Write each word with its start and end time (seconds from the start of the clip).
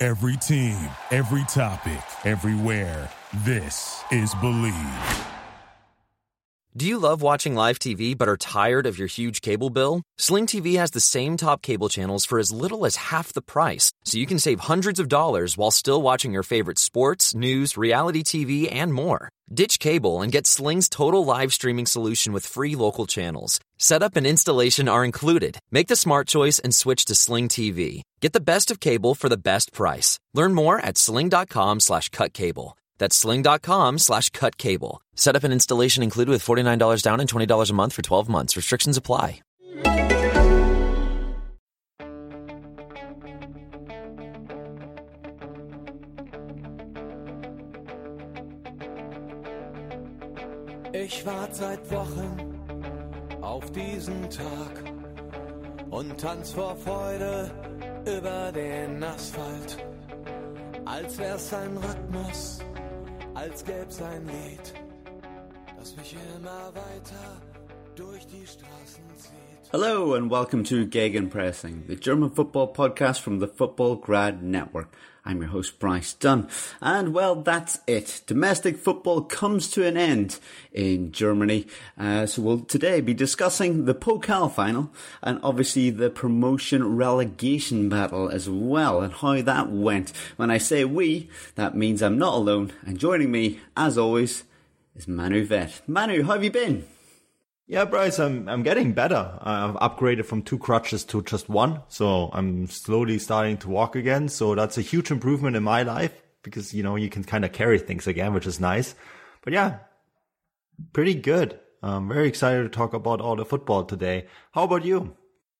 Every 0.00 0.36
team, 0.36 0.78
every 1.10 1.44
topic, 1.48 1.98
everywhere. 2.24 3.10
This 3.44 4.00
is 4.12 4.32
Believe. 4.36 5.26
Do 6.76 6.86
you 6.86 6.98
love 6.98 7.20
watching 7.20 7.56
live 7.56 7.80
TV 7.80 8.16
but 8.16 8.28
are 8.28 8.36
tired 8.36 8.86
of 8.86 8.96
your 8.96 9.08
huge 9.08 9.40
cable 9.40 9.70
bill? 9.70 10.02
Sling 10.16 10.46
TV 10.46 10.78
has 10.78 10.92
the 10.92 11.00
same 11.00 11.36
top 11.36 11.62
cable 11.62 11.88
channels 11.88 12.24
for 12.24 12.38
as 12.38 12.52
little 12.52 12.86
as 12.86 12.94
half 12.94 13.32
the 13.32 13.42
price, 13.42 13.90
so 14.04 14.18
you 14.18 14.26
can 14.26 14.38
save 14.38 14.60
hundreds 14.60 15.00
of 15.00 15.08
dollars 15.08 15.56
while 15.58 15.72
still 15.72 16.00
watching 16.00 16.32
your 16.32 16.44
favorite 16.44 16.78
sports, 16.78 17.34
news, 17.34 17.76
reality 17.76 18.22
TV, 18.22 18.72
and 18.72 18.94
more. 18.94 19.30
Ditch 19.52 19.80
cable 19.80 20.22
and 20.22 20.30
get 20.30 20.46
Sling's 20.46 20.88
total 20.88 21.24
live 21.24 21.52
streaming 21.52 21.86
solution 21.86 22.32
with 22.32 22.46
free 22.46 22.76
local 22.76 23.08
channels. 23.08 23.58
Setup 23.78 24.14
and 24.14 24.28
installation 24.28 24.86
are 24.86 25.04
included. 25.04 25.58
Make 25.72 25.88
the 25.88 25.96
smart 25.96 26.28
choice 26.28 26.60
and 26.60 26.72
switch 26.72 27.04
to 27.06 27.16
Sling 27.16 27.48
TV. 27.48 28.02
Get 28.20 28.32
the 28.32 28.40
best 28.40 28.70
of 28.70 28.80
cable 28.80 29.14
for 29.14 29.28
the 29.28 29.36
best 29.36 29.72
price. 29.72 30.18
Learn 30.34 30.54
more 30.54 30.78
at 30.80 30.98
sling.com 30.98 31.80
slash 31.80 32.08
cut 32.08 32.32
cable. 32.32 32.76
That's 32.98 33.16
sling.com 33.16 33.98
slash 33.98 34.30
cut 34.30 34.58
cable. 34.58 35.00
Setup 35.14 35.44
and 35.44 35.52
installation 35.52 36.02
included 36.02 36.32
with 36.32 36.44
$49 36.44 37.02
down 37.02 37.20
and 37.20 37.28
$20 37.28 37.70
a 37.70 37.74
month 37.74 37.92
for 37.92 38.02
12 38.02 38.28
months. 38.28 38.56
Restrictions 38.56 38.96
apply. 38.96 39.42
Ich 50.92 51.24
warte 51.24 51.54
seit 51.54 51.90
Wochen 51.92 53.38
auf 53.40 53.70
diesen 53.70 54.28
Tag 54.30 54.82
und 55.90 56.18
tanz 56.20 56.52
vor 56.52 56.76
Freude 56.76 57.50
über 58.16 58.50
den 58.52 59.02
Asphalt, 59.02 59.84
als 60.84 61.18
wär's 61.18 61.52
ein 61.52 61.76
Rhythmus, 61.76 62.60
als 63.34 63.64
gäb's 63.64 64.00
ein 64.00 64.26
Lied, 64.26 64.74
das 65.78 65.94
mich 65.96 66.16
immer 66.36 66.72
weiter 66.74 67.42
durch 67.94 68.26
die 68.26 68.46
Straßen 68.46 69.16
zieht. 69.16 69.47
Hello 69.70 70.14
and 70.14 70.30
welcome 70.30 70.64
to 70.64 70.86
Gegenpressing, 70.86 71.88
the 71.88 71.94
German 71.94 72.30
football 72.30 72.72
podcast 72.72 73.20
from 73.20 73.38
the 73.38 73.46
Football 73.46 73.96
Grad 73.96 74.42
Network. 74.42 74.90
I'm 75.26 75.42
your 75.42 75.50
host 75.50 75.78
Bryce 75.78 76.14
Dunn. 76.14 76.48
And 76.80 77.12
well, 77.12 77.34
that's 77.34 77.80
it. 77.86 78.22
Domestic 78.26 78.78
football 78.78 79.20
comes 79.20 79.70
to 79.72 79.84
an 79.84 79.98
end 79.98 80.38
in 80.72 81.12
Germany. 81.12 81.66
Uh, 81.98 82.24
so 82.24 82.40
we'll 82.40 82.60
today 82.60 83.02
be 83.02 83.12
discussing 83.12 83.84
the 83.84 83.94
Pokal 83.94 84.50
final 84.50 84.90
and 85.22 85.38
obviously 85.42 85.90
the 85.90 86.08
promotion 86.08 86.96
relegation 86.96 87.90
battle 87.90 88.30
as 88.30 88.48
well 88.48 89.02
and 89.02 89.12
how 89.12 89.42
that 89.42 89.70
went. 89.70 90.14
When 90.36 90.50
I 90.50 90.56
say 90.56 90.86
we, 90.86 91.28
that 91.56 91.76
means 91.76 92.00
I'm 92.00 92.16
not 92.16 92.32
alone. 92.32 92.72
And 92.86 92.98
joining 92.98 93.30
me, 93.30 93.60
as 93.76 93.98
always, 93.98 94.44
is 94.96 95.06
Manu 95.06 95.46
Veth. 95.46 95.82
Manu, 95.86 96.22
how 96.22 96.32
have 96.32 96.44
you 96.44 96.50
been? 96.50 96.86
Yeah, 97.70 97.84
Bryce, 97.84 98.18
I'm 98.18 98.48
I'm 98.48 98.62
getting 98.62 98.94
better. 98.94 99.38
I've 99.42 99.74
upgraded 99.74 100.24
from 100.24 100.40
two 100.40 100.56
crutches 100.56 101.04
to 101.04 101.22
just 101.22 101.50
one, 101.50 101.82
so 101.88 102.30
I'm 102.32 102.66
slowly 102.66 103.18
starting 103.18 103.58
to 103.58 103.68
walk 103.68 103.94
again. 103.94 104.30
So 104.30 104.54
that's 104.54 104.78
a 104.78 104.80
huge 104.80 105.10
improvement 105.10 105.54
in 105.54 105.62
my 105.62 105.82
life 105.82 106.14
because 106.42 106.72
you 106.72 106.82
know 106.82 106.96
you 106.96 107.10
can 107.10 107.24
kind 107.24 107.44
of 107.44 107.52
carry 107.52 107.78
things 107.78 108.06
again, 108.06 108.32
which 108.32 108.46
is 108.46 108.58
nice. 108.58 108.94
But 109.42 109.52
yeah, 109.52 109.80
pretty 110.94 111.12
good. 111.12 111.60
I'm 111.82 112.08
very 112.08 112.26
excited 112.26 112.62
to 112.62 112.70
talk 112.70 112.94
about 112.94 113.20
all 113.20 113.36
the 113.36 113.44
football 113.44 113.84
today. 113.84 114.28
How 114.52 114.62
about 114.64 114.86
you? 114.86 115.17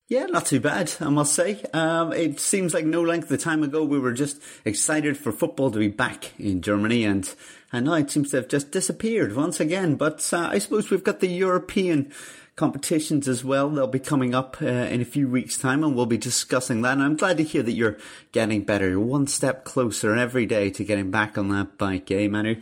Yeah, 0.09 0.25
not 0.25 0.47
too 0.47 0.59
bad, 0.59 0.91
I 0.99 1.09
must 1.09 1.35
say. 1.35 1.63
Um, 1.71 2.11
it 2.13 2.39
seems 2.39 2.73
like 2.73 2.83
no 2.83 3.03
length 3.03 3.29
of 3.29 3.39
time 3.39 3.61
ago 3.61 3.83
we 3.83 3.99
were 3.99 4.11
just 4.11 4.41
excited 4.65 5.15
for 5.17 5.31
football 5.31 5.69
to 5.69 5.77
be 5.77 5.87
back 5.87 6.31
in 6.39 6.63
Germany, 6.63 7.05
and 7.05 7.31
and 7.71 7.85
now 7.85 7.93
it 7.93 8.09
seems 8.09 8.31
to 8.31 8.37
have 8.37 8.47
just 8.47 8.71
disappeared 8.71 9.35
once 9.35 9.59
again. 9.59 9.97
But 9.97 10.27
uh, 10.33 10.49
I 10.51 10.57
suppose 10.57 10.89
we've 10.89 11.03
got 11.03 11.19
the 11.19 11.27
European 11.27 12.11
competitions 12.55 13.27
as 13.27 13.45
well. 13.45 13.69
They'll 13.69 13.85
be 13.85 13.99
coming 13.99 14.33
up 14.33 14.57
uh, 14.63 14.65
in 14.65 14.99
a 14.99 15.05
few 15.05 15.29
weeks' 15.29 15.59
time, 15.59 15.83
and 15.83 15.95
we'll 15.95 16.07
be 16.07 16.17
discussing 16.17 16.81
that. 16.81 16.93
And 16.93 17.03
I'm 17.03 17.15
glad 17.15 17.37
to 17.37 17.43
hear 17.43 17.61
that 17.61 17.73
you're 17.73 17.99
getting 18.31 18.63
better. 18.63 18.89
You're 18.89 18.99
one 19.01 19.27
step 19.27 19.63
closer 19.63 20.15
every 20.15 20.47
day 20.47 20.71
to 20.71 20.83
getting 20.83 21.11
back 21.11 21.37
on 21.37 21.49
that 21.49 21.77
bike, 21.77 22.09
eh, 22.09 22.27
Manu? 22.27 22.59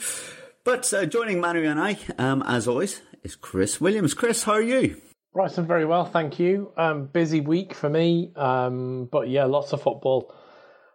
But 0.65 0.93
uh, 0.93 1.05
joining 1.05 1.39
Manu 1.39 1.63
and 1.63 1.79
I, 1.79 1.97
um, 2.17 2.43
as 2.43 2.67
always, 2.67 2.99
is 3.23 3.37
Chris 3.37 3.79
Williams. 3.79 4.13
Chris, 4.13 4.43
how 4.43 4.51
are 4.51 4.61
you? 4.61 4.97
Right, 5.37 5.55
I'm 5.55 5.67
very 5.67 5.85
well, 5.85 6.03
thank 6.03 6.39
you. 6.39 6.71
Um, 6.77 7.05
busy 7.05 7.41
week 7.41 7.75
for 7.75 7.87
me, 7.87 8.31
um, 8.35 9.07
but 9.11 9.29
yeah, 9.29 9.43
lots 9.43 9.71
of 9.71 9.83
football, 9.83 10.33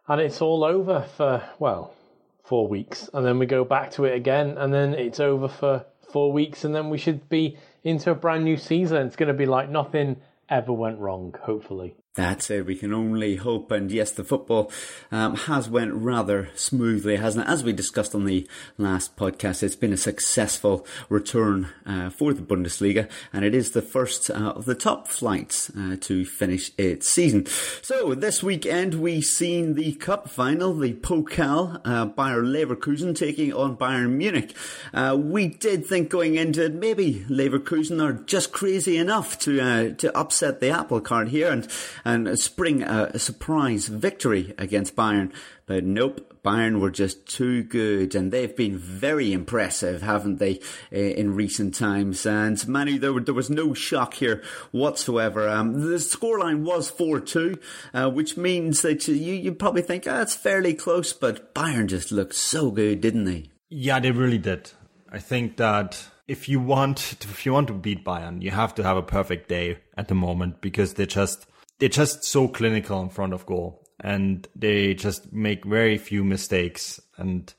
and 0.08 0.20
it's 0.20 0.42
all 0.42 0.64
over 0.64 1.06
for 1.16 1.48
well, 1.60 1.94
four 2.42 2.66
weeks, 2.66 3.08
and 3.14 3.24
then 3.24 3.38
we 3.38 3.46
go 3.46 3.64
back 3.64 3.92
to 3.92 4.04
it 4.04 4.16
again, 4.16 4.58
and 4.58 4.74
then 4.74 4.94
it's 4.94 5.20
over 5.20 5.46
for 5.46 5.86
four 6.10 6.32
weeks, 6.32 6.64
and 6.64 6.74
then 6.74 6.90
we 6.90 6.98
should 6.98 7.28
be 7.28 7.56
into 7.84 8.10
a 8.10 8.16
brand 8.16 8.42
new 8.42 8.56
season. 8.56 9.06
It's 9.06 9.14
going 9.14 9.28
to 9.28 9.32
be 9.32 9.46
like 9.46 9.70
nothing 9.70 10.16
ever 10.48 10.72
went 10.72 10.98
wrong, 10.98 11.36
hopefully. 11.40 11.94
That's 12.14 12.50
it. 12.50 12.66
We 12.66 12.74
can 12.74 12.92
only 12.92 13.36
hope. 13.36 13.70
And 13.70 13.90
yes, 13.90 14.10
the 14.10 14.22
football 14.22 14.70
um, 15.10 15.34
has 15.34 15.70
went 15.70 15.94
rather 15.94 16.50
smoothly, 16.54 17.16
hasn't 17.16 17.46
it? 17.46 17.50
As 17.50 17.64
we 17.64 17.72
discussed 17.72 18.14
on 18.14 18.26
the 18.26 18.46
last 18.76 19.16
podcast, 19.16 19.62
it's 19.62 19.76
been 19.76 19.94
a 19.94 19.96
successful 19.96 20.86
return 21.08 21.70
uh, 21.86 22.10
for 22.10 22.34
the 22.34 22.42
Bundesliga, 22.42 23.08
and 23.32 23.46
it 23.46 23.54
is 23.54 23.70
the 23.70 23.80
first 23.80 24.28
uh, 24.28 24.34
of 24.34 24.66
the 24.66 24.74
top 24.74 25.08
flights 25.08 25.70
uh, 25.70 25.96
to 26.00 26.26
finish 26.26 26.70
its 26.76 27.08
season. 27.08 27.46
So 27.80 28.14
this 28.14 28.42
weekend 28.42 29.00
we 29.00 29.22
seen 29.22 29.72
the 29.72 29.94
cup 29.94 30.28
final, 30.28 30.74
the 30.74 30.92
Pokal, 30.92 31.80
uh, 31.82 32.04
Bayer 32.04 32.42
Leverkusen 32.42 33.16
taking 33.16 33.54
on 33.54 33.78
Bayern 33.78 34.10
Munich. 34.10 34.54
Uh, 34.92 35.16
we 35.18 35.48
did 35.48 35.86
think 35.86 36.10
going 36.10 36.34
into 36.34 36.66
it, 36.66 36.74
maybe 36.74 37.24
Leverkusen 37.30 38.02
are 38.02 38.12
just 38.12 38.52
crazy 38.52 38.98
enough 38.98 39.38
to 39.38 39.58
uh, 39.62 39.94
to 39.94 40.14
upset 40.14 40.60
the 40.60 40.68
apple 40.68 41.00
cart 41.00 41.28
here 41.28 41.50
and 41.50 41.66
and 42.04 42.38
spring 42.38 42.82
a, 42.82 43.10
a 43.14 43.18
surprise 43.18 43.88
victory 43.88 44.54
against 44.58 44.96
Bayern. 44.96 45.32
But 45.66 45.84
nope, 45.84 46.32
Bayern 46.44 46.80
were 46.80 46.90
just 46.90 47.26
too 47.26 47.62
good, 47.62 48.14
and 48.14 48.32
they've 48.32 48.54
been 48.54 48.76
very 48.76 49.32
impressive, 49.32 50.02
haven't 50.02 50.38
they, 50.38 50.60
in 50.90 51.34
recent 51.34 51.74
times? 51.74 52.26
And 52.26 52.66
Manu, 52.66 52.98
there, 52.98 53.18
there 53.20 53.34
was 53.34 53.48
no 53.48 53.72
shock 53.74 54.14
here 54.14 54.42
whatsoever. 54.72 55.48
Um, 55.48 55.80
the 55.80 55.96
scoreline 55.96 56.64
was 56.64 56.90
4-2, 56.90 57.60
uh, 57.94 58.10
which 58.10 58.36
means 58.36 58.82
that 58.82 59.06
you, 59.06 59.14
you 59.14 59.52
probably 59.52 59.82
think, 59.82 60.06
ah, 60.08 60.22
it's 60.22 60.34
fairly 60.34 60.74
close, 60.74 61.12
but 61.12 61.54
Bayern 61.54 61.86
just 61.86 62.10
looked 62.10 62.34
so 62.34 62.70
good, 62.70 63.00
didn't 63.00 63.24
they? 63.24 63.50
Yeah, 63.68 64.00
they 64.00 64.10
really 64.10 64.38
did. 64.38 64.72
I 65.10 65.18
think 65.18 65.58
that 65.58 66.08
if 66.26 66.48
you 66.48 66.58
want 66.60 66.98
to, 66.98 67.28
if 67.28 67.46
you 67.46 67.52
want 67.52 67.68
to 67.68 67.74
beat 67.74 68.04
Bayern, 68.04 68.42
you 68.42 68.50
have 68.50 68.74
to 68.76 68.82
have 68.82 68.96
a 68.96 69.02
perfect 69.02 69.48
day 69.48 69.78
at 69.96 70.08
the 70.08 70.14
moment 70.14 70.60
because 70.60 70.94
they 70.94 71.06
just 71.06 71.46
they're 71.82 71.88
just 71.88 72.22
so 72.22 72.46
clinical 72.46 73.02
in 73.02 73.08
front 73.08 73.32
of 73.32 73.44
goal 73.44 73.84
and 73.98 74.46
they 74.54 74.94
just 74.94 75.32
make 75.32 75.64
very 75.64 75.98
few 75.98 76.22
mistakes. 76.22 77.00
And 77.16 77.52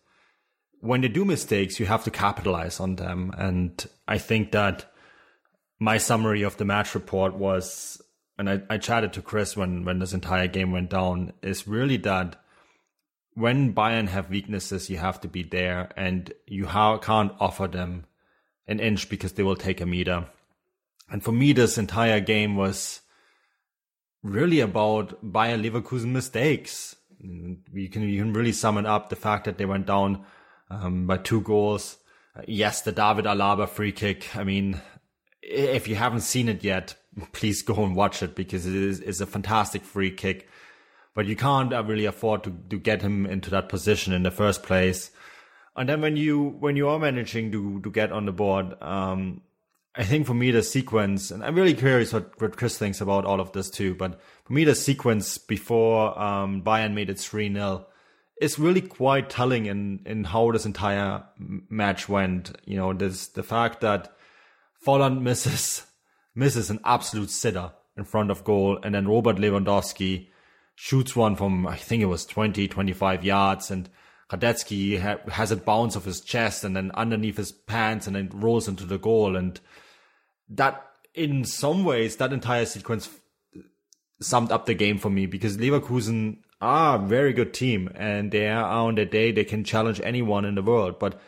when 0.80 1.02
they 1.02 1.10
do 1.10 1.26
mistakes, 1.26 1.78
you 1.78 1.86
have 1.88 2.06
to 2.06 2.10
capitalize 2.10 2.80
on 2.80 2.96
them. 2.96 3.34
And 3.38 3.86
I 4.08 4.20
think 4.20 4.54
that 4.54 4.90
my 5.78 5.98
summary 5.98 6.44
of 6.44 6.56
the 6.56 6.64
match 6.64 6.96
report 6.96 7.34
was, 7.34 8.02
and 8.38 8.50
I, 8.50 8.62
I 8.70 8.78
chatted 8.78 9.12
to 9.12 9.22
Chris 9.22 9.58
when, 9.58 9.84
when 9.84 10.00
this 10.00 10.14
entire 10.14 10.48
game 10.48 10.72
went 10.72 10.92
down, 10.92 11.34
is 11.42 11.68
really 11.68 11.98
that 11.98 12.42
when 13.34 13.74
Bayern 13.74 14.08
have 14.08 14.30
weaknesses, 14.30 14.90
you 14.90 14.96
have 15.00 15.20
to 15.20 15.28
be 15.28 15.44
there 15.44 15.90
and 15.98 16.32
you 16.48 16.66
ha- 16.66 16.98
can't 17.00 17.34
offer 17.42 17.68
them 17.68 18.06
an 18.70 18.80
inch 18.80 19.10
because 19.10 19.34
they 19.34 19.44
will 19.44 19.58
take 19.58 19.82
a 19.82 19.86
meter. 19.86 20.28
And 21.10 21.22
for 21.22 21.34
me, 21.34 21.52
this 21.52 21.78
entire 21.78 22.22
game 22.22 22.56
was 22.56 23.02
really 24.24 24.60
about 24.62 25.20
Bayer 25.22 25.58
Leverkusen 25.58 26.12
mistakes. 26.12 26.96
You 27.20 27.90
can 27.90 28.02
you 28.04 28.22
can 28.22 28.34
really 28.34 28.52
sum 28.52 28.78
it 28.78 28.86
up 28.86 29.10
the 29.10 29.16
fact 29.16 29.46
that 29.46 29.58
they 29.58 29.66
went 29.66 29.86
down 29.86 30.26
um, 30.70 31.06
by 31.08 31.18
two 31.18 31.42
goals. 31.42 31.98
Uh, 32.36 32.42
yes, 32.48 32.82
the 32.82 32.92
David 32.92 33.26
Alaba 33.26 33.70
free 33.70 33.92
kick. 33.92 34.36
I 34.36 34.44
mean, 34.44 34.82
if 35.42 35.88
you 35.88 35.96
haven't 35.96 36.22
seen 36.22 36.50
it 36.50 36.64
yet, 36.64 36.96
please 37.32 37.62
go 37.62 37.84
and 37.84 37.96
watch 37.96 38.24
it 38.24 38.36
because 38.36 38.66
it 38.66 38.76
is, 38.76 39.00
is 39.00 39.22
a 39.22 39.26
fantastic 39.28 39.84
free 39.84 40.12
kick. 40.12 40.48
but 41.14 41.26
you 41.26 41.36
can't 41.36 41.72
really 41.88 42.06
afford 42.06 42.44
to, 42.44 42.58
to 42.70 42.78
get 42.78 43.02
him 43.02 43.26
into 43.26 43.50
that 43.52 43.70
position 43.70 44.14
in 44.14 44.24
the 44.24 44.32
first 44.32 44.64
place. 44.64 45.12
And 45.76 45.90
then 45.90 46.02
when 46.02 46.18
you 46.18 46.56
when 46.60 46.76
you 46.76 46.88
are 46.90 47.00
managing 47.00 47.52
to 47.52 47.82
to 47.82 47.90
get 47.90 48.12
on 48.12 48.26
the 48.26 48.32
board, 48.32 48.76
um, 48.82 49.42
I 49.96 50.04
think 50.04 50.26
for 50.26 50.34
me 50.34 50.50
the 50.50 50.64
sequence, 50.64 51.30
and 51.30 51.44
I'm 51.44 51.56
really 51.56 51.76
curious 51.76 52.12
what, 52.12 52.42
what 52.42 52.58
Chris 52.58 52.78
thinks 52.78 53.00
about 53.00 53.26
all 53.26 53.40
of 53.40 53.52
this 53.52 53.70
too. 53.70 53.94
But 53.94 54.20
for 54.44 54.54
me, 54.54 54.64
the 54.64 54.74
sequence 54.74 55.38
before 55.38 56.20
um, 56.20 56.64
Bayern 56.64 56.94
made 56.94 57.12
it 57.12 57.20
three 57.20 57.52
0 57.52 57.86
is 58.42 58.58
really 58.58 58.82
quite 58.82 59.30
telling 59.30 59.68
in 59.68 60.02
in 60.06 60.24
how 60.24 60.52
this 60.52 60.66
entire 60.66 61.24
match 61.38 62.10
went. 62.10 62.58
You 62.66 62.78
know, 62.78 62.94
this 62.94 63.28
the 63.28 63.44
fact 63.44 63.82
that 63.82 64.16
Volland 64.86 65.22
misses 65.22 65.86
misses 66.36 66.72
an 66.72 66.80
absolute 66.84 67.30
sitter 67.30 67.72
in 67.96 68.06
front 68.06 68.32
of 68.32 68.44
goal, 68.44 68.80
and 68.84 68.96
then 68.96 69.08
Robert 69.08 69.38
Lewandowski 69.38 70.28
shoots 70.76 71.16
one 71.16 71.36
from 71.36 71.68
I 71.68 71.78
think 71.78 72.02
it 72.02 72.08
was 72.08 72.26
20, 72.26 72.68
25 72.68 73.24
yards, 73.24 73.70
and 73.70 73.88
Hradecky 74.32 75.00
ha- 75.00 75.20
has 75.30 75.52
it 75.52 75.66
bounce 75.66 75.96
off 75.96 76.06
his 76.06 76.22
chest 76.22 76.64
and 76.64 76.76
then 76.76 76.90
underneath 76.96 77.38
his 77.38 77.52
pants, 77.52 78.08
and 78.08 78.16
then 78.16 78.32
rolls 78.34 78.68
into 78.68 78.86
the 78.86 78.98
goal, 78.98 79.36
and 79.36 79.60
that 80.50 80.84
in 81.14 81.46
some 81.46 81.84
ways 81.84 82.18
that 82.18 82.34
entire 82.34 82.66
sequence 82.66 83.10
summed 84.22 84.52
up 84.52 84.66
the 84.66 84.74
game 84.74 84.98
for 84.98 85.10
me 85.10 85.26
because 85.26 85.58
Leverkusen 85.58 86.38
are 86.62 86.96
a 86.96 87.06
very 87.08 87.34
good 87.34 87.54
team 87.54 87.90
and 87.96 88.32
they 88.32 88.48
are 88.48 88.64
on 88.64 88.96
their 88.96 89.06
day 89.06 89.32
they 89.32 89.44
can 89.44 89.64
challenge 89.64 90.00
anyone 90.02 90.46
in 90.46 90.56
the 90.56 90.62
world. 90.62 90.98
But 91.00 91.20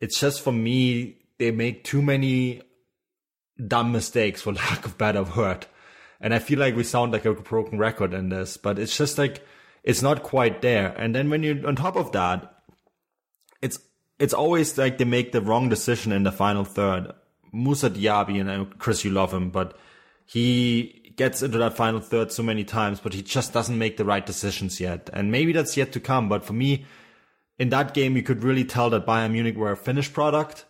it's 0.00 0.20
just 0.20 0.42
for 0.42 0.52
me 0.52 1.18
they 1.38 1.50
make 1.50 1.84
too 1.84 2.02
many 2.02 2.62
dumb 3.66 3.92
mistakes 3.92 4.42
for 4.42 4.52
lack 4.52 4.84
of 4.84 4.98
better 4.98 5.22
word. 5.22 5.66
And 6.20 6.32
I 6.32 6.38
feel 6.38 6.58
like 6.58 6.76
we 6.76 6.84
sound 6.84 7.12
like 7.12 7.24
a 7.24 7.34
broken 7.34 7.78
record 7.78 8.14
in 8.14 8.28
this 8.28 8.56
but 8.56 8.78
it's 8.78 8.96
just 8.96 9.18
like 9.18 9.44
it's 9.82 10.02
not 10.02 10.22
quite 10.22 10.62
there. 10.62 10.94
And 10.98 11.14
then 11.14 11.30
when 11.30 11.42
you 11.42 11.62
on 11.66 11.76
top 11.76 11.96
of 11.96 12.12
that 12.12 12.62
it's 13.62 13.78
it's 14.18 14.34
always 14.34 14.76
like 14.78 14.98
they 14.98 15.04
make 15.04 15.32
the 15.32 15.40
wrong 15.40 15.68
decision 15.68 16.12
in 16.12 16.22
the 16.22 16.32
final 16.32 16.64
third 16.64 17.12
Moussa 17.54 17.88
Diaby 17.88 18.40
and 18.40 18.78
Chris 18.78 19.04
you 19.04 19.10
love 19.10 19.32
him 19.32 19.50
but 19.50 19.78
he 20.26 21.04
gets 21.16 21.42
into 21.42 21.58
that 21.58 21.76
final 21.76 22.00
third 22.00 22.32
so 22.32 22.42
many 22.42 22.64
times, 22.64 23.00
but 23.00 23.12
he 23.12 23.22
just 23.22 23.52
doesn't 23.52 23.78
make 23.78 23.96
the 23.96 24.04
right 24.04 24.24
decisions 24.24 24.80
yet. 24.80 25.10
And 25.12 25.30
maybe 25.30 25.52
that's 25.52 25.76
yet 25.76 25.92
to 25.92 26.00
come. 26.00 26.28
But 26.28 26.44
for 26.44 26.52
me, 26.52 26.86
in 27.58 27.68
that 27.70 27.94
game, 27.94 28.16
you 28.16 28.22
could 28.22 28.42
really 28.42 28.64
tell 28.64 28.90
that 28.90 29.06
Bayern 29.06 29.32
Munich 29.32 29.56
were 29.56 29.72
a 29.72 29.76
finished 29.76 30.12
product 30.12 30.64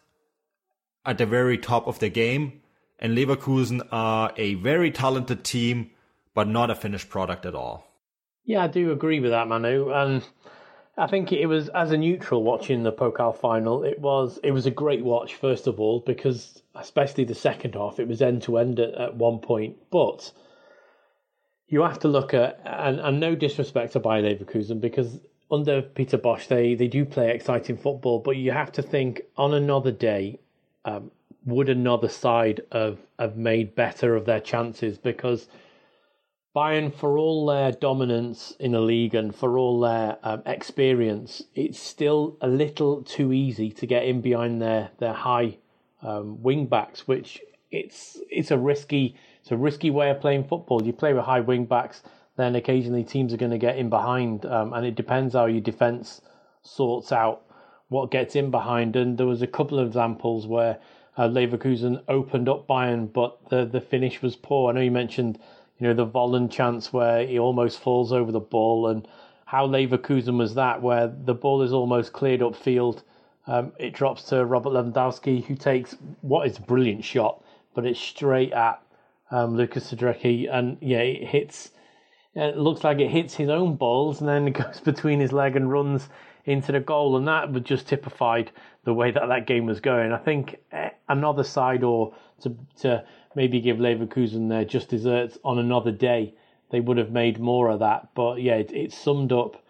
at 1.06 1.18
the 1.18 1.26
very 1.26 1.58
top 1.58 1.86
of 1.86 1.98
the 1.98 2.08
game. 2.08 2.60
And 2.98 3.16
Leverkusen 3.16 3.86
are 3.90 4.32
a 4.36 4.54
very 4.54 4.90
talented 4.90 5.44
team, 5.44 5.90
but 6.34 6.48
not 6.48 6.70
a 6.70 6.74
finished 6.74 7.08
product 7.08 7.46
at 7.46 7.54
all. 7.54 7.86
Yeah, 8.44 8.64
I 8.64 8.66
do 8.66 8.92
agree 8.92 9.20
with 9.20 9.30
that, 9.30 9.48
Manu. 9.48 9.90
And 9.90 10.22
I 10.96 11.08
think 11.08 11.32
it 11.32 11.46
was 11.46 11.68
as 11.70 11.90
a 11.90 11.96
neutral 11.96 12.44
watching 12.44 12.84
the 12.84 12.92
Pokal 12.92 13.36
final. 13.36 13.82
It 13.82 13.98
was 13.98 14.38
it 14.44 14.52
was 14.52 14.66
a 14.66 14.70
great 14.70 15.04
watch 15.04 15.34
first 15.34 15.66
of 15.66 15.80
all 15.80 16.00
because 16.00 16.62
especially 16.74 17.24
the 17.24 17.34
second 17.34 17.74
half 17.74 17.98
it 17.98 18.06
was 18.06 18.22
end 18.22 18.42
to 18.42 18.58
end 18.58 18.78
at 18.78 19.16
one 19.16 19.40
point. 19.40 19.76
But 19.90 20.32
you 21.66 21.82
have 21.82 21.98
to 22.00 22.08
look 22.08 22.32
at 22.32 22.60
and, 22.64 23.00
and 23.00 23.18
no 23.18 23.34
disrespect 23.34 23.94
to 23.94 24.00
Bayer 24.00 24.22
Leverkusen 24.22 24.80
because 24.80 25.18
under 25.50 25.82
Peter 25.82 26.18
Bosz 26.18 26.46
they 26.46 26.74
they 26.74 26.88
do 26.88 27.04
play 27.04 27.34
exciting 27.34 27.76
football, 27.76 28.20
but 28.20 28.36
you 28.36 28.52
have 28.52 28.70
to 28.72 28.82
think 28.82 29.22
on 29.36 29.52
another 29.54 29.90
day. 29.90 30.38
Um, 30.84 31.10
would 31.46 31.68
another 31.68 32.08
side 32.08 32.62
have, 32.72 32.98
have 33.18 33.36
made 33.36 33.74
better 33.74 34.16
of 34.16 34.24
their 34.24 34.40
chances 34.40 34.96
because 34.96 35.46
Bayern, 36.54 36.94
for 36.94 37.18
all 37.18 37.46
their 37.46 37.72
dominance 37.72 38.52
in 38.60 38.72
the 38.72 38.80
league 38.80 39.14
and 39.14 39.34
for 39.34 39.58
all 39.58 39.80
their 39.80 40.18
um, 40.22 40.40
experience, 40.46 41.42
it's 41.56 41.80
still 41.80 42.36
a 42.40 42.46
little 42.46 43.02
too 43.02 43.32
easy 43.32 43.72
to 43.72 43.86
get 43.86 44.04
in 44.04 44.20
behind 44.20 44.62
their 44.62 44.90
their 44.98 45.14
high 45.14 45.56
um, 46.02 46.40
wing 46.42 46.66
backs, 46.66 47.08
which 47.08 47.40
it's 47.72 48.20
it's 48.30 48.52
a 48.52 48.58
risky 48.58 49.16
it's 49.40 49.50
a 49.50 49.56
risky 49.56 49.90
way 49.90 50.10
of 50.10 50.20
playing 50.20 50.44
football. 50.44 50.80
You 50.82 50.92
play 50.92 51.12
with 51.12 51.24
high 51.24 51.40
wing 51.40 51.64
backs, 51.64 52.02
then 52.36 52.54
occasionally 52.54 53.02
teams 53.02 53.34
are 53.34 53.38
going 53.38 53.50
to 53.50 53.58
get 53.58 53.76
in 53.76 53.90
behind, 53.90 54.46
um, 54.46 54.72
and 54.74 54.86
it 54.86 54.94
depends 54.94 55.34
how 55.34 55.46
your 55.46 55.60
defense 55.60 56.20
sorts 56.62 57.10
out 57.10 57.42
what 57.88 58.12
gets 58.12 58.36
in 58.36 58.52
behind. 58.52 58.94
And 58.94 59.18
there 59.18 59.26
was 59.26 59.42
a 59.42 59.48
couple 59.48 59.80
of 59.80 59.88
examples 59.88 60.46
where 60.46 60.78
uh, 61.16 61.28
Leverkusen 61.28 62.02
opened 62.06 62.48
up 62.48 62.68
Bayern, 62.68 63.12
but 63.12 63.48
the 63.48 63.64
the 63.64 63.80
finish 63.80 64.22
was 64.22 64.36
poor. 64.36 64.70
I 64.70 64.74
know 64.74 64.82
you 64.82 64.92
mentioned 64.92 65.40
you 65.78 65.88
know, 65.88 65.94
the 65.94 66.06
Volland 66.06 66.50
chance 66.50 66.92
where 66.92 67.26
he 67.26 67.38
almost 67.38 67.80
falls 67.80 68.12
over 68.12 68.30
the 68.30 68.40
ball 68.40 68.88
and 68.88 69.06
how 69.46 69.66
Leverkusen 69.66 70.38
was 70.38 70.54
that, 70.54 70.80
where 70.82 71.08
the 71.08 71.34
ball 71.34 71.62
is 71.62 71.72
almost 71.72 72.12
cleared 72.12 72.42
up 72.42 72.56
field. 72.56 73.02
Um, 73.46 73.72
it 73.78 73.92
drops 73.92 74.24
to 74.24 74.44
Robert 74.44 74.70
Lewandowski, 74.70 75.44
who 75.44 75.54
takes 75.54 75.96
what 76.22 76.46
is 76.46 76.58
a 76.58 76.62
brilliant 76.62 77.04
shot, 77.04 77.44
but 77.74 77.84
it's 77.84 78.00
straight 78.00 78.52
at 78.52 78.80
um, 79.30 79.56
Lucas 79.56 79.92
Hradecky, 79.92 80.48
and 80.50 80.78
yeah, 80.80 80.98
it 80.98 81.28
hits. 81.28 81.70
It 82.34 82.56
looks 82.56 82.82
like 82.82 82.98
it 82.98 83.10
hits 83.10 83.34
his 83.34 83.48
own 83.48 83.76
balls, 83.76 84.20
and 84.20 84.28
then 84.28 84.48
it 84.48 84.52
goes 84.62 84.80
between 84.80 85.20
his 85.20 85.32
leg 85.32 85.56
and 85.56 85.70
runs 85.70 86.08
into 86.46 86.72
the 86.72 86.80
goal, 86.80 87.16
and 87.16 87.26
that 87.28 87.52
would 87.52 87.64
just 87.64 87.86
typified 87.86 88.50
the 88.84 88.94
way 88.94 89.10
that 89.10 89.28
that 89.28 89.46
game 89.46 89.66
was 89.66 89.80
going. 89.80 90.12
I 90.12 90.18
think 90.18 90.56
eh, 90.72 90.90
another 91.08 91.44
side, 91.44 91.84
or 91.84 92.14
to 92.42 92.56
to 92.80 93.04
maybe 93.34 93.60
give 93.60 93.78
Leverkusen 93.78 94.48
their 94.48 94.64
just 94.64 94.88
desserts 94.88 95.38
on 95.44 95.58
another 95.58 95.90
day, 95.90 96.34
they 96.70 96.80
would 96.80 96.98
have 96.98 97.10
made 97.10 97.38
more 97.38 97.70
of 97.70 97.80
that. 97.80 98.08
But 98.14 98.40
yeah, 98.42 98.56
it, 98.56 98.72
it 98.72 98.92
summed 98.92 99.32
up 99.32 99.62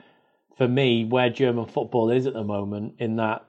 for 0.56 0.68
me 0.68 1.04
where 1.04 1.30
German 1.30 1.66
football 1.66 2.10
is 2.10 2.26
at 2.26 2.34
the 2.34 2.44
moment 2.44 2.94
in 2.98 3.16
that 3.16 3.44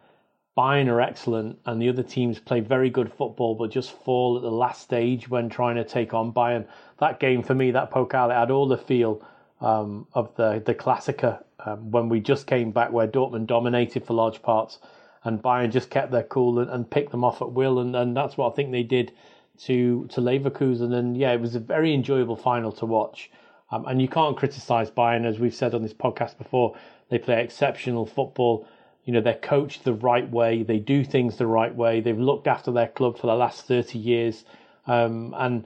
Bayern 0.57 0.87
are 0.87 1.01
excellent 1.01 1.59
and 1.65 1.81
the 1.81 1.89
other 1.89 2.03
teams 2.03 2.39
play 2.39 2.61
very 2.61 2.89
good 2.89 3.11
football 3.11 3.55
but 3.55 3.69
just 3.69 3.91
fall 3.91 4.37
at 4.37 4.41
the 4.41 4.51
last 4.51 4.81
stage 4.81 5.29
when 5.29 5.49
trying 5.49 5.75
to 5.75 5.83
take 5.83 6.13
on 6.13 6.31
Bayern. 6.31 6.65
That 6.99 7.19
game 7.19 7.43
for 7.43 7.53
me, 7.53 7.71
that 7.71 7.91
Pokal, 7.91 8.31
it 8.31 8.35
had 8.35 8.51
all 8.51 8.67
the 8.67 8.77
feel 8.77 9.21
um, 9.59 10.07
of 10.13 10.33
the, 10.35 10.61
the 10.65 10.73
Klassiker 10.73 11.43
um, 11.59 11.91
when 11.91 12.09
we 12.09 12.21
just 12.21 12.47
came 12.47 12.71
back 12.71 12.91
where 12.91 13.07
Dortmund 13.07 13.47
dominated 13.47 14.05
for 14.05 14.13
large 14.13 14.41
parts 14.41 14.79
and 15.23 15.41
Bayern 15.41 15.71
just 15.71 15.89
kept 15.89 16.11
their 16.11 16.23
cool 16.23 16.59
and, 16.59 16.69
and 16.69 16.89
picked 16.89 17.11
them 17.11 17.23
off 17.23 17.41
at 17.41 17.51
will 17.51 17.79
and, 17.79 17.95
and 17.95 18.15
that's 18.15 18.37
what 18.37 18.51
I 18.51 18.55
think 18.55 18.71
they 18.71 18.83
did 18.83 19.11
to 19.59 20.07
to 20.11 20.21
Leverkusen, 20.21 20.93
and 20.93 21.17
yeah, 21.17 21.31
it 21.31 21.41
was 21.41 21.55
a 21.55 21.59
very 21.59 21.93
enjoyable 21.93 22.35
final 22.35 22.71
to 22.73 22.85
watch. 22.85 23.29
Um, 23.71 23.85
and 23.87 24.01
you 24.01 24.07
can't 24.07 24.37
criticise 24.37 24.91
Bayern, 24.91 25.25
as 25.25 25.39
we've 25.39 25.55
said 25.55 25.73
on 25.73 25.81
this 25.81 25.93
podcast 25.93 26.37
before. 26.37 26.75
They 27.09 27.17
play 27.17 27.43
exceptional 27.43 28.05
football. 28.05 28.67
You 29.03 29.13
know, 29.13 29.21
they're 29.21 29.33
coached 29.33 29.83
the 29.83 29.93
right 29.93 30.29
way. 30.29 30.63
They 30.63 30.79
do 30.79 31.03
things 31.03 31.37
the 31.37 31.47
right 31.47 31.73
way. 31.73 32.01
They've 32.01 32.17
looked 32.17 32.47
after 32.47 32.71
their 32.71 32.87
club 32.87 33.17
for 33.17 33.27
the 33.27 33.35
last 33.35 33.67
thirty 33.67 33.99
years, 33.99 34.45
um, 34.87 35.33
and 35.37 35.65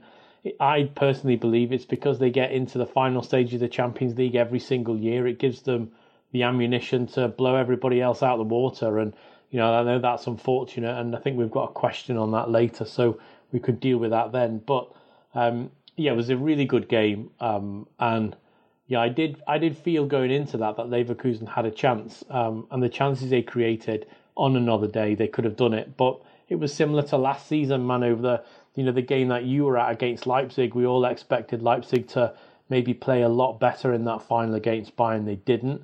I 0.58 0.84
personally 0.94 1.36
believe 1.36 1.72
it's 1.72 1.84
because 1.84 2.18
they 2.18 2.30
get 2.30 2.52
into 2.52 2.78
the 2.78 2.86
final 2.86 3.22
stage 3.22 3.52
of 3.54 3.60
the 3.60 3.68
Champions 3.68 4.16
League 4.16 4.34
every 4.34 4.58
single 4.58 4.96
year. 4.96 5.26
It 5.26 5.38
gives 5.38 5.62
them 5.62 5.92
the 6.32 6.42
ammunition 6.42 7.06
to 7.08 7.28
blow 7.28 7.56
everybody 7.56 8.00
else 8.00 8.22
out 8.22 8.38
of 8.40 8.48
the 8.48 8.54
water. 8.54 8.98
And 8.98 9.12
you 9.50 9.58
know, 9.58 9.72
I 9.72 9.82
know 9.82 9.98
that's 9.98 10.26
unfortunate, 10.26 10.98
and 10.98 11.14
I 11.14 11.18
think 11.18 11.36
we've 11.36 11.50
got 11.50 11.70
a 11.70 11.72
question 11.72 12.16
on 12.16 12.30
that 12.32 12.50
later. 12.50 12.84
So 12.84 13.18
we 13.52 13.60
could 13.60 13.80
deal 13.80 13.98
with 13.98 14.10
that 14.10 14.32
then. 14.32 14.62
But 14.64 14.90
um, 15.34 15.70
yeah, 15.96 16.12
it 16.12 16.16
was 16.16 16.30
a 16.30 16.36
really 16.36 16.64
good 16.64 16.88
game, 16.88 17.30
um, 17.40 17.86
and 17.98 18.36
yeah, 18.86 19.00
I 19.00 19.08
did 19.08 19.42
I 19.46 19.58
did 19.58 19.76
feel 19.76 20.06
going 20.06 20.30
into 20.30 20.56
that 20.58 20.76
that 20.76 20.86
Leverkusen 20.86 21.48
had 21.48 21.66
a 21.66 21.70
chance, 21.70 22.24
um, 22.30 22.66
and 22.70 22.82
the 22.82 22.88
chances 22.88 23.30
they 23.30 23.42
created 23.42 24.06
on 24.36 24.56
another 24.56 24.86
day 24.86 25.14
they 25.14 25.28
could 25.28 25.44
have 25.44 25.56
done 25.56 25.74
it, 25.74 25.96
but 25.96 26.20
it 26.48 26.56
was 26.56 26.74
similar 26.74 27.02
to 27.02 27.16
last 27.16 27.46
season, 27.46 27.86
man. 27.86 28.02
Over 28.02 28.22
the 28.22 28.44
you 28.74 28.84
know 28.84 28.92
the 28.92 29.02
game 29.02 29.28
that 29.28 29.44
you 29.44 29.64
were 29.64 29.78
at 29.78 29.92
against 29.92 30.26
Leipzig, 30.26 30.74
we 30.74 30.86
all 30.86 31.04
expected 31.04 31.62
Leipzig 31.62 32.08
to 32.08 32.34
maybe 32.68 32.94
play 32.94 33.22
a 33.22 33.28
lot 33.28 33.60
better 33.60 33.92
in 33.92 34.04
that 34.04 34.22
final 34.22 34.54
against 34.54 34.96
Bayern. 34.96 35.24
They 35.24 35.36
didn't. 35.36 35.82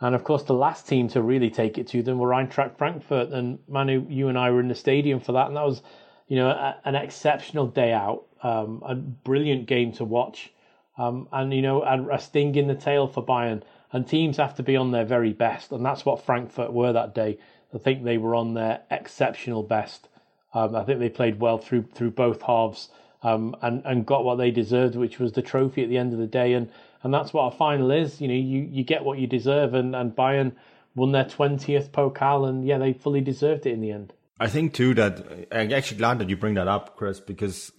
And 0.00 0.14
of 0.14 0.24
course, 0.24 0.42
the 0.42 0.54
last 0.54 0.86
team 0.86 1.08
to 1.08 1.22
really 1.22 1.48
take 1.48 1.78
it 1.78 1.86
to 1.88 2.02
them 2.02 2.18
were 2.18 2.30
Eintracht 2.30 2.76
Frankfurt. 2.76 3.30
And 3.30 3.58
Manu, 3.68 4.04
you 4.08 4.28
and 4.28 4.36
I 4.36 4.50
were 4.50 4.60
in 4.60 4.68
the 4.68 4.74
stadium 4.74 5.20
for 5.20 5.32
that, 5.32 5.46
and 5.46 5.56
that 5.56 5.64
was 5.64 5.82
you 6.26 6.36
know, 6.36 6.48
a, 6.48 6.76
an 6.84 6.94
exceptional 6.94 7.66
day 7.66 7.92
out, 7.92 8.24
um, 8.42 8.82
a 8.84 8.94
brilliant 8.94 9.66
game 9.66 9.92
to 9.92 10.04
watch, 10.04 10.52
um, 10.96 11.28
and 11.32 11.52
you 11.52 11.62
know, 11.62 11.82
a, 11.82 12.14
a, 12.14 12.18
sting 12.18 12.54
in 12.54 12.68
the 12.68 12.74
tail 12.74 13.06
for 13.06 13.24
Bayern. 13.24 13.62
And 13.92 14.08
teams 14.08 14.38
have 14.38 14.56
to 14.56 14.62
be 14.62 14.76
on 14.76 14.90
their 14.90 15.04
very 15.04 15.32
best, 15.32 15.70
and 15.70 15.84
that's 15.84 16.04
what 16.04 16.24
Frankfurt 16.24 16.72
were 16.72 16.92
that 16.92 17.14
day. 17.14 17.38
I 17.72 17.78
think 17.78 18.02
they 18.02 18.18
were 18.18 18.34
on 18.34 18.54
their 18.54 18.82
exceptional 18.90 19.62
best. 19.62 20.08
Um, 20.52 20.74
I 20.74 20.84
think 20.84 20.98
they 21.00 21.08
played 21.08 21.40
well 21.40 21.58
through 21.58 21.86
through 21.94 22.12
both 22.12 22.42
halves, 22.42 22.88
um, 23.22 23.54
and 23.62 23.82
and 23.84 24.06
got 24.06 24.24
what 24.24 24.36
they 24.36 24.50
deserved, 24.50 24.96
which 24.96 25.18
was 25.18 25.32
the 25.32 25.42
trophy 25.42 25.82
at 25.82 25.88
the 25.88 25.98
end 25.98 26.12
of 26.12 26.18
the 26.18 26.26
day. 26.26 26.54
And 26.54 26.70
and 27.02 27.12
that's 27.12 27.32
what 27.32 27.52
a 27.52 27.56
final 27.56 27.90
is. 27.90 28.20
You 28.20 28.28
know, 28.28 28.34
you, 28.34 28.68
you 28.70 28.82
get 28.82 29.04
what 29.04 29.18
you 29.18 29.26
deserve, 29.26 29.74
and 29.74 29.94
and 29.94 30.16
Bayern 30.16 30.52
won 30.94 31.12
their 31.12 31.24
twentieth 31.24 31.92
Pokal, 31.92 32.48
and 32.48 32.66
yeah, 32.66 32.78
they 32.78 32.92
fully 32.92 33.20
deserved 33.20 33.66
it 33.66 33.72
in 33.72 33.80
the 33.80 33.92
end. 33.92 34.12
I 34.38 34.48
think 34.48 34.74
too 34.74 34.94
that 34.94 35.48
I'm 35.52 35.72
actually 35.72 35.98
glad 35.98 36.18
that 36.18 36.28
you 36.28 36.36
bring 36.36 36.54
that 36.54 36.68
up, 36.68 36.96
Chris, 36.96 37.20
because 37.20 37.70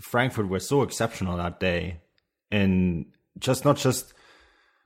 Frankfurt 0.00 0.48
were 0.48 0.60
so 0.60 0.82
exceptional 0.82 1.36
that 1.36 1.60
day, 1.60 2.00
and 2.50 3.06
just 3.38 3.64
not 3.64 3.76
just 3.76 4.12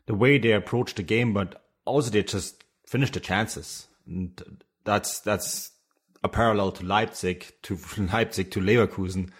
the 0.07 0.15
way 0.15 0.39
they 0.39 0.53
approached 0.53 0.97
the 0.97 1.03
game, 1.03 1.33
but 1.33 1.63
also 1.85 2.11
they 2.11 2.23
just 2.23 2.63
finished 2.87 3.15
the 3.15 3.21
chances. 3.21 3.89
And 4.07 4.63
that's 4.85 5.21
that's 5.21 5.73
a 6.23 6.29
parallel 6.29 6.73
to 6.73 6.85
Leipzig, 6.85 7.53
to 7.63 7.79
Leipzig 8.13 8.51
to 8.53 8.61
Leverkusen. 8.61 9.31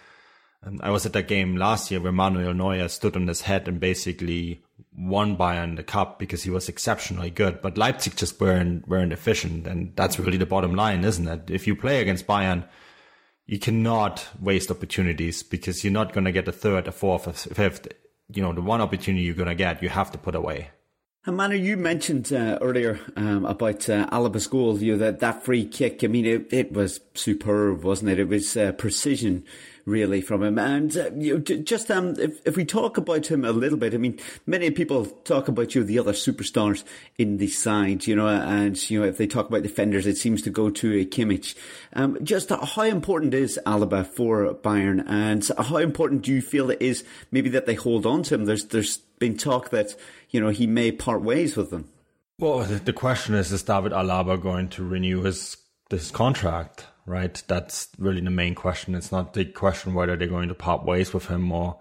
And 0.63 0.81
I 0.81 0.89
was 0.89 1.05
at 1.05 1.13
that 1.13 1.27
game 1.27 1.55
last 1.55 1.91
year 1.91 1.99
where 1.99 2.11
Manuel 2.11 2.53
Neuer 2.53 2.87
stood 2.87 3.15
on 3.15 3.27
his 3.27 3.41
head 3.41 3.67
and 3.67 3.79
basically 3.79 4.63
won 4.97 5.37
Bayern 5.37 5.75
the 5.75 5.83
cup 5.83 6.17
because 6.19 6.43
he 6.43 6.49
was 6.49 6.67
exceptionally 6.67 7.29
good. 7.29 7.61
But 7.61 7.77
Leipzig 7.77 8.15
just 8.15 8.39
weren't 8.41 8.87
weren't 8.87 9.13
efficient, 9.13 9.67
and 9.67 9.95
that's 9.95 10.19
really 10.19 10.37
the 10.37 10.45
bottom 10.45 10.75
line, 10.75 11.03
isn't 11.05 11.27
it? 11.27 11.51
If 11.51 11.67
you 11.67 11.75
play 11.75 12.01
against 12.01 12.27
Bayern, 12.27 12.67
you 13.45 13.59
cannot 13.59 14.27
waste 14.41 14.71
opportunities 14.71 15.43
because 15.43 15.83
you're 15.83 15.93
not 15.93 16.13
going 16.13 16.25
to 16.25 16.31
get 16.31 16.47
a 16.47 16.51
third, 16.51 16.87
a 16.87 16.91
fourth, 16.91 17.27
a 17.27 17.33
fifth. 17.33 17.87
You 18.33 18.41
know, 18.41 18.51
the 18.51 18.61
one 18.61 18.81
opportunity 18.81 19.23
you're 19.23 19.35
going 19.35 19.47
to 19.47 19.55
get, 19.55 19.81
you 19.81 19.89
have 19.89 20.11
to 20.11 20.17
put 20.17 20.35
away. 20.35 20.71
And 21.25 21.35
Manu, 21.35 21.57
you 21.57 21.75
mentioned 21.75 22.31
uh, 22.31 22.57
earlier 22.61 23.01
um, 23.17 23.45
about 23.45 23.89
uh, 23.89 24.07
Alaba's 24.11 24.47
goal. 24.47 24.79
You 24.79 24.93
know, 24.93 24.99
that 24.99 25.19
that 25.19 25.43
free 25.43 25.65
kick. 25.65 26.01
I 26.03 26.07
mean, 26.07 26.25
it, 26.25 26.53
it 26.53 26.71
was 26.71 27.01
superb, 27.15 27.83
wasn't 27.83 28.11
it? 28.11 28.19
It 28.19 28.29
was 28.29 28.55
uh, 28.55 28.71
precision, 28.71 29.43
really, 29.83 30.21
from 30.21 30.41
him. 30.41 30.57
And 30.57 30.95
uh, 30.95 31.11
you 31.17 31.33
know, 31.33 31.39
just 31.39 31.91
um, 31.91 32.15
if 32.17 32.39
if 32.47 32.55
we 32.55 32.63
talk 32.63 32.97
about 32.97 33.27
him 33.27 33.43
a 33.43 33.51
little 33.51 33.77
bit, 33.77 33.93
I 33.93 33.97
mean, 33.97 34.17
many 34.45 34.71
people 34.71 35.05
talk 35.05 35.49
about 35.49 35.75
you 35.75 35.81
know, 35.81 35.87
the 35.87 35.99
other 35.99 36.13
superstars 36.13 36.85
in 37.17 37.39
the 37.39 37.49
side. 37.49 38.07
You 38.07 38.15
know, 38.15 38.29
and 38.29 38.89
you 38.89 39.01
know, 39.01 39.05
if 39.05 39.17
they 39.17 39.27
talk 39.27 39.49
about 39.49 39.63
defenders, 39.63 40.07
it 40.07 40.17
seems 40.17 40.41
to 40.43 40.49
go 40.49 40.69
to 40.69 40.93
a 40.93 41.05
Kimmich. 41.05 41.55
Um, 41.91 42.17
just 42.23 42.51
how 42.51 42.83
important 42.83 43.33
is 43.33 43.59
Alaba 43.65 44.07
for 44.07 44.53
Bayern, 44.53 45.03
and 45.09 45.45
how 45.57 45.75
important 45.75 46.21
do 46.21 46.31
you 46.31 46.41
feel 46.41 46.69
it 46.69 46.81
is 46.81 47.03
maybe 47.31 47.49
that 47.49 47.65
they 47.65 47.75
hold 47.75 48.05
on 48.05 48.23
to 48.23 48.35
him? 48.35 48.45
There's 48.45 48.63
there's 48.67 48.99
been 49.19 49.35
talk 49.37 49.71
that 49.71 49.95
you 50.29 50.41
know, 50.41 50.49
he 50.49 50.67
may 50.67 50.91
part 50.91 51.21
ways 51.21 51.55
with 51.55 51.69
them. 51.69 51.89
Well, 52.39 52.59
the 52.59 52.93
question 52.93 53.33
is, 53.33 53.51
is 53.51 53.63
David 53.63 53.91
Alaba 53.91 54.39
going 54.39 54.69
to 54.69 54.83
renew 54.83 55.23
his 55.23 55.57
this 55.89 56.11
contract? 56.11 56.85
Right, 57.05 57.41
that's 57.47 57.87
really 57.97 58.21
the 58.21 58.29
main 58.29 58.53
question. 58.53 58.93
It's 58.93 59.11
not 59.11 59.33
the 59.33 59.45
question 59.45 59.93
whether 59.93 60.17
they're 60.17 60.27
going 60.27 60.49
to 60.49 60.55
part 60.55 60.83
ways 60.83 61.13
with 61.13 61.27
him, 61.27 61.51
or 61.51 61.79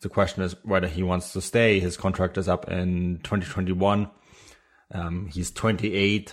the 0.00 0.08
question 0.08 0.42
is 0.42 0.54
whether 0.64 0.86
he 0.86 1.02
wants 1.02 1.32
to 1.32 1.40
stay. 1.40 1.80
His 1.80 1.96
contract 1.96 2.38
is 2.38 2.48
up 2.48 2.70
in 2.70 3.18
2021. 3.24 4.08
Um, 4.92 5.30
he's 5.32 5.50
28. 5.50 6.32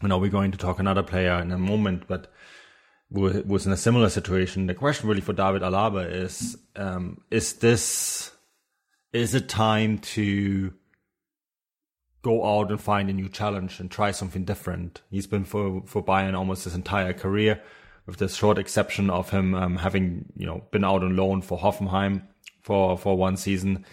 I 0.00 0.06
know 0.06 0.18
we're 0.18 0.30
going 0.30 0.52
to 0.52 0.58
talk 0.58 0.78
another 0.78 1.02
player 1.02 1.40
in 1.40 1.50
a 1.50 1.58
moment, 1.58 2.04
but 2.06 2.32
was 3.10 3.66
in 3.66 3.72
a 3.72 3.76
similar 3.76 4.08
situation. 4.08 4.66
The 4.66 4.74
question 4.74 5.08
really 5.08 5.20
for 5.20 5.32
David 5.32 5.62
Alaba 5.62 6.10
is: 6.10 6.56
um, 6.76 7.20
Is 7.30 7.54
this 7.54 8.31
is 9.12 9.34
it 9.34 9.48
time 9.48 9.98
to 9.98 10.72
go 12.22 12.44
out 12.44 12.70
and 12.70 12.80
find 12.80 13.10
a 13.10 13.12
new 13.12 13.28
challenge 13.28 13.80
and 13.80 13.90
try 13.90 14.10
something 14.10 14.44
different? 14.44 15.02
He's 15.10 15.26
been 15.26 15.44
for, 15.44 15.82
for 15.86 16.04
Bayern 16.04 16.36
almost 16.36 16.64
his 16.64 16.74
entire 16.74 17.12
career, 17.12 17.60
with 18.06 18.16
the 18.16 18.28
short 18.28 18.58
exception 18.58 19.10
of 19.10 19.30
him 19.30 19.54
um, 19.54 19.76
having, 19.76 20.32
you 20.36 20.46
know, 20.46 20.64
been 20.70 20.84
out 20.84 21.02
on 21.02 21.16
loan 21.16 21.42
for 21.42 21.58
Hoffenheim 21.58 22.22
for, 22.62 22.96
for 22.96 23.16
one 23.16 23.36
season. 23.36 23.84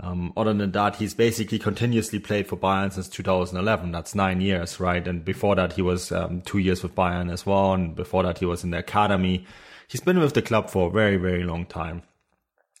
Um, 0.00 0.32
other 0.36 0.52
than 0.52 0.72
that, 0.72 0.96
he's 0.96 1.14
basically 1.14 1.58
continuously 1.60 2.18
played 2.18 2.48
for 2.48 2.56
Bayern 2.56 2.92
since 2.92 3.08
2011. 3.08 3.92
That's 3.92 4.14
nine 4.14 4.40
years, 4.40 4.80
right? 4.80 5.06
And 5.06 5.24
before 5.24 5.54
that, 5.54 5.74
he 5.74 5.82
was 5.82 6.10
um, 6.10 6.40
two 6.42 6.58
years 6.58 6.82
with 6.82 6.96
Bayern 6.96 7.32
as 7.32 7.46
well. 7.46 7.74
And 7.74 7.94
before 7.94 8.24
that, 8.24 8.38
he 8.38 8.44
was 8.44 8.64
in 8.64 8.70
the 8.70 8.78
academy. 8.78 9.46
He's 9.86 10.00
been 10.00 10.18
with 10.18 10.34
the 10.34 10.42
club 10.42 10.68
for 10.68 10.88
a 10.88 10.90
very, 10.90 11.16
very 11.16 11.44
long 11.44 11.64
time. 11.64 12.02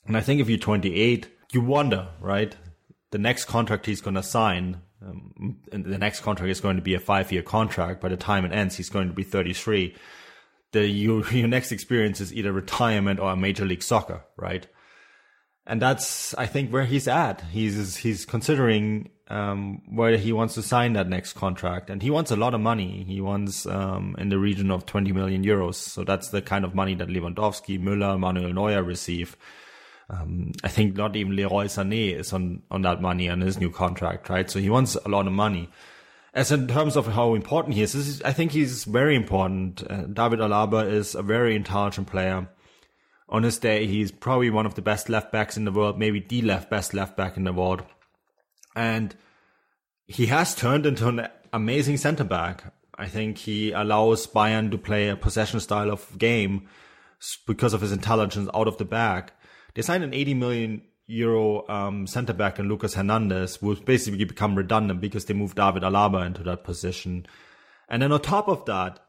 And 0.06 0.16
I 0.16 0.20
think 0.20 0.40
if 0.40 0.48
you're 0.48 0.58
28, 0.58 1.28
you 1.54 1.60
wonder, 1.60 2.08
right? 2.20 2.54
The 3.10 3.18
next 3.18 3.44
contract 3.44 3.86
he's 3.86 4.00
going 4.00 4.16
to 4.16 4.22
sign, 4.22 4.82
um, 5.00 5.58
the 5.70 5.98
next 5.98 6.20
contract 6.20 6.50
is 6.50 6.60
going 6.60 6.76
to 6.76 6.82
be 6.82 6.94
a 6.94 7.00
five 7.00 7.30
year 7.32 7.42
contract. 7.42 8.00
By 8.00 8.08
the 8.08 8.16
time 8.16 8.44
it 8.44 8.52
ends, 8.52 8.76
he's 8.76 8.88
going 8.88 9.08
to 9.08 9.14
be 9.14 9.22
33. 9.22 9.94
The, 10.72 10.86
your, 10.86 11.24
your 11.30 11.48
next 11.48 11.72
experience 11.72 12.20
is 12.20 12.34
either 12.34 12.52
retirement 12.52 13.20
or 13.20 13.30
a 13.30 13.36
major 13.36 13.64
league 13.64 13.82
soccer, 13.82 14.24
right? 14.36 14.66
And 15.66 15.80
that's, 15.80 16.34
I 16.34 16.46
think, 16.46 16.70
where 16.70 16.84
he's 16.84 17.08
at. 17.08 17.40
He's, 17.50 17.96
he's 17.96 18.26
considering, 18.26 19.08
um, 19.28 19.80
he 20.18 20.30
wants 20.30 20.54
to 20.54 20.62
sign 20.62 20.92
that 20.92 21.08
next 21.08 21.32
contract. 21.32 21.88
And 21.88 22.02
he 22.02 22.10
wants 22.10 22.30
a 22.30 22.36
lot 22.36 22.52
of 22.52 22.60
money. 22.60 23.04
He 23.08 23.22
wants, 23.22 23.64
um, 23.64 24.14
in 24.18 24.28
the 24.28 24.38
region 24.38 24.70
of 24.70 24.84
20 24.84 25.12
million 25.12 25.42
euros. 25.42 25.76
So 25.76 26.04
that's 26.04 26.28
the 26.28 26.42
kind 26.42 26.66
of 26.66 26.74
money 26.74 26.94
that 26.96 27.08
Lewandowski, 27.08 27.80
Müller, 27.80 28.18
Manuel 28.18 28.52
Neuer 28.52 28.82
receive. 28.82 29.38
Um, 30.10 30.52
I 30.62 30.68
think 30.68 30.96
not 30.96 31.16
even 31.16 31.34
Leroy 31.34 31.64
Sané 31.64 32.14
is 32.14 32.32
on, 32.32 32.62
on 32.70 32.82
that 32.82 33.00
money 33.00 33.28
on 33.28 33.40
his 33.40 33.58
new 33.58 33.70
contract, 33.70 34.28
right? 34.28 34.50
So 34.50 34.58
he 34.58 34.70
wants 34.70 34.96
a 34.96 35.08
lot 35.08 35.26
of 35.26 35.32
money. 35.32 35.70
As 36.34 36.50
in 36.50 36.66
terms 36.66 36.96
of 36.96 37.06
how 37.06 37.34
important 37.34 37.74
he 37.74 37.82
is, 37.82 37.94
is 37.94 38.20
I 38.22 38.32
think 38.32 38.52
he's 38.52 38.84
very 38.84 39.14
important. 39.14 39.82
Uh, 39.88 40.02
David 40.02 40.40
Alaba 40.40 40.90
is 40.90 41.14
a 41.14 41.22
very 41.22 41.54
intelligent 41.54 42.08
player. 42.08 42.48
On 43.28 43.42
his 43.42 43.58
day, 43.58 43.86
he's 43.86 44.12
probably 44.12 44.50
one 44.50 44.66
of 44.66 44.74
the 44.74 44.82
best 44.82 45.08
left 45.08 45.32
backs 45.32 45.56
in 45.56 45.64
the 45.64 45.72
world, 45.72 45.98
maybe 45.98 46.20
the 46.20 46.42
left 46.42 46.68
best 46.68 46.92
left 46.92 47.16
back 47.16 47.36
in 47.36 47.44
the 47.44 47.52
world. 47.52 47.84
And 48.76 49.14
he 50.06 50.26
has 50.26 50.54
turned 50.54 50.86
into 50.86 51.08
an 51.08 51.28
amazing 51.52 51.96
centre 51.96 52.24
back. 52.24 52.74
I 52.96 53.06
think 53.06 53.38
he 53.38 53.72
allows 53.72 54.26
Bayern 54.26 54.70
to 54.70 54.78
play 54.78 55.08
a 55.08 55.16
possession 55.16 55.60
style 55.60 55.90
of 55.90 56.18
game 56.18 56.68
because 57.46 57.72
of 57.72 57.80
his 57.80 57.92
intelligence 57.92 58.50
out 58.54 58.68
of 58.68 58.78
the 58.78 58.84
back. 58.84 59.32
They 59.74 59.82
signed 59.82 60.04
an 60.04 60.14
80 60.14 60.34
million 60.34 60.82
euro 61.06 61.68
um, 61.68 62.06
centre 62.06 62.32
back 62.32 62.58
in 62.58 62.68
Lucas 62.68 62.94
Hernandez, 62.94 63.56
who's 63.56 63.80
basically 63.80 64.24
become 64.24 64.54
redundant 64.54 65.00
because 65.00 65.24
they 65.26 65.34
moved 65.34 65.56
David 65.56 65.82
Alaba 65.82 66.24
into 66.26 66.42
that 66.44 66.64
position. 66.64 67.26
And 67.88 68.02
then 68.02 68.12
on 68.12 68.20
top 68.20 68.48
of 68.48 68.64
that, 68.66 69.00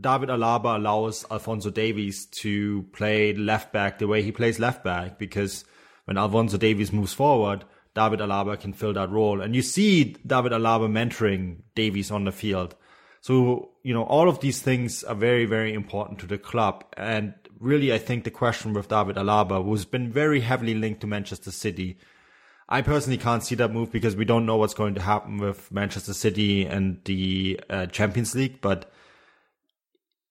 David 0.00 0.28
Alaba 0.28 0.76
allows 0.76 1.24
Alphonso 1.30 1.70
Davies 1.70 2.26
to 2.26 2.82
play 2.92 3.32
left 3.32 3.72
back 3.72 3.98
the 3.98 4.06
way 4.06 4.22
he 4.22 4.32
plays 4.32 4.58
left 4.58 4.84
back 4.84 5.18
because 5.18 5.64
when 6.04 6.18
Alphonso 6.18 6.58
Davies 6.58 6.92
moves 6.92 7.14
forward, 7.14 7.64
David 7.94 8.20
Alaba 8.20 8.60
can 8.60 8.74
fill 8.74 8.92
that 8.92 9.10
role. 9.10 9.40
And 9.40 9.56
you 9.56 9.62
see 9.62 10.16
David 10.26 10.52
Alaba 10.52 10.88
mentoring 10.88 11.62
Davies 11.74 12.10
on 12.10 12.24
the 12.24 12.32
field. 12.32 12.76
So, 13.20 13.70
you 13.82 13.92
know, 13.92 14.04
all 14.04 14.28
of 14.28 14.40
these 14.40 14.62
things 14.62 15.02
are 15.04 15.14
very, 15.14 15.46
very 15.46 15.74
important 15.74 16.20
to 16.20 16.26
the 16.26 16.38
club. 16.38 16.84
And 16.96 17.34
really, 17.60 17.92
I 17.92 17.98
think 17.98 18.24
the 18.24 18.30
question 18.30 18.72
with 18.72 18.88
David 18.88 19.16
Alaba, 19.16 19.64
who's 19.64 19.84
been 19.84 20.10
very 20.10 20.40
heavily 20.40 20.74
linked 20.74 21.00
to 21.02 21.06
Manchester 21.06 21.50
City, 21.50 21.98
I 22.68 22.82
personally 22.82 23.18
can't 23.18 23.42
see 23.42 23.54
that 23.56 23.72
move 23.72 23.90
because 23.90 24.14
we 24.14 24.24
don't 24.24 24.44
know 24.44 24.56
what's 24.56 24.74
going 24.74 24.94
to 24.94 25.00
happen 25.00 25.38
with 25.38 25.72
Manchester 25.72 26.12
City 26.12 26.66
and 26.66 27.00
the 27.04 27.60
uh, 27.70 27.86
Champions 27.86 28.34
League, 28.34 28.60
but 28.60 28.92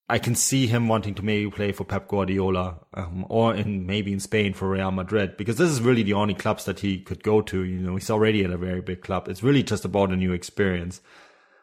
I 0.10 0.20
can 0.20 0.36
see 0.36 0.68
him 0.68 0.88
wanting 0.88 1.16
to 1.16 1.26
maybe 1.26 1.50
play 1.52 1.72
for 1.74 1.84
Pep 1.84 2.08
Guardiola 2.08 2.80
um, 2.94 3.26
or 3.28 3.54
in 3.56 3.86
maybe 3.86 4.14
in 4.14 4.20
Spain 4.20 4.54
for 4.54 4.70
Real 4.70 4.92
Madrid 4.92 5.36
because 5.36 5.58
this 5.58 5.70
is 5.70 5.82
really 5.82 6.04
the 6.04 6.14
only 6.14 6.34
clubs 6.34 6.64
that 6.66 6.80
he 6.80 7.00
could 7.00 7.24
go 7.24 7.42
to. 7.42 7.64
You 7.64 7.80
know, 7.80 7.96
he's 7.96 8.10
already 8.10 8.44
at 8.46 8.52
a 8.52 8.58
very 8.58 8.82
big 8.82 9.02
club. 9.02 9.28
It's 9.28 9.44
really 9.44 9.64
just 9.64 9.84
about 9.84 10.12
a 10.12 10.16
new 10.16 10.32
experience. 10.32 11.02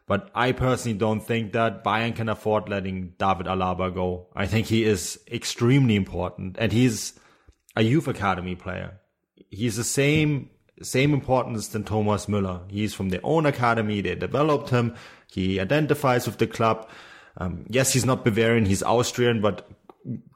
But 0.07 0.31
I 0.35 0.53
personally 0.53 0.99
don't 0.99 1.21
think 1.21 1.53
that 1.53 1.83
Bayern 1.83 2.15
can 2.15 2.29
afford 2.29 2.69
letting 2.69 3.15
David 3.19 3.47
Alaba 3.47 3.95
go. 3.95 4.27
I 4.37 4.47
think 4.47 4.67
he 4.67 4.85
is 4.85 5.19
extremely 5.31 5.97
important 5.97 6.57
and 6.59 6.73
he's 6.73 7.19
a 7.75 7.83
youth 7.83 8.07
academy 8.07 8.55
player. 8.55 9.01
He's 9.51 9.77
the 9.77 9.85
same, 9.85 10.51
same 10.83 11.15
importance 11.15 11.69
than 11.69 11.85
Thomas 11.85 12.27
Müller. 12.27 12.71
He's 12.71 12.93
from 12.93 13.09
their 13.09 13.21
own 13.23 13.47
academy. 13.47 14.03
They 14.03 14.15
developed 14.15 14.69
him. 14.71 14.95
He 15.33 15.59
identifies 15.59 16.27
with 16.27 16.37
the 16.37 16.47
club. 16.47 16.89
Um, 17.39 17.65
yes, 17.69 17.93
he's 17.93 18.05
not 18.05 18.25
Bavarian. 18.25 18.67
He's 18.67 18.83
Austrian, 18.83 19.41
but 19.41 19.67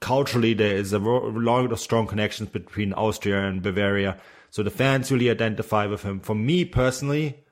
culturally 0.01 0.55
there 0.55 0.77
is 0.77 0.95
a 0.95 0.99
lot 0.99 1.71
of 1.71 1.79
strong 1.79 2.07
connections 2.07 2.49
between 2.49 2.95
Austria 2.95 3.47
and 3.47 3.63
Bavaria. 3.63 4.17
So 4.51 4.63
the 4.63 4.71
fans 4.71 5.13
really 5.13 5.31
identify 5.31 5.87
with 5.87 6.03
him. 6.03 6.21
For 6.21 6.35
me 6.35 6.65
personally, 6.65 7.45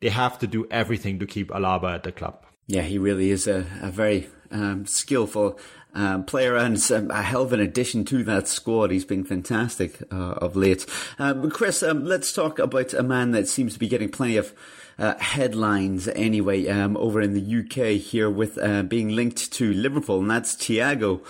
they 0.00 0.10
have 0.10 0.38
to 0.40 0.46
do 0.46 0.66
everything 0.70 1.18
to 1.18 1.26
keep 1.26 1.50
Alaba 1.50 1.94
at 1.94 2.02
the 2.02 2.12
club. 2.12 2.44
Yeah, 2.66 2.82
he 2.82 2.98
really 2.98 3.30
is 3.30 3.46
a, 3.46 3.66
a 3.82 3.90
very 3.90 4.28
um, 4.50 4.86
skillful 4.86 5.58
um, 5.94 6.24
player 6.24 6.56
and 6.56 6.78
a 6.90 7.22
hell 7.22 7.42
of 7.42 7.52
an 7.52 7.60
addition 7.60 8.04
to 8.06 8.24
that 8.24 8.48
squad. 8.48 8.90
He's 8.90 9.04
been 9.04 9.24
fantastic 9.24 10.02
uh, 10.10 10.34
of 10.34 10.56
late. 10.56 10.86
Um, 11.18 11.50
Chris, 11.50 11.82
um, 11.82 12.04
let's 12.04 12.32
talk 12.32 12.58
about 12.58 12.92
a 12.94 13.02
man 13.02 13.32
that 13.32 13.48
seems 13.48 13.74
to 13.74 13.78
be 13.78 13.88
getting 13.88 14.10
plenty 14.10 14.36
of 14.36 14.52
uh, 14.98 15.16
headlines 15.18 16.08
anyway 16.08 16.66
um, 16.68 16.96
over 16.96 17.20
in 17.20 17.34
the 17.34 17.58
UK 17.60 18.00
here 18.00 18.30
with 18.30 18.58
uh, 18.58 18.82
being 18.82 19.10
linked 19.10 19.52
to 19.52 19.72
Liverpool, 19.72 20.20
and 20.20 20.30
that's 20.30 20.54
Thiago 20.54 21.24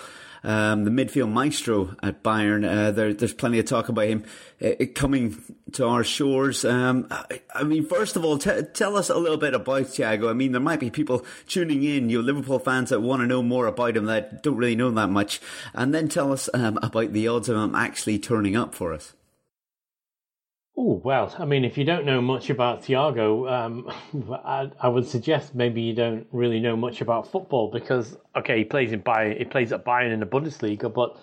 um, 0.45 0.83
the 0.83 0.91
midfield 0.91 1.31
maestro 1.31 1.95
at 2.03 2.23
Bayern. 2.23 2.65
Uh, 2.65 2.91
there, 2.91 3.13
there's 3.13 3.33
plenty 3.33 3.59
of 3.59 3.65
talk 3.65 3.89
about 3.89 4.07
him 4.07 4.23
uh, 4.63 4.85
coming 4.93 5.41
to 5.73 5.85
our 5.87 6.03
shores. 6.03 6.63
Um, 6.63 7.07
I, 7.09 7.41
I, 7.53 7.63
mean, 7.63 7.85
first 7.87 8.15
of 8.15 8.23
all, 8.23 8.37
t- 8.37 8.61
tell 8.73 8.95
us 8.95 9.09
a 9.09 9.17
little 9.17 9.37
bit 9.37 9.55
about 9.55 9.83
Thiago. 9.83 10.29
I 10.29 10.33
mean, 10.33 10.51
there 10.51 10.61
might 10.61 10.79
be 10.79 10.91
people 10.91 11.25
tuning 11.47 11.83
in, 11.83 12.09
you 12.09 12.21
Liverpool 12.21 12.59
fans 12.59 12.91
that 12.91 13.01
want 13.01 13.21
to 13.21 13.27
know 13.27 13.41
more 13.41 13.65
about 13.65 13.97
him 13.97 14.05
that 14.05 14.43
don't 14.43 14.57
really 14.57 14.75
know 14.75 14.91
that 14.91 15.09
much. 15.09 15.41
And 15.73 15.93
then 15.93 16.07
tell 16.07 16.31
us 16.31 16.47
um, 16.53 16.77
about 16.81 17.11
the 17.11 17.27
odds 17.27 17.49
of 17.49 17.57
him 17.57 17.73
actually 17.73 18.19
turning 18.19 18.55
up 18.55 18.75
for 18.75 18.93
us. 18.93 19.13
Oh 20.77 20.99
well, 21.05 21.33
I 21.39 21.45
mean, 21.45 21.63
if 21.63 21.77
you 21.77 21.85
don't 21.85 22.05
know 22.05 22.21
much 22.21 22.49
about 22.49 22.83
Thiago, 22.83 23.49
um, 23.49 23.89
I, 24.45 24.69
I, 24.81 24.89
would 24.89 25.07
suggest 25.07 25.55
maybe 25.55 25.81
you 25.81 25.93
don't 25.93 26.27
really 26.33 26.59
know 26.59 26.75
much 26.75 26.99
about 26.99 27.31
football 27.31 27.71
because 27.71 28.17
okay, 28.35 28.57
he 28.57 28.65
plays 28.65 28.91
in 28.91 29.01
Bayern, 29.01 29.37
he 29.37 29.45
plays 29.45 29.71
at 29.71 29.85
Bayern 29.85 30.11
in 30.11 30.19
the 30.19 30.25
Bundesliga, 30.25 30.93
but 30.93 31.17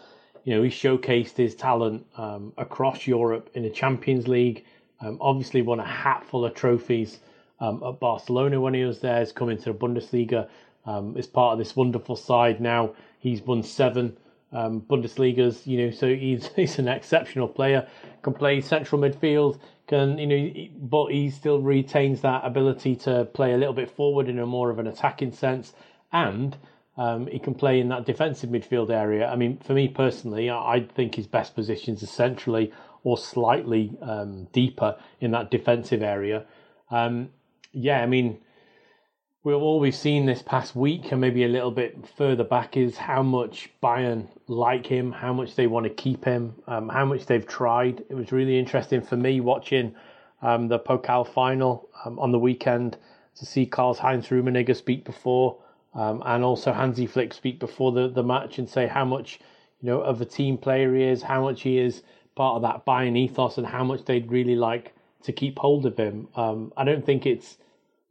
you 0.44 0.54
know 0.54 0.62
he 0.62 0.70
showcased 0.70 1.36
his 1.36 1.54
talent 1.54 2.06
um, 2.16 2.54
across 2.56 3.06
Europe 3.06 3.50
in 3.52 3.62
the 3.62 3.70
Champions 3.70 4.26
League. 4.26 4.64
Um, 5.00 5.18
obviously, 5.20 5.60
won 5.60 5.80
a 5.80 5.86
hatful 5.86 6.46
of 6.46 6.54
trophies 6.54 7.18
um, 7.60 7.82
at 7.86 8.00
Barcelona 8.00 8.58
when 8.58 8.72
he 8.72 8.84
was 8.84 9.00
there. 9.00 9.20
He's 9.20 9.32
coming 9.32 9.58
to 9.58 9.72
the 9.72 9.78
Bundesliga. 9.78 10.48
Um, 10.86 11.16
is 11.16 11.26
part 11.26 11.52
of 11.52 11.58
this 11.58 11.76
wonderful 11.76 12.16
side 12.16 12.60
now. 12.60 12.94
He's 13.20 13.42
won 13.42 13.62
seven 13.62 14.16
um, 14.52 14.80
Bundesliga's, 14.82 15.66
you 15.66 15.78
know, 15.78 15.90
so 15.90 16.14
he's 16.14 16.48
he's 16.56 16.78
an 16.78 16.88
exceptional 16.88 17.48
player. 17.48 17.86
Can 18.22 18.34
play 18.34 18.60
central 18.60 19.00
midfield. 19.00 19.58
Can 19.86 20.18
you 20.18 20.26
know, 20.26 20.68
but 20.80 21.06
he 21.06 21.30
still 21.30 21.60
retains 21.60 22.20
that 22.20 22.44
ability 22.44 22.96
to 22.96 23.24
play 23.26 23.52
a 23.52 23.56
little 23.56 23.74
bit 23.74 23.90
forward 23.90 24.28
in 24.28 24.38
a 24.38 24.46
more 24.46 24.70
of 24.70 24.78
an 24.78 24.86
attacking 24.86 25.32
sense, 25.32 25.72
and 26.12 26.56
um, 26.96 27.26
he 27.26 27.38
can 27.38 27.54
play 27.54 27.80
in 27.80 27.88
that 27.88 28.04
defensive 28.04 28.50
midfield 28.50 28.90
area. 28.90 29.26
I 29.26 29.36
mean, 29.36 29.58
for 29.58 29.72
me 29.72 29.88
personally, 29.88 30.50
I, 30.50 30.86
think 30.94 31.14
his 31.14 31.26
best 31.26 31.54
positions 31.54 32.02
are 32.02 32.06
centrally 32.06 32.72
or 33.02 33.16
slightly 33.16 33.96
um, 34.02 34.44
deeper 34.52 34.96
in 35.20 35.30
that 35.30 35.50
defensive 35.50 36.02
area. 36.02 36.44
Um, 36.90 37.30
yeah, 37.72 38.02
I 38.02 38.06
mean 38.06 38.38
we've 39.44 39.56
always 39.56 39.98
seen 39.98 40.24
this 40.24 40.40
past 40.42 40.76
week 40.76 41.10
and 41.10 41.20
maybe 41.20 41.42
a 41.44 41.48
little 41.48 41.72
bit 41.72 41.98
further 42.16 42.44
back 42.44 42.76
is 42.76 42.96
how 42.96 43.22
much 43.22 43.70
Bayern 43.82 44.28
like 44.46 44.86
him, 44.86 45.10
how 45.10 45.32
much 45.32 45.56
they 45.56 45.66
want 45.66 45.84
to 45.84 45.90
keep 45.90 46.24
him, 46.24 46.54
um, 46.68 46.88
how 46.88 47.04
much 47.04 47.26
they've 47.26 47.46
tried. 47.46 48.04
It 48.08 48.14
was 48.14 48.30
really 48.30 48.56
interesting 48.56 49.00
for 49.02 49.16
me 49.16 49.40
watching 49.40 49.94
um, 50.42 50.68
the 50.68 50.78
Pokal 50.78 51.26
final 51.26 51.88
um, 52.04 52.20
on 52.20 52.30
the 52.30 52.38
weekend 52.38 52.96
to 53.34 53.44
see 53.44 53.66
Karl 53.66 53.94
Heinz 53.94 54.28
Rummenigge 54.28 54.76
speak 54.76 55.04
before 55.04 55.58
um, 55.94 56.22
and 56.24 56.44
also 56.44 56.72
Hansi 56.72 57.06
Flick 57.06 57.34
speak 57.34 57.58
before 57.58 57.90
the, 57.90 58.08
the 58.08 58.22
match 58.22 58.58
and 58.58 58.68
say 58.68 58.86
how 58.86 59.04
much 59.04 59.40
you 59.80 59.88
know 59.88 60.00
of 60.02 60.20
a 60.20 60.24
team 60.24 60.56
player 60.56 60.94
he 60.94 61.02
is, 61.02 61.20
how 61.22 61.42
much 61.42 61.62
he 61.62 61.78
is 61.78 62.02
part 62.36 62.56
of 62.56 62.62
that 62.62 62.86
Bayern 62.86 63.16
ethos 63.16 63.58
and 63.58 63.66
how 63.66 63.82
much 63.82 64.04
they'd 64.04 64.30
really 64.30 64.54
like 64.54 64.94
to 65.24 65.32
keep 65.32 65.58
hold 65.58 65.84
of 65.84 65.96
him. 65.96 66.28
Um, 66.36 66.72
I 66.76 66.84
don't 66.84 67.04
think 67.04 67.26
it's 67.26 67.58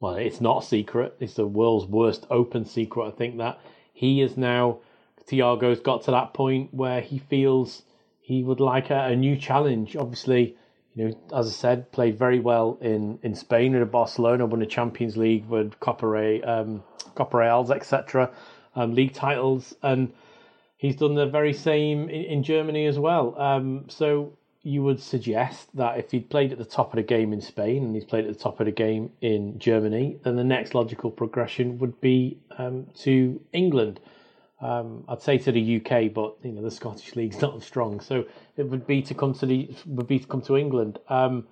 well, 0.02 0.16
it's 0.16 0.42
not 0.42 0.64
a 0.64 0.66
secret. 0.66 1.16
It's 1.20 1.36
the 1.36 1.46
world's 1.46 1.86
worst 1.86 2.26
open 2.30 2.66
secret. 2.66 3.08
I 3.08 3.12
think 3.12 3.38
that 3.38 3.60
he 3.94 4.22
is 4.22 4.36
now, 4.36 4.80
Thiago's 5.30 5.80
got 5.80 6.04
to 6.06 6.12
that 6.12 6.34
point 6.34 6.74
where 6.74 7.02
he 7.02 7.20
feels 7.20 7.84
he 8.20 8.44
would 8.44 8.60
like 8.60 8.90
a, 8.90 9.06
a 9.06 9.16
new 9.16 9.38
challenge. 9.38 9.96
Obviously, 9.96 10.58
you 10.96 11.06
know, 11.06 11.38
as 11.38 11.48
I 11.48 11.52
said, 11.52 11.92
played 11.92 12.18
very 12.18 12.40
well 12.40 12.80
in, 12.82 13.20
in 13.22 13.36
Spain 13.36 13.80
with 13.80 13.92
Barcelona, 13.92 14.48
won 14.48 14.60
the 14.60 14.66
Champions 14.66 15.18
League 15.18 15.46
with 15.48 15.80
Copa, 15.80 16.50
um, 16.52 16.84
Reals, 17.32 17.70
etc., 17.70 18.32
um, 18.76 18.96
league 18.96 19.14
titles, 19.14 19.76
and 19.84 20.12
he's 20.78 20.96
done 20.96 21.14
the 21.14 21.28
very 21.28 21.54
same 21.54 22.10
in, 22.10 22.24
in 22.24 22.44
Germany 22.44 22.88
as 22.88 22.98
well. 22.98 23.40
Um, 23.40 23.86
so 23.88 24.34
you 24.64 24.84
would 24.84 25.00
suggest 25.00 25.76
that 25.76 25.98
if 25.98 26.12
he'd 26.12 26.30
played 26.30 26.52
at 26.52 26.58
the 26.58 26.66
top 26.66 26.94
of 26.94 26.98
the 26.98 27.04
game 27.04 27.34
in 27.34 27.42
Spain 27.42 27.84
and 27.84 27.96
he's 27.96 28.06
played 28.06 28.26
at 28.26 28.34
the 28.34 28.40
top 28.40 28.60
of 28.60 28.68
the 28.68 28.72
game 28.72 29.12
in 29.22 29.58
Germany, 29.58 30.20
then 30.24 30.36
the 30.36 30.44
next 30.44 30.76
logical 30.76 31.10
progression 31.10 31.80
would 31.80 32.00
be 32.00 32.38
um, 32.58 32.86
to 33.00 33.42
England. 33.54 34.00
Um, 34.62 35.04
I'd 35.08 35.24
say 35.24 35.40
to 35.40 35.52
the 35.52 35.78
UK, 35.78 36.14
but 36.14 36.36
you 36.44 36.52
know 36.52 36.62
the 36.62 36.70
Scottish 36.70 37.16
league's 37.16 37.42
not 37.42 37.56
as 37.56 37.66
strong, 37.66 38.00
so 38.00 38.26
it 38.56 38.64
would 38.70 38.86
be 38.86 39.02
to 39.04 39.16
come 39.16 39.34
to 39.36 39.46
the 39.48 39.76
would 39.88 40.08
be 40.08 40.20
to 40.20 40.28
come 40.28 40.42
to 40.44 40.56
England. 40.56 41.00
Um, 41.10 41.48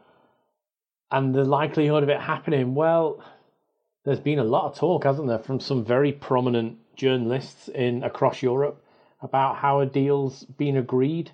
and 1.11 1.33
the 1.33 1.43
likelihood 1.43 2.03
of 2.03 2.09
it 2.09 2.21
happening, 2.21 2.75
well, 2.75 3.23
there's 4.05 4.19
been 4.19 4.37
a 4.37 4.43
lot 4.43 4.65
of 4.65 4.77
talk, 4.77 5.03
hasn't 5.05 5.27
there, 5.27 5.39
from 5.39 5.59
some 5.59 5.83
very 5.83 6.11
prominent 6.11 6.77
journalists 6.95 7.67
in 7.69 8.03
across 8.03 8.43
Europe 8.43 8.83
about 9.23 9.55
how 9.55 9.79
a 9.79 9.87
deal's 9.87 10.43
been 10.43 10.77
agreed 10.77 11.31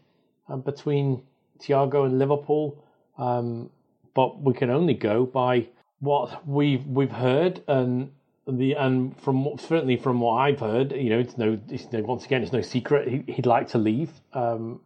uh, 0.48 0.56
between 0.56 1.22
Thiago 1.60 2.06
and 2.06 2.20
Liverpool. 2.20 2.84
Um, 3.18 3.70
but 4.14 4.42
we 4.42 4.54
can 4.54 4.70
only 4.70 4.94
go 4.94 5.26
by 5.26 5.68
what 6.00 6.48
we've 6.48 6.86
we've 6.86 7.12
heard 7.12 7.62
and 7.68 8.12
the 8.48 8.74
and 8.74 9.18
from 9.20 9.48
certainly 9.58 9.98
from 9.98 10.20
what 10.20 10.36
I've 10.36 10.60
heard, 10.60 10.92
you 10.92 11.10
know, 11.10 11.20
it's 11.20 11.38
no, 11.38 11.60
it's 11.70 11.92
no 11.92 12.02
once 12.02 12.26
again, 12.26 12.44
it's 12.44 12.54
no 12.54 12.62
secret 12.62 13.08
he, 13.08 13.34
would 13.36 13.46
like 13.46 13.68
to 13.70 13.78
leave. 13.78 14.12
Um, 14.34 14.82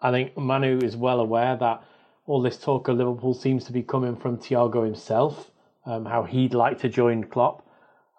I 0.00 0.10
think 0.10 0.36
Manu 0.36 0.78
is 0.82 0.96
well 0.96 1.20
aware 1.20 1.56
that 1.56 1.84
all 2.26 2.40
this 2.40 2.56
talk 2.56 2.88
of 2.88 2.96
Liverpool 2.96 3.34
seems 3.34 3.64
to 3.64 3.72
be 3.72 3.82
coming 3.82 4.16
from 4.16 4.38
Thiago 4.38 4.84
himself, 4.84 5.50
um, 5.86 6.06
how 6.06 6.22
he'd 6.22 6.54
like 6.54 6.78
to 6.80 6.88
join 6.88 7.24
Klopp. 7.24 7.66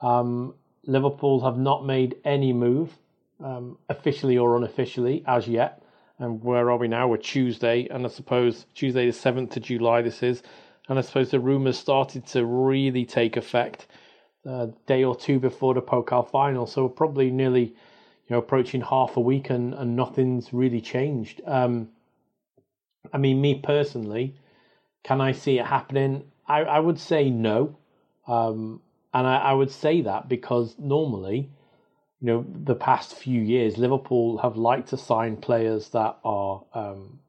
Um, 0.02 0.54
Liverpool 0.86 1.44
have 1.44 1.58
not 1.58 1.86
made 1.86 2.16
any 2.24 2.54
move, 2.54 2.98
um, 3.44 3.78
officially 3.90 4.38
or 4.38 4.58
unofficially, 4.58 5.24
as 5.26 5.48
yet. 5.48 5.83
And 6.20 6.44
where 6.44 6.70
are 6.70 6.78
we 6.78 6.88
now? 6.88 7.08
We're 7.08 7.18
Tuesday, 7.18 7.88
and 7.90 8.06
I 8.06 8.10
suppose 8.10 8.68
Tuesday 8.76 9.08
the 9.08 9.12
7th 9.12 9.58
of 9.58 9.64
July 9.64 10.02
this 10.04 10.22
is. 10.22 10.44
And 10.88 11.00
I 11.00 11.02
suppose 11.02 11.32
the 11.32 11.40
rumours 11.40 11.78
started 11.78 12.28
to 12.28 12.46
really 12.46 13.06
take 13.06 13.36
effect 13.36 13.88
a 14.46 14.50
uh, 14.50 14.68
day 14.86 15.04
or 15.04 15.16
two 15.16 15.40
before 15.40 15.74
the 15.74 15.82
Pokal 15.82 16.30
final. 16.30 16.68
So 16.68 16.88
probably 16.90 17.32
nearly, 17.32 17.64
you 17.64 18.30
know, 18.30 18.38
approaching 18.38 18.82
half 18.82 19.18
a 19.18 19.22
week 19.22 19.50
and, 19.50 19.74
and 19.74 19.96
nothing's 19.96 20.54
really 20.54 20.82
changed. 20.82 21.42
Um, 21.46 21.90
I 23.12 23.18
mean, 23.18 23.42
me 23.42 23.56
personally, 23.56 24.36
can 25.04 25.22
I 25.22 25.32
see 25.32 25.60
it 25.60 25.66
happening? 25.66 26.26
I, 26.48 26.62
I 26.64 26.80
would 26.80 27.00
say 27.00 27.30
no. 27.30 27.78
Um, 28.28 28.82
and 29.14 29.26
I, 29.26 29.38
I 29.38 29.54
would 29.54 29.72
say 29.72 30.02
that 30.02 30.28
because 30.28 30.76
normally 30.78 31.50
you 32.24 32.30
know, 32.30 32.46
the 32.64 32.74
past 32.74 33.16
few 33.16 33.42
years, 33.42 33.78
Liverpool 33.78 34.38
have 34.38 34.56
liked 34.56 34.88
to 34.90 34.98
sign 34.98 35.36
players 35.36 35.90
that 35.90 36.18
are 36.24 36.64
um, 36.74 37.20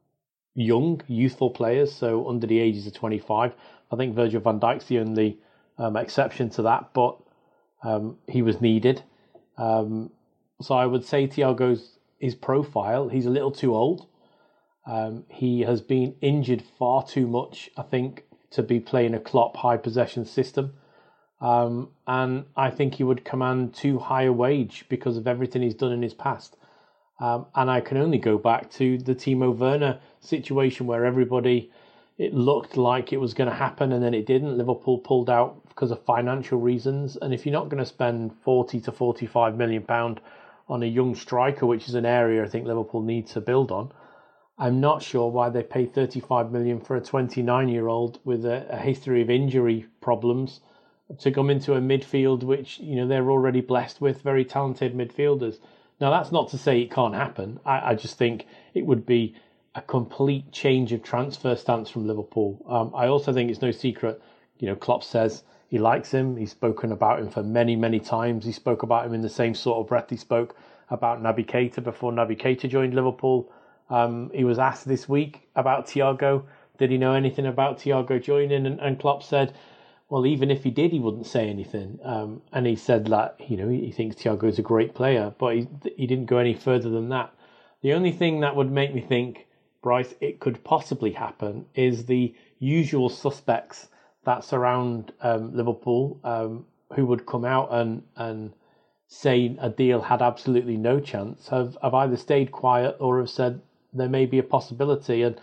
young, 0.53 1.01
youthful 1.09 1.49
players, 1.49 1.93
so 1.93 2.29
under 2.29 2.47
the 2.47 2.59
ages 2.59 2.87
of 2.87 2.93
25. 2.93 3.53
I 3.91 3.95
think 3.97 4.15
Virgil 4.15 4.39
van 4.39 4.57
Dijk's 4.57 4.85
the 4.85 4.99
only 4.99 5.37
um, 5.77 5.97
exception 5.97 6.49
to 6.51 6.61
that, 6.61 6.93
but 6.93 7.17
um, 7.83 8.17
he 8.29 8.41
was 8.41 8.61
needed. 8.61 9.03
Um, 9.57 10.11
so 10.61 10.75
I 10.75 10.85
would 10.85 11.03
say 11.03 11.27
Thiago's 11.27 11.99
his 12.17 12.33
profile, 12.33 13.09
he's 13.09 13.25
a 13.25 13.29
little 13.29 13.51
too 13.51 13.75
old. 13.75 14.07
Um, 14.87 15.25
he 15.27 15.59
has 15.61 15.81
been 15.81 16.15
injured 16.21 16.63
far 16.79 17.05
too 17.05 17.27
much, 17.27 17.69
I 17.75 17.81
think, 17.81 18.23
to 18.51 18.63
be 18.63 18.79
playing 18.79 19.13
a 19.13 19.19
Klopp 19.19 19.57
high 19.57 19.75
possession 19.75 20.23
system. 20.23 20.73
Um, 21.45 21.89
and 22.07 22.45
I 22.57 22.71
think 22.71 22.95
he 22.95 23.03
would 23.03 23.23
command 23.23 23.75
too 23.75 23.99
high 23.99 24.23
a 24.23 24.33
wage 24.33 24.85
because 24.89 25.15
of 25.15 25.27
everything 25.27 25.61
he's 25.61 25.75
done 25.75 25.91
in 25.91 26.01
his 26.01 26.15
past. 26.15 26.57
Um, 27.19 27.45
and 27.53 27.69
I 27.69 27.81
can 27.81 27.97
only 27.97 28.17
go 28.17 28.39
back 28.39 28.71
to 28.71 28.97
the 28.97 29.13
Timo 29.13 29.55
Werner 29.55 29.99
situation 30.21 30.87
where 30.87 31.05
everybody, 31.05 31.71
it 32.17 32.33
looked 32.33 32.77
like 32.77 33.13
it 33.13 33.17
was 33.17 33.35
going 33.35 33.47
to 33.47 33.55
happen 33.55 33.91
and 33.91 34.03
then 34.03 34.15
it 34.15 34.25
didn't. 34.25 34.57
Liverpool 34.57 34.97
pulled 34.97 35.29
out 35.29 35.69
because 35.69 35.91
of 35.91 36.03
financial 36.03 36.59
reasons. 36.59 37.15
And 37.17 37.31
if 37.31 37.45
you're 37.45 37.53
not 37.53 37.69
going 37.69 37.83
to 37.83 37.85
spend 37.85 38.33
40 38.43 38.81
to 38.81 38.91
45 38.91 39.55
million 39.55 39.83
pound 39.83 40.21
on 40.67 40.81
a 40.81 40.87
young 40.87 41.13
striker, 41.13 41.67
which 41.67 41.87
is 41.87 41.93
an 41.93 42.07
area 42.07 42.43
I 42.43 42.47
think 42.47 42.65
Liverpool 42.65 43.03
needs 43.03 43.33
to 43.33 43.39
build 43.39 43.71
on, 43.71 43.91
I'm 44.57 44.81
not 44.81 45.03
sure 45.03 45.29
why 45.29 45.49
they 45.49 45.61
pay 45.61 45.85
35 45.85 46.51
million 46.51 46.81
for 46.81 46.95
a 46.95 47.01
29 47.01 47.69
year 47.69 47.87
old 47.87 48.19
with 48.23 48.45
a, 48.45 48.65
a 48.67 48.77
history 48.77 49.21
of 49.21 49.29
injury 49.29 49.85
problems 50.01 50.61
to 51.19 51.31
come 51.31 51.49
into 51.49 51.73
a 51.73 51.81
midfield 51.81 52.43
which 52.43 52.79
you 52.79 52.95
know 52.95 53.07
they're 53.07 53.29
already 53.29 53.61
blessed 53.61 54.01
with 54.01 54.21
very 54.21 54.43
talented 54.43 54.95
midfielders. 54.95 55.59
Now 56.01 56.11
that's 56.11 56.31
not 56.31 56.49
to 56.49 56.57
say 56.57 56.81
it 56.81 56.91
can't 56.91 57.15
happen. 57.15 57.59
I, 57.65 57.91
I 57.91 57.95
just 57.95 58.17
think 58.17 58.45
it 58.73 58.85
would 58.85 59.05
be 59.05 59.35
a 59.75 59.81
complete 59.81 60.51
change 60.51 60.93
of 60.93 61.03
transfer 61.03 61.55
stance 61.55 61.89
from 61.89 62.07
Liverpool. 62.07 62.63
Um, 62.67 62.91
I 62.95 63.07
also 63.07 63.33
think 63.33 63.51
it's 63.51 63.61
no 63.61 63.71
secret. 63.71 64.21
You 64.57 64.67
know, 64.69 64.75
Klopp 64.75 65.03
says 65.03 65.43
he 65.67 65.77
likes 65.77 66.11
him. 66.11 66.37
He's 66.37 66.51
spoken 66.51 66.91
about 66.91 67.19
him 67.19 67.29
for 67.29 67.43
many, 67.43 67.75
many 67.75 67.99
times. 67.99 68.45
He 68.45 68.51
spoke 68.51 68.83
about 68.83 69.05
him 69.05 69.13
in 69.13 69.21
the 69.21 69.29
same 69.29 69.53
sort 69.53 69.79
of 69.79 69.87
breath 69.87 70.09
he 70.09 70.17
spoke 70.17 70.55
about 70.89 71.21
Naby 71.21 71.45
Keita 71.45 71.83
before 71.83 72.11
Naby 72.11 72.39
Keita 72.39 72.69
joined 72.69 72.93
Liverpool. 72.93 73.51
Um, 73.89 74.31
he 74.33 74.43
was 74.43 74.59
asked 74.59 74.87
this 74.87 75.09
week 75.09 75.47
about 75.55 75.87
Thiago. 75.87 76.43
Did 76.77 76.91
he 76.91 76.97
know 76.97 77.13
anything 77.13 77.45
about 77.45 77.79
Thiago 77.79 78.21
joining? 78.21 78.65
And, 78.65 78.79
and 78.79 78.99
Klopp 78.99 79.23
said, 79.23 79.53
well, 80.07 80.25
even 80.27 80.51
if 80.51 80.63
he 80.63 80.69
did, 80.69 80.91
he 80.91 80.99
wouldn't 80.99 81.25
say 81.25 81.49
anything. 81.49 81.99
Um, 82.03 82.41
and 82.53 82.67
he 82.67 82.75
said 82.75 83.07
that 83.07 83.37
you 83.47 83.57
know 83.57 83.69
he 83.69 83.91
thinks 83.91 84.15
Thiago 84.15 84.43
is 84.43 84.59
a 84.59 84.63
great 84.63 84.93
player, 84.93 85.33
but 85.37 85.55
he 85.55 85.67
he 85.97 86.07
didn't 86.07 86.27
go 86.27 86.37
any 86.37 86.53
further 86.53 86.89
than 86.89 87.09
that. 87.09 87.33
The 87.81 87.93
only 87.93 88.11
thing 88.11 88.39
that 88.41 88.55
would 88.55 88.71
make 88.71 88.93
me 88.93 89.01
think, 89.01 89.47
Bryce, 89.81 90.13
it 90.21 90.39
could 90.39 90.63
possibly 90.63 91.11
happen 91.11 91.65
is 91.73 92.05
the 92.05 92.35
usual 92.59 93.09
suspects 93.09 93.87
that 94.25 94.43
surround 94.43 95.11
um, 95.21 95.55
Liverpool, 95.55 96.19
um, 96.23 96.65
who 96.93 97.05
would 97.07 97.25
come 97.25 97.45
out 97.45 97.69
and 97.71 98.03
and 98.15 98.53
say 99.07 99.55
a 99.59 99.69
deal 99.69 100.01
had 100.01 100.21
absolutely 100.21 100.77
no 100.77 100.99
chance, 100.99 101.47
have 101.49 101.77
have 101.81 101.95
either 101.95 102.17
stayed 102.17 102.51
quiet 102.51 102.95
or 102.99 103.19
have 103.19 103.29
said 103.29 103.61
there 103.93 104.09
may 104.09 104.25
be 104.27 104.37
a 104.37 104.43
possibility. 104.43 105.23
And 105.23 105.39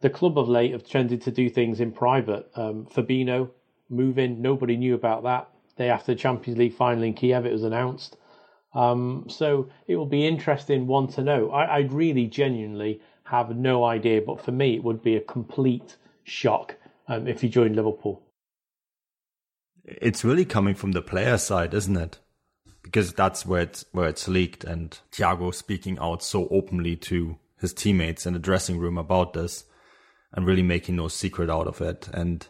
the 0.00 0.10
club 0.10 0.38
of 0.38 0.48
late 0.48 0.72
have 0.72 0.84
tended 0.84 1.20
to 1.22 1.30
do 1.30 1.50
things 1.50 1.80
in 1.80 1.92
private. 1.92 2.50
Um, 2.54 2.86
move 3.88 4.18
in, 4.18 4.42
nobody 4.42 4.76
knew 4.76 4.94
about 4.94 5.22
that. 5.24 5.48
Day 5.76 5.90
after 5.90 6.12
the 6.12 6.18
Champions 6.18 6.58
League 6.58 6.74
final 6.74 7.04
in 7.04 7.14
Kiev, 7.14 7.46
it 7.46 7.52
was 7.52 7.64
announced. 7.64 8.16
Um, 8.74 9.26
so 9.28 9.68
it 9.86 9.96
will 9.96 10.06
be 10.06 10.26
interesting 10.26 10.86
one 10.86 11.08
to 11.08 11.22
know. 11.22 11.50
I, 11.50 11.64
I 11.64 11.78
really 11.80 12.26
genuinely 12.26 13.00
have 13.24 13.56
no 13.56 13.84
idea, 13.84 14.22
but 14.22 14.40
for 14.40 14.52
me, 14.52 14.76
it 14.76 14.84
would 14.84 15.02
be 15.02 15.16
a 15.16 15.20
complete 15.20 15.96
shock 16.24 16.76
um, 17.08 17.26
if 17.26 17.40
he 17.40 17.48
joined 17.48 17.76
Liverpool. 17.76 18.22
It's 19.84 20.24
really 20.24 20.44
coming 20.44 20.74
from 20.74 20.92
the 20.92 21.02
player 21.02 21.38
side, 21.38 21.72
isn't 21.72 21.96
it? 21.96 22.18
Because 22.82 23.12
that's 23.12 23.46
where 23.46 23.62
it's 23.62 23.84
where 23.92 24.08
it's 24.08 24.28
leaked, 24.28 24.64
and 24.64 24.98
Thiago 25.12 25.54
speaking 25.54 25.98
out 25.98 26.22
so 26.22 26.48
openly 26.48 26.96
to 26.96 27.38
his 27.60 27.72
teammates 27.72 28.26
in 28.26 28.34
the 28.34 28.38
dressing 28.38 28.78
room 28.78 28.98
about 28.98 29.32
this, 29.32 29.64
and 30.32 30.46
really 30.46 30.62
making 30.62 30.96
no 30.96 31.08
secret 31.08 31.50
out 31.50 31.66
of 31.66 31.80
it. 31.80 32.08
And 32.12 32.46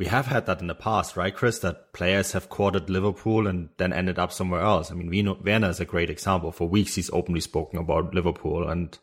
we 0.00 0.06
have 0.06 0.24
had 0.24 0.46
that 0.46 0.62
in 0.62 0.66
the 0.66 0.74
past, 0.74 1.14
right, 1.14 1.36
Chris? 1.36 1.58
That 1.58 1.92
players 1.92 2.32
have 2.32 2.48
courted 2.48 2.88
Liverpool 2.88 3.46
and 3.46 3.68
then 3.76 3.92
ended 3.92 4.18
up 4.18 4.32
somewhere 4.32 4.62
else. 4.62 4.90
I 4.90 4.94
mean, 4.94 5.36
Werner 5.44 5.68
is 5.68 5.78
a 5.78 5.84
great 5.84 6.08
example. 6.08 6.52
For 6.52 6.66
weeks, 6.66 6.94
he's 6.94 7.10
openly 7.10 7.40
spoken 7.40 7.78
about 7.78 8.14
Liverpool 8.14 8.66
and 8.66 8.98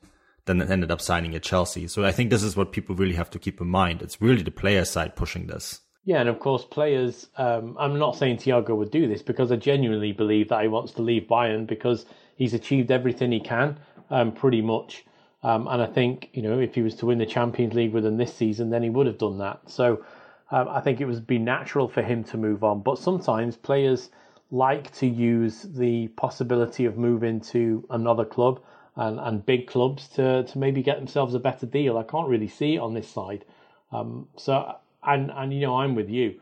then 0.46 0.60
ended 0.60 0.90
up 0.90 1.00
signing 1.00 1.36
at 1.36 1.44
Chelsea. 1.44 1.88
So 1.88 2.04
I 2.04 2.12
think 2.12 2.32
this 2.32 2.42
is 2.42 2.58
what 2.58 2.72
people 2.72 2.96
really 2.96 3.14
have 3.14 3.30
to 3.30 3.38
keep 3.38 3.62
in 3.62 3.68
mind. 3.68 4.02
It's 4.02 4.20
really 4.20 4.42
the 4.42 4.50
player 4.50 4.86
side 4.86 5.16
pushing 5.16 5.46
this. 5.46 5.82
Yeah, 6.04 6.20
and 6.22 6.30
of 6.30 6.40
course, 6.40 6.66
players. 6.66 7.28
Um, 7.38 7.78
I'm 7.80 8.00
not 8.00 8.16
saying 8.16 8.38
Thiago 8.38 8.76
would 8.76 8.90
do 8.90 9.08
this 9.08 9.22
because 9.22 9.52
I 9.52 9.58
genuinely 9.58 10.14
believe 10.14 10.50
that 10.50 10.64
he 10.64 10.68
wants 10.68 10.94
to 10.94 11.04
leave 11.04 11.28
Bayern 11.30 11.68
because 11.68 12.08
he's 12.38 12.56
achieved 12.56 12.90
everything 12.90 13.32
he 13.32 13.40
can, 13.40 13.80
um, 14.10 14.32
pretty 14.32 14.64
much. 14.64 15.06
Um, 15.44 15.68
and 15.68 15.80
I 15.80 15.86
think 15.86 16.30
you 16.34 16.42
know 16.42 16.58
if 16.58 16.74
he 16.74 16.82
was 16.82 16.96
to 16.96 17.06
win 17.06 17.20
the 17.20 17.28
Champions 17.28 17.76
League 17.76 17.94
with 17.94 18.04
them 18.04 18.18
this 18.18 18.34
season, 18.34 18.72
then 18.72 18.82
he 18.82 18.90
would 18.90 19.06
have 19.06 19.20
done 19.20 19.38
that. 19.38 19.60
So 19.68 20.04
um, 20.52 20.68
I 20.70 20.80
think 20.82 21.02
it 21.02 21.06
would 21.06 21.28
be 21.28 21.40
natural 21.40 21.88
for 21.88 22.02
him 22.02 22.24
to 22.26 22.38
move 22.38 22.64
on. 22.64 22.82
But 22.82 23.00
sometimes 23.00 23.56
players 23.58 24.10
like 24.50 24.94
to 24.96 25.08
use 25.08 25.64
the 25.64 26.08
possibility 26.10 26.86
of 26.86 26.98
moving 26.98 27.42
to 27.42 27.86
another 27.90 28.26
club 28.26 28.62
and, 28.96 29.20
and 29.20 29.46
big 29.46 29.68
clubs 29.68 30.08
to, 30.10 30.44
to 30.44 30.58
maybe 30.58 30.82
get 30.82 30.98
themselves 30.98 31.34
a 31.34 31.40
better 31.40 31.66
deal. 31.66 31.98
I 31.98 32.04
can't 32.04 32.30
really 32.30 32.48
see 32.48 32.76
it 32.76 32.80
on 32.80 32.94
this 32.94 33.10
side. 33.10 33.46
Um, 33.92 34.28
so, 34.38 34.76
and, 35.04 35.32
and, 35.32 35.54
you 35.54 35.62
know, 35.62 35.76
I'm 35.76 35.96
with 35.96 36.10
you. 36.10 36.40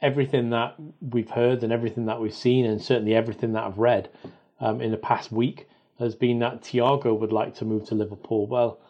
Everything 0.00 0.50
that 0.50 0.74
we've 1.00 1.30
heard 1.30 1.62
and 1.62 1.72
everything 1.72 2.06
that 2.06 2.20
we've 2.20 2.34
seen, 2.34 2.64
and 2.64 2.82
certainly 2.82 3.14
everything 3.14 3.52
that 3.52 3.64
I've 3.64 3.78
read 3.78 4.10
um, 4.60 4.80
in 4.80 4.90
the 4.90 4.96
past 4.96 5.30
week, 5.30 5.68
has 5.98 6.14
been 6.14 6.40
that 6.40 6.62
Thiago 6.62 7.16
would 7.16 7.32
like 7.32 7.54
to 7.56 7.64
move 7.64 7.86
to 7.86 7.94
Liverpool. 7.94 8.46
Well, 8.46 8.80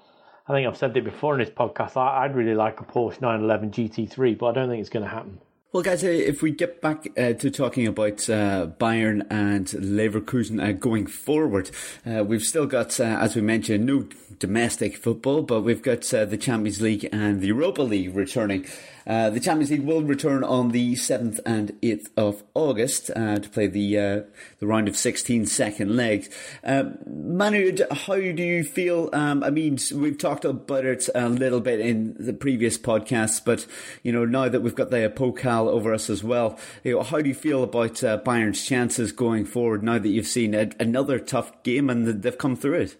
I 0.46 0.52
think 0.52 0.66
I've 0.66 0.76
said 0.76 0.96
it 0.96 1.04
before 1.04 1.34
in 1.34 1.40
this 1.40 1.54
podcast. 1.54 1.96
I, 1.96 2.26
would 2.26 2.36
really 2.36 2.54
like 2.54 2.80
a 2.80 2.84
Porsche 2.84 3.20
911 3.20 3.70
GT3, 3.70 4.36
but 4.38 4.46
I 4.46 4.52
don't 4.52 4.68
think 4.68 4.80
it's 4.80 4.90
going 4.90 5.04
to 5.04 5.10
happen. 5.10 5.38
Well, 5.72 5.82
guys, 5.82 6.04
uh, 6.04 6.08
if 6.08 6.42
we 6.42 6.50
get 6.50 6.82
back 6.82 7.08
uh, 7.16 7.32
to 7.32 7.50
talking 7.50 7.86
about 7.86 8.28
uh, 8.28 8.66
Bayern 8.78 9.26
and 9.30 9.66
Leverkusen 9.68 10.62
uh, 10.62 10.72
going 10.72 11.06
forward, 11.06 11.70
uh, 12.04 12.24
we've 12.24 12.42
still 12.42 12.66
got, 12.66 12.98
uh, 13.00 13.04
as 13.04 13.36
we 13.36 13.40
mentioned, 13.40 13.86
no 13.86 14.06
domestic 14.38 14.96
football, 14.96 15.42
but 15.42 15.62
we've 15.62 15.80
got 15.80 16.02
the 16.02 16.36
Champions 16.36 16.82
League 16.82 17.08
and 17.10 17.40
the 17.40 17.46
Europa 17.46 17.82
League 17.82 18.14
returning. 18.14 18.66
Uh, 19.06 19.30
the 19.30 19.40
Champions 19.40 19.70
League 19.70 19.82
will 19.82 20.02
return 20.02 20.44
on 20.44 20.70
the 20.70 20.94
7th 20.94 21.40
and 21.44 21.72
8th 21.82 22.08
of 22.16 22.42
August 22.54 23.10
uh, 23.14 23.38
to 23.38 23.48
play 23.48 23.66
the 23.66 23.98
uh, 23.98 24.20
the 24.58 24.66
round 24.66 24.88
of 24.88 24.96
16 24.96 25.46
second 25.46 25.96
legs. 25.96 26.28
Um, 26.64 26.98
Manu, 27.06 27.76
how 27.90 28.14
do 28.16 28.42
you 28.42 28.64
feel? 28.64 29.10
Um, 29.12 29.42
I 29.42 29.50
mean, 29.50 29.78
we've 29.94 30.18
talked 30.18 30.44
about 30.44 30.84
it 30.84 31.08
a 31.14 31.28
little 31.28 31.60
bit 31.60 31.80
in 31.80 32.16
the 32.18 32.32
previous 32.32 32.78
podcasts, 32.78 33.44
but 33.44 33.66
you 34.02 34.12
know 34.12 34.24
now 34.24 34.48
that 34.48 34.60
we've 34.60 34.74
got 34.74 34.90
the 34.90 35.12
Pokal 35.14 35.68
over 35.68 35.92
us 35.92 36.08
as 36.08 36.22
well, 36.22 36.58
you 36.84 36.94
know, 36.94 37.02
how 37.02 37.20
do 37.20 37.28
you 37.28 37.34
feel 37.34 37.62
about 37.62 38.02
uh, 38.04 38.18
Bayern's 38.18 38.64
chances 38.64 39.12
going 39.12 39.44
forward 39.44 39.82
now 39.82 39.98
that 39.98 40.08
you've 40.08 40.26
seen 40.26 40.54
a, 40.54 40.70
another 40.78 41.18
tough 41.18 41.62
game 41.62 41.90
and 41.90 42.06
they've 42.22 42.38
come 42.38 42.56
through 42.56 42.74
it? 42.74 42.96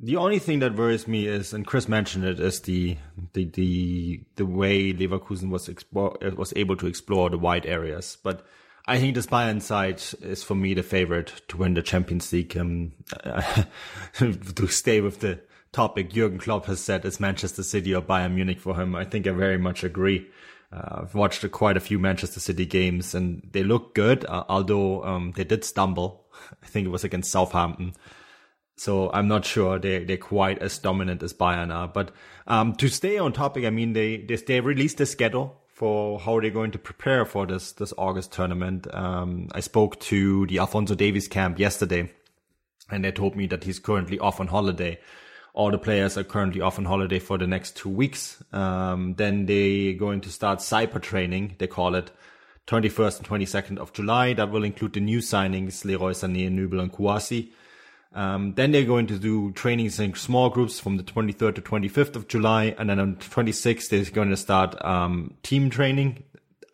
The 0.00 0.16
only 0.16 0.38
thing 0.38 0.60
that 0.60 0.76
worries 0.76 1.08
me 1.08 1.26
is, 1.26 1.52
and 1.52 1.66
Chris 1.66 1.88
mentioned 1.88 2.24
it, 2.24 2.38
is 2.38 2.60
the 2.60 2.96
the 3.32 3.46
the 3.46 4.20
the 4.36 4.46
way 4.46 4.92
Leverkusen 4.92 5.50
was 5.50 5.68
explore, 5.68 6.16
was 6.36 6.52
able 6.54 6.76
to 6.76 6.86
explore 6.86 7.30
the 7.30 7.38
wide 7.38 7.66
areas. 7.66 8.16
But 8.22 8.46
I 8.86 8.98
think 8.98 9.16
this 9.16 9.26
Bayern 9.26 9.60
side 9.60 10.00
is 10.22 10.44
for 10.44 10.54
me 10.54 10.74
the 10.74 10.84
favorite 10.84 11.42
to 11.48 11.56
win 11.56 11.74
the 11.74 11.82
Champions 11.82 12.32
League. 12.32 12.56
Um, 12.56 12.92
to 14.14 14.66
stay 14.68 15.00
with 15.00 15.18
the 15.18 15.40
topic, 15.72 16.10
Jurgen 16.10 16.38
Klopp 16.38 16.66
has 16.66 16.80
said 16.80 17.04
it's 17.04 17.18
Manchester 17.18 17.64
City 17.64 17.92
or 17.92 18.00
Bayern 18.00 18.34
Munich 18.34 18.60
for 18.60 18.80
him. 18.80 18.94
I 18.94 19.04
think 19.04 19.26
I 19.26 19.32
very 19.32 19.58
much 19.58 19.82
agree. 19.82 20.28
Uh, 20.72 21.02
I've 21.02 21.14
watched 21.14 21.50
quite 21.50 21.76
a 21.76 21.80
few 21.80 21.98
Manchester 21.98 22.40
City 22.40 22.66
games 22.66 23.14
and 23.14 23.42
they 23.52 23.64
look 23.64 23.94
good, 23.94 24.24
uh, 24.26 24.44
although 24.48 25.02
um, 25.02 25.32
they 25.32 25.44
did 25.44 25.64
stumble. 25.64 26.26
I 26.62 26.66
think 26.66 26.86
it 26.86 26.90
was 26.90 27.04
against 27.04 27.32
Southampton. 27.32 27.94
So 28.78 29.10
I'm 29.12 29.26
not 29.26 29.44
sure 29.44 29.78
they 29.78 30.04
they're 30.04 30.16
quite 30.16 30.58
as 30.60 30.78
dominant 30.78 31.22
as 31.22 31.34
Bayern 31.34 31.74
are. 31.74 31.88
But 31.88 32.12
um, 32.46 32.74
to 32.76 32.88
stay 32.88 33.18
on 33.18 33.32
topic, 33.32 33.64
I 33.64 33.70
mean 33.70 33.92
they 33.92 34.18
they, 34.18 34.36
they 34.36 34.60
released 34.60 35.00
a 35.00 35.06
schedule 35.06 35.60
for 35.66 36.18
how 36.20 36.40
they're 36.40 36.50
going 36.50 36.70
to 36.72 36.78
prepare 36.78 37.24
for 37.24 37.44
this 37.46 37.72
this 37.72 37.92
August 37.98 38.32
tournament. 38.32 38.92
Um, 38.94 39.48
I 39.52 39.60
spoke 39.60 39.98
to 40.00 40.46
the 40.46 40.58
Alphonso 40.58 40.94
Davies 40.94 41.28
camp 41.28 41.58
yesterday, 41.58 42.10
and 42.90 43.04
they 43.04 43.10
told 43.10 43.36
me 43.36 43.46
that 43.48 43.64
he's 43.64 43.78
currently 43.80 44.18
off 44.18 44.40
on 44.40 44.46
holiday. 44.46 44.98
All 45.54 45.72
the 45.72 45.78
players 45.78 46.16
are 46.16 46.22
currently 46.22 46.60
off 46.60 46.78
on 46.78 46.84
holiday 46.84 47.18
for 47.18 47.36
the 47.36 47.48
next 47.48 47.76
two 47.76 47.88
weeks. 47.88 48.42
Um, 48.52 49.14
then 49.14 49.46
they're 49.46 49.94
going 49.94 50.20
to 50.20 50.30
start 50.30 50.60
cyber 50.60 51.02
training. 51.02 51.56
They 51.58 51.66
call 51.66 51.96
it 51.96 52.12
21st 52.68 53.18
and 53.18 53.28
22nd 53.28 53.78
of 53.78 53.92
July. 53.92 54.34
That 54.34 54.52
will 54.52 54.62
include 54.62 54.92
the 54.92 55.00
new 55.00 55.18
signings, 55.18 55.84
Leroy 55.84 56.12
Sané, 56.12 56.48
Nübel, 56.48 56.80
and 56.80 56.92
Kouassi. 56.92 57.50
Um, 58.14 58.54
then 58.54 58.72
they're 58.72 58.84
going 58.84 59.06
to 59.08 59.18
do 59.18 59.52
trainings 59.52 60.00
in 60.00 60.14
small 60.14 60.48
groups 60.48 60.80
from 60.80 60.96
the 60.96 61.02
23rd 61.02 61.56
to 61.56 61.62
25th 61.62 62.16
of 62.16 62.28
July. 62.28 62.74
And 62.78 62.88
then 62.88 62.98
on 62.98 63.16
26th, 63.16 63.90
they're 63.90 64.04
going 64.12 64.30
to 64.30 64.36
start 64.36 64.82
um, 64.84 65.34
team 65.42 65.70
training. 65.70 66.24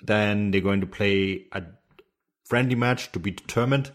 Then 0.02 0.50
they're 0.50 0.60
going 0.60 0.80
to 0.80 0.86
play 0.86 1.46
a 1.52 1.62
friendly 2.44 2.76
match 2.76 3.10
to 3.12 3.18
be 3.18 3.32
determined. 3.32 3.90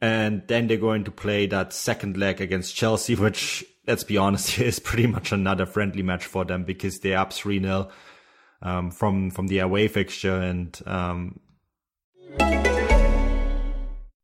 And 0.00 0.42
then 0.48 0.66
they're 0.66 0.76
going 0.76 1.04
to 1.04 1.10
play 1.10 1.46
that 1.46 1.72
second 1.72 2.16
leg 2.16 2.40
against 2.40 2.74
Chelsea, 2.74 3.14
which, 3.16 3.64
let's 3.86 4.04
be 4.04 4.16
honest, 4.16 4.58
is 4.58 4.78
pretty 4.78 5.06
much 5.06 5.32
another 5.32 5.66
friendly 5.66 6.02
match 6.02 6.26
for 6.26 6.44
them 6.44 6.64
because 6.64 7.00
they're 7.00 7.18
up 7.18 7.32
3 7.32 7.60
0 7.60 7.88
um, 8.62 8.90
from, 8.90 9.30
from 9.30 9.46
the 9.46 9.60
away 9.60 9.86
fixture. 9.86 10.40
And 10.40 10.78
um, 10.84 11.40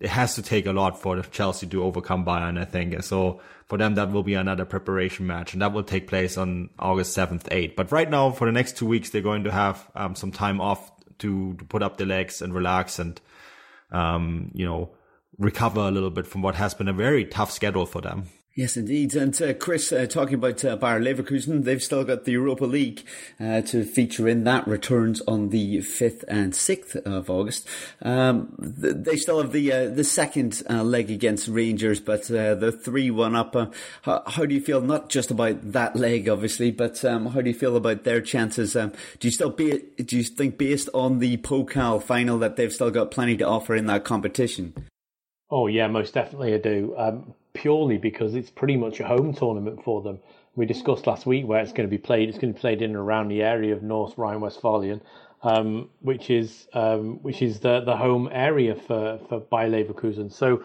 It 0.00 0.10
has 0.10 0.36
to 0.36 0.42
take 0.42 0.66
a 0.66 0.72
lot 0.72 1.00
for 1.00 1.20
Chelsea 1.22 1.66
to 1.66 1.82
overcome 1.82 2.24
Bayern, 2.24 2.58
I 2.58 2.64
think. 2.64 3.02
So 3.02 3.40
for 3.66 3.78
them, 3.78 3.96
that 3.96 4.12
will 4.12 4.22
be 4.22 4.34
another 4.34 4.64
preparation 4.64 5.26
match, 5.26 5.52
and 5.52 5.62
that 5.62 5.72
will 5.72 5.82
take 5.82 6.06
place 6.06 6.38
on 6.38 6.70
August 6.78 7.16
7th, 7.16 7.44
8th. 7.44 7.74
But 7.74 7.90
right 7.90 8.08
now, 8.08 8.30
for 8.30 8.46
the 8.46 8.52
next 8.52 8.76
two 8.76 8.86
weeks, 8.86 9.10
they're 9.10 9.22
going 9.22 9.44
to 9.44 9.50
have 9.50 9.90
um, 9.96 10.14
some 10.14 10.30
time 10.30 10.60
off 10.60 10.92
to, 11.18 11.54
to 11.54 11.64
put 11.64 11.82
up 11.82 11.96
the 11.96 12.06
legs 12.06 12.40
and 12.40 12.54
relax 12.54 13.00
and, 13.00 13.20
um, 13.90 14.52
you 14.54 14.64
know, 14.64 14.90
recover 15.36 15.80
a 15.80 15.90
little 15.90 16.10
bit 16.10 16.26
from 16.26 16.42
what 16.42 16.54
has 16.54 16.74
been 16.74 16.88
a 16.88 16.92
very 16.92 17.24
tough 17.24 17.50
schedule 17.50 17.86
for 17.86 18.00
them. 18.00 18.26
Yes, 18.58 18.76
indeed. 18.76 19.14
And 19.14 19.40
uh, 19.40 19.54
Chris, 19.54 19.92
uh, 19.92 20.06
talking 20.06 20.34
about 20.34 20.64
uh, 20.64 20.74
Bayer 20.74 20.98
Leverkusen, 20.98 21.62
they've 21.62 21.80
still 21.80 22.02
got 22.02 22.24
the 22.24 22.32
Europa 22.32 22.64
League 22.64 23.04
uh, 23.38 23.60
to 23.60 23.84
feature 23.84 24.26
in. 24.26 24.42
That 24.42 24.66
returns 24.66 25.20
on 25.28 25.50
the 25.50 25.78
5th 25.78 26.24
and 26.26 26.52
6th 26.52 26.96
of 27.06 27.30
August. 27.30 27.68
Um, 28.02 28.56
th- 28.58 28.96
they 28.96 29.14
still 29.14 29.40
have 29.40 29.52
the 29.52 29.72
uh, 29.72 29.88
the 29.90 30.02
second 30.02 30.60
uh, 30.68 30.82
leg 30.82 31.08
against 31.08 31.46
Rangers, 31.46 32.00
but 32.00 32.24
the 32.24 32.72
3 32.72 33.12
1 33.12 33.36
up. 33.36 33.54
How, 34.02 34.24
how, 34.26 34.44
do 34.44 34.56
you 34.56 34.60
feel, 34.60 34.80
not 34.80 35.08
just 35.08 35.30
about 35.30 35.70
that 35.70 35.94
leg, 35.94 36.28
obviously, 36.28 36.72
but 36.72 37.04
um, 37.04 37.26
how 37.26 37.40
do 37.40 37.50
you 37.50 37.56
feel 37.56 37.76
about 37.76 38.02
their 38.02 38.20
chances? 38.20 38.74
Um, 38.74 38.90
do 39.20 39.28
you 39.28 39.32
still 39.32 39.50
be, 39.50 39.84
do 39.98 40.16
you 40.16 40.24
think, 40.24 40.58
based 40.58 40.88
on 40.92 41.20
the 41.20 41.36
Pokal 41.36 42.02
final, 42.02 42.40
that 42.40 42.56
they've 42.56 42.72
still 42.72 42.90
got 42.90 43.12
plenty 43.12 43.36
to 43.36 43.46
offer 43.46 43.76
in 43.76 43.86
that 43.86 44.02
competition? 44.02 44.74
Oh, 45.48 45.68
yeah, 45.68 45.86
most 45.86 46.12
definitely 46.12 46.54
I 46.54 46.58
do. 46.58 47.22
Purely 47.54 47.98
because 47.98 48.34
it's 48.34 48.50
pretty 48.50 48.76
much 48.76 49.00
a 49.00 49.06
home 49.06 49.34
tournament 49.34 49.82
for 49.82 50.02
them. 50.02 50.18
We 50.54 50.66
discussed 50.66 51.06
last 51.06 51.26
week 51.26 51.46
where 51.46 51.60
it's 51.60 51.72
going 51.72 51.88
to 51.88 51.90
be 51.90 51.98
played. 51.98 52.28
It's 52.28 52.38
going 52.38 52.52
to 52.52 52.56
be 52.56 52.60
played 52.60 52.82
in 52.82 52.90
and 52.90 52.96
around 52.96 53.28
the 53.28 53.42
area 53.42 53.74
of 53.74 53.82
North 53.82 54.16
Rhine-Westphalian, 54.18 55.00
um, 55.42 55.88
which 56.00 56.30
is 56.30 56.68
um, 56.72 57.22
which 57.22 57.42
is 57.42 57.60
the 57.60 57.80
the 57.80 57.96
home 57.96 58.28
area 58.32 58.74
for 58.74 59.18
for 59.28 59.40
Bayer 59.40 59.70
Leverkusen. 59.70 60.32
So 60.32 60.62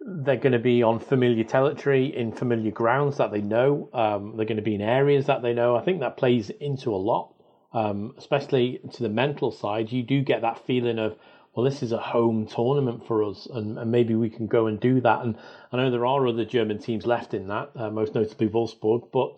they're 0.00 0.36
going 0.36 0.52
to 0.52 0.58
be 0.58 0.82
on 0.82 1.00
familiar 1.00 1.44
territory 1.44 2.14
in 2.14 2.32
familiar 2.32 2.70
grounds 2.70 3.16
that 3.16 3.32
they 3.32 3.40
know. 3.40 3.88
Um, 3.92 4.36
they're 4.36 4.46
going 4.46 4.56
to 4.56 4.62
be 4.62 4.74
in 4.74 4.82
areas 4.82 5.26
that 5.26 5.42
they 5.42 5.54
know. 5.54 5.76
I 5.76 5.82
think 5.82 6.00
that 6.00 6.16
plays 6.16 6.50
into 6.50 6.94
a 6.94 6.96
lot, 6.96 7.32
um, 7.72 8.14
especially 8.18 8.80
to 8.92 9.02
the 9.02 9.08
mental 9.08 9.50
side. 9.50 9.90
You 9.90 10.02
do 10.02 10.20
get 10.20 10.42
that 10.42 10.66
feeling 10.66 10.98
of, 10.98 11.16
well, 11.54 11.64
this 11.64 11.82
is 11.82 11.92
a 11.92 11.98
home 11.98 12.46
tournament 12.46 13.06
for 13.06 13.22
us, 13.22 13.46
and, 13.46 13.78
and 13.78 13.90
maybe 13.90 14.14
we 14.14 14.28
can 14.28 14.46
go 14.46 14.66
and 14.66 14.80
do 14.80 15.00
that. 15.00 15.22
And 15.22 15.36
I 15.72 15.76
know 15.76 15.90
there 15.90 16.06
are 16.06 16.26
other 16.26 16.44
German 16.44 16.78
teams 16.78 17.06
left 17.06 17.32
in 17.32 17.46
that, 17.48 17.70
uh, 17.76 17.90
most 17.90 18.14
notably 18.14 18.48
Wolfsburg, 18.48 19.08
but 19.12 19.32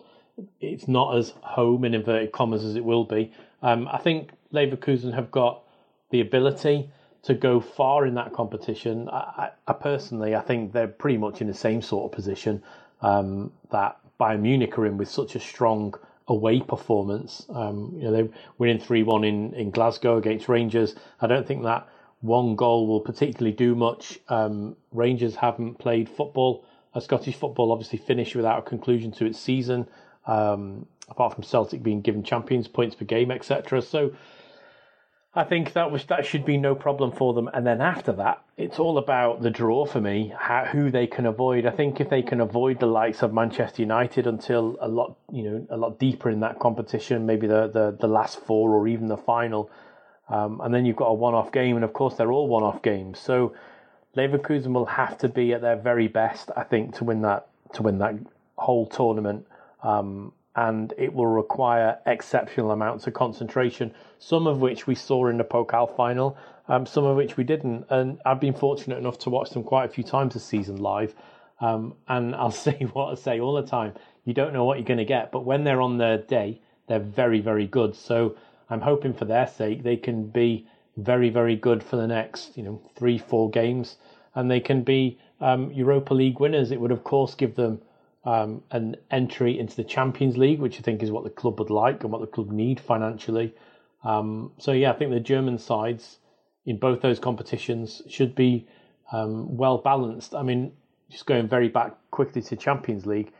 it's 0.59 0.87
not 0.87 1.15
as 1.15 1.33
home 1.41 1.85
in 1.85 1.93
inverted 1.93 2.31
commas 2.31 2.63
as 2.63 2.75
it 2.75 2.83
will 2.83 3.05
be. 3.05 3.31
Um, 3.61 3.87
I 3.91 3.97
think 3.97 4.31
Leverkusen 4.51 5.13
have 5.13 5.31
got 5.31 5.63
the 6.09 6.21
ability 6.21 6.89
to 7.23 7.33
go 7.33 7.59
far 7.59 8.05
in 8.05 8.15
that 8.15 8.33
competition. 8.33 9.09
I, 9.09 9.51
I, 9.67 9.73
personally, 9.73 10.35
I 10.35 10.41
think 10.41 10.73
they're 10.73 10.87
pretty 10.87 11.17
much 11.17 11.41
in 11.41 11.47
the 11.47 11.53
same 11.53 11.81
sort 11.81 12.11
of 12.11 12.15
position 12.15 12.63
um, 13.01 13.51
that 13.71 13.99
Bayern 14.19 14.41
Munich 14.41 14.77
are 14.77 14.85
in 14.85 14.97
with 14.97 15.09
such 15.09 15.35
a 15.35 15.39
strong 15.39 15.93
away 16.27 16.61
performance. 16.61 17.45
Um, 17.49 17.93
you 17.95 18.03
know, 18.03 18.11
they're 18.11 18.29
winning 18.57 18.79
three 18.79 19.03
one 19.03 19.23
in 19.23 19.53
in 19.53 19.71
Glasgow 19.71 20.17
against 20.17 20.49
Rangers. 20.49 20.95
I 21.21 21.27
don't 21.27 21.47
think 21.47 21.63
that 21.63 21.87
one 22.21 22.55
goal 22.55 22.87
will 22.87 23.01
particularly 23.01 23.55
do 23.55 23.75
much. 23.75 24.19
Um, 24.27 24.75
Rangers 24.91 25.35
haven't 25.35 25.75
played 25.79 26.09
football. 26.09 26.65
Scottish 26.99 27.35
football 27.35 27.71
obviously 27.71 27.99
finished 27.99 28.35
without 28.35 28.59
a 28.59 28.61
conclusion 28.61 29.11
to 29.13 29.25
its 29.25 29.39
season, 29.39 29.87
um, 30.25 30.85
apart 31.09 31.33
from 31.33 31.43
Celtic 31.43 31.83
being 31.83 32.01
given 32.01 32.23
champions 32.23 32.67
points 32.67 32.95
per 32.95 33.05
game, 33.05 33.31
etc. 33.31 33.81
So 33.81 34.13
I 35.33 35.43
think 35.43 35.73
that 35.73 35.91
was 35.91 36.05
that 36.05 36.25
should 36.25 36.45
be 36.45 36.57
no 36.57 36.73
problem 36.73 37.11
for 37.11 37.33
them. 37.33 37.49
And 37.53 37.65
then 37.65 37.81
after 37.81 38.11
that, 38.13 38.43
it's 38.57 38.79
all 38.79 38.97
about 38.97 39.41
the 39.41 39.51
draw 39.51 39.85
for 39.85 40.01
me, 40.01 40.33
how, 40.37 40.65
who 40.65 40.89
they 40.89 41.05
can 41.05 41.25
avoid. 41.27 41.65
I 41.65 41.71
think 41.71 42.01
if 42.01 42.09
they 42.09 42.23
can 42.23 42.41
avoid 42.41 42.79
the 42.79 42.87
likes 42.87 43.21
of 43.21 43.33
Manchester 43.33 43.83
United 43.83 44.25
until 44.25 44.77
a 44.81 44.87
lot, 44.87 45.17
you 45.31 45.43
know, 45.43 45.67
a 45.69 45.77
lot 45.77 45.99
deeper 45.99 46.29
in 46.29 46.39
that 46.39 46.59
competition, 46.59 47.25
maybe 47.25 47.47
the 47.47 47.67
the, 47.67 47.97
the 47.99 48.07
last 48.07 48.39
four 48.39 48.71
or 48.71 48.87
even 48.87 49.07
the 49.07 49.17
final, 49.17 49.69
um, 50.29 50.61
and 50.63 50.73
then 50.73 50.85
you've 50.85 50.95
got 50.95 51.07
a 51.07 51.13
one-off 51.13 51.51
game, 51.51 51.75
and 51.75 51.85
of 51.85 51.93
course 51.93 52.15
they're 52.15 52.31
all 52.31 52.47
one-off 52.47 52.81
games. 52.81 53.19
So 53.19 53.53
Leverkusen 54.15 54.73
will 54.73 54.85
have 54.85 55.17
to 55.19 55.29
be 55.29 55.53
at 55.53 55.61
their 55.61 55.75
very 55.75 56.07
best, 56.07 56.51
I 56.55 56.63
think, 56.63 56.95
to 56.95 57.03
win 57.03 57.21
that 57.21 57.47
to 57.73 57.83
win 57.83 57.99
that 57.99 58.15
whole 58.57 58.85
tournament. 58.85 59.45
Um, 59.83 60.33
and 60.55 60.91
it 60.97 61.13
will 61.13 61.27
require 61.27 61.99
exceptional 62.07 62.71
amounts 62.71 63.05
of 63.05 63.13
concentration, 63.13 63.93
some 64.17 64.47
of 64.47 64.59
which 64.59 64.87
we 64.87 64.95
saw 64.95 65.27
in 65.27 65.37
the 65.37 65.43
Pokal 65.43 65.95
final, 65.95 66.35
um, 66.67 66.87
some 66.87 67.03
of 67.03 67.15
which 67.15 67.37
we 67.37 67.43
didn't. 67.43 67.85
And 67.91 68.17
I've 68.25 68.39
been 68.39 68.55
fortunate 68.55 68.97
enough 68.97 69.19
to 69.19 69.29
watch 69.29 69.51
them 69.51 69.63
quite 69.63 69.85
a 69.85 69.93
few 69.93 70.03
times 70.03 70.33
this 70.33 70.43
season 70.43 70.77
live. 70.77 71.13
Um, 71.61 71.93
and 72.07 72.33
I'll 72.33 72.49
say 72.67 72.87
what 72.93 73.11
I 73.11 73.15
say 73.15 73.39
all 73.39 73.53
the 73.53 73.67
time 73.67 73.93
you 74.27 74.33
don't 74.33 74.51
know 74.51 74.65
what 74.65 74.77
you're 74.77 74.85
going 74.85 74.97
to 74.97 75.05
get, 75.05 75.31
but 75.31 75.45
when 75.45 75.63
they're 75.63 75.81
on 75.81 75.97
their 75.97 76.17
day, 76.17 76.59
they're 76.87 76.99
very, 76.99 77.39
very 77.39 77.65
good. 77.65 77.95
So 77.95 78.35
I'm 78.69 78.81
hoping 78.81 79.13
for 79.13 79.25
their 79.25 79.47
sake 79.47 79.83
they 79.83 79.97
can 79.97 80.27
be 80.27 80.67
very, 80.97 81.29
very 81.29 81.55
good 81.55 81.83
for 81.83 81.95
the 81.95 82.07
next, 82.07 82.57
you 82.57 82.63
know, 82.63 82.81
three, 82.95 83.17
four 83.17 83.49
games, 83.49 83.97
and 84.35 84.49
they 84.49 84.59
can 84.59 84.81
be 84.83 85.19
um, 85.39 85.71
Europa 85.71 86.13
League 86.13 86.39
winners. 86.39 86.71
It 86.71 86.79
would, 86.81 86.91
of 86.91 87.03
course, 87.03 87.35
give 87.35 87.55
them 87.55 87.81
um, 88.25 88.63
an 88.71 88.97
entry 89.11 89.57
into 89.57 89.75
the 89.75 89.83
Champions 89.83 90.37
League, 90.37 90.59
which 90.59 90.79
I 90.79 90.81
think 90.81 91.01
is 91.01 91.11
what 91.11 91.23
the 91.23 91.29
club 91.29 91.59
would 91.59 91.69
like 91.69 92.03
and 92.03 92.11
what 92.11 92.21
the 92.21 92.27
club 92.27 92.51
need 92.51 92.79
financially. 92.79 93.53
Um, 94.03 94.51
so 94.57 94.71
yeah, 94.71 94.91
I 94.91 94.95
think 94.95 95.11
the 95.11 95.19
German 95.19 95.57
sides 95.57 96.17
in 96.65 96.77
both 96.77 97.01
those 97.01 97.19
competitions 97.19 98.01
should 98.09 98.35
be 98.35 98.67
um, 99.11 99.55
well 99.55 99.77
balanced. 99.77 100.35
I 100.35 100.43
mean, 100.43 100.73
just 101.09 101.25
going 101.25 101.47
very 101.47 101.69
back 101.69 101.93
quickly 102.11 102.41
to 102.41 102.55
Champions 102.55 103.05
League, 103.05 103.31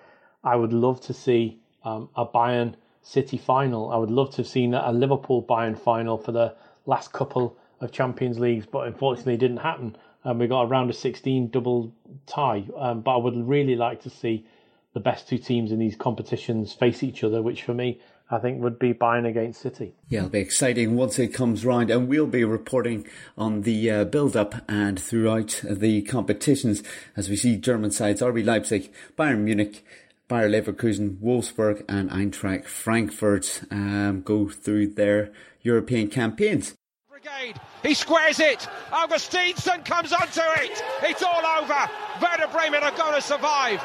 I 0.44 0.56
would 0.56 0.74
love 0.74 1.02
to 1.02 1.14
see 1.14 1.60
um, 1.84 2.10
a 2.16 2.26
Bayern 2.26 2.76
City 3.08 3.38
final. 3.38 3.90
I 3.90 3.96
would 3.96 4.12
love 4.12 4.32
to 4.32 4.38
have 4.38 4.48
seen 4.48 4.74
a 4.74 4.92
Liverpool 4.92 5.42
Bayern 5.42 5.80
final 5.80 6.18
for 6.18 6.34
the 6.34 6.54
last 6.86 7.14
couple 7.14 7.58
of 7.80 7.94
Champions 7.94 8.38
Leagues, 8.38 8.66
but 8.66 8.86
unfortunately 8.86 9.36
it 9.36 9.40
didn't 9.40 9.58
happen. 9.58 9.96
And 10.26 10.40
we 10.40 10.48
got 10.48 10.64
a 10.64 10.66
round 10.66 10.90
of 10.90 10.96
16 10.98 11.50
double 11.50 11.94
tie. 12.26 12.66
Um, 12.76 13.00
but 13.02 13.14
I 13.14 13.18
would 13.18 13.48
really 13.48 13.78
like 13.78 14.02
to 14.02 14.10
see 14.10 14.46
the 14.94 15.00
best 15.00 15.30
two 15.30 15.38
teams 15.38 15.72
in 15.72 15.80
these 15.80 15.96
competitions 15.96 16.74
face 16.74 17.02
each 17.02 17.24
other, 17.24 17.42
which 17.42 17.64
for 17.64 17.74
me, 17.74 18.02
I 18.30 18.40
think 18.40 18.62
would 18.62 18.78
be 18.78 18.94
Bayern 18.94 19.26
against 19.26 19.62
City. 19.62 19.94
Yeah, 20.10 20.20
it'll 20.20 20.32
be 20.32 20.40
exciting 20.40 20.98
once 20.98 21.18
it 21.18 21.30
comes 21.30 21.66
round, 21.66 21.90
and 21.90 22.10
we'll 22.10 22.28
be 22.28 22.44
reporting 22.44 23.08
on 23.38 23.62
the 23.62 23.90
uh, 23.90 24.04
build-up 24.04 24.54
and 24.68 25.00
throughout 25.00 25.62
the 25.64 26.02
competitions 26.02 26.84
as 27.16 27.30
we 27.30 27.38
see 27.38 27.56
German 27.56 27.92
sides 27.92 28.22
RB 28.22 28.44
Leipzig, 28.44 28.92
Bayern 29.18 29.44
Munich, 29.44 29.86
Bayer 30.28 30.50
Leverkusen, 30.50 31.18
Wolfsburg, 31.20 31.84
and 31.88 32.10
Eintracht 32.10 32.66
Frankfurt 32.66 33.64
um, 33.72 34.22
go 34.22 34.50
through 34.50 34.88
their 34.88 35.32
European 35.62 36.10
campaigns. 36.10 36.76
Brigade, 37.10 37.60
he 37.82 37.94
squares 37.94 38.40
it. 38.40 38.68
Augustinsson 38.92 39.86
comes 39.86 40.12
onto 40.12 40.42
it. 40.62 40.84
It's 41.04 41.24
all 41.24 41.46
over. 41.62 41.90
Werder 42.22 42.52
Bremen 42.52 42.84
are 42.84 42.92
going 42.92 43.16
to 43.16 43.22
survive 43.22 43.82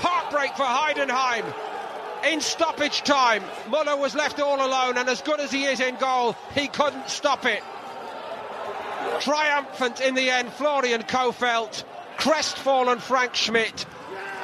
heartbreak 0.00 0.56
for 0.56 0.64
Heidenheim. 0.64 1.44
In 2.32 2.40
stoppage 2.40 3.02
time, 3.02 3.42
Muller 3.68 3.96
was 3.96 4.14
left 4.14 4.40
all 4.40 4.56
alone, 4.56 4.98
and 4.98 5.08
as 5.08 5.22
good 5.22 5.40
as 5.40 5.50
he 5.50 5.64
is 5.64 5.80
in 5.80 5.96
goal, 5.96 6.36
he 6.54 6.68
couldn't 6.68 7.08
stop 7.08 7.44
it. 7.44 7.62
Triumphant 9.20 10.00
in 10.00 10.14
the 10.14 10.30
end, 10.30 10.52
Florian 10.52 11.02
Kohfeldt, 11.02 11.84
crestfallen 12.18 12.98
Frank 12.98 13.34
Schmidt, 13.34 13.86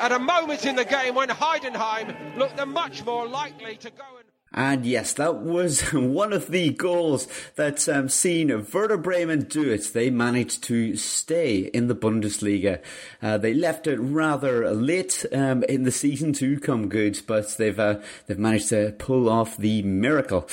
at 0.00 0.12
a 0.12 0.18
moment 0.18 0.64
in 0.64 0.76
the 0.76 0.84
game 0.84 1.14
when 1.14 1.28
Heidenheim 1.28 2.36
looked 2.38 2.64
much 2.66 3.04
more 3.04 3.26
likely 3.26 3.76
to 3.76 3.90
go 3.90 4.04
and 4.18 4.24
and 4.56 4.86
yes, 4.86 5.14
that 5.14 5.38
was 5.38 5.80
one 5.92 6.32
of 6.32 6.46
the 6.46 6.70
goals 6.70 7.26
that's 7.56 7.88
um, 7.88 8.08
seen 8.08 8.66
Werder 8.72 8.96
Bremen 8.96 9.46
do 9.46 9.68
it. 9.68 9.92
They 9.92 10.10
managed 10.10 10.62
to 10.64 10.96
stay 10.96 11.58
in 11.58 11.88
the 11.88 11.94
Bundesliga. 11.94 12.80
Uh, 13.20 13.36
they 13.36 13.52
left 13.52 13.88
it 13.88 13.98
rather 13.98 14.70
late 14.72 15.26
um, 15.32 15.64
in 15.64 15.82
the 15.82 15.90
season 15.90 16.32
to 16.34 16.60
come 16.60 16.88
good, 16.88 17.20
but 17.26 17.56
they've 17.56 17.78
uh, 17.78 17.98
they've 18.26 18.38
managed 18.38 18.68
to 18.68 18.94
pull 18.96 19.28
off 19.28 19.56
the 19.56 19.82
miracle. 19.82 20.48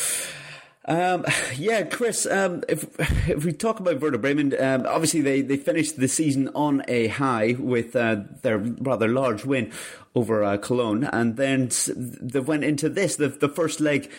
Um, 0.85 1.25
yeah, 1.55 1.83
Chris. 1.83 2.25
Um, 2.25 2.63
if 2.67 2.85
if 3.29 3.45
we 3.45 3.53
talk 3.53 3.79
about 3.79 3.99
Werder 3.99 4.17
Bremen, 4.17 4.53
um, 4.59 4.85
obviously 4.87 5.21
they, 5.21 5.41
they 5.41 5.57
finished 5.57 5.97
the 5.97 6.07
season 6.07 6.49
on 6.55 6.83
a 6.87 7.07
high 7.07 7.55
with 7.59 7.95
uh, 7.95 8.21
their 8.41 8.57
rather 8.57 9.07
large 9.07 9.45
win 9.45 9.71
over 10.15 10.43
uh, 10.43 10.57
Cologne, 10.57 11.03
and 11.03 11.37
then 11.37 11.69
they 11.95 12.39
went 12.39 12.63
into 12.63 12.89
this. 12.89 13.15
The 13.15 13.29
the 13.29 13.49
first 13.49 13.79
leg 13.79 14.09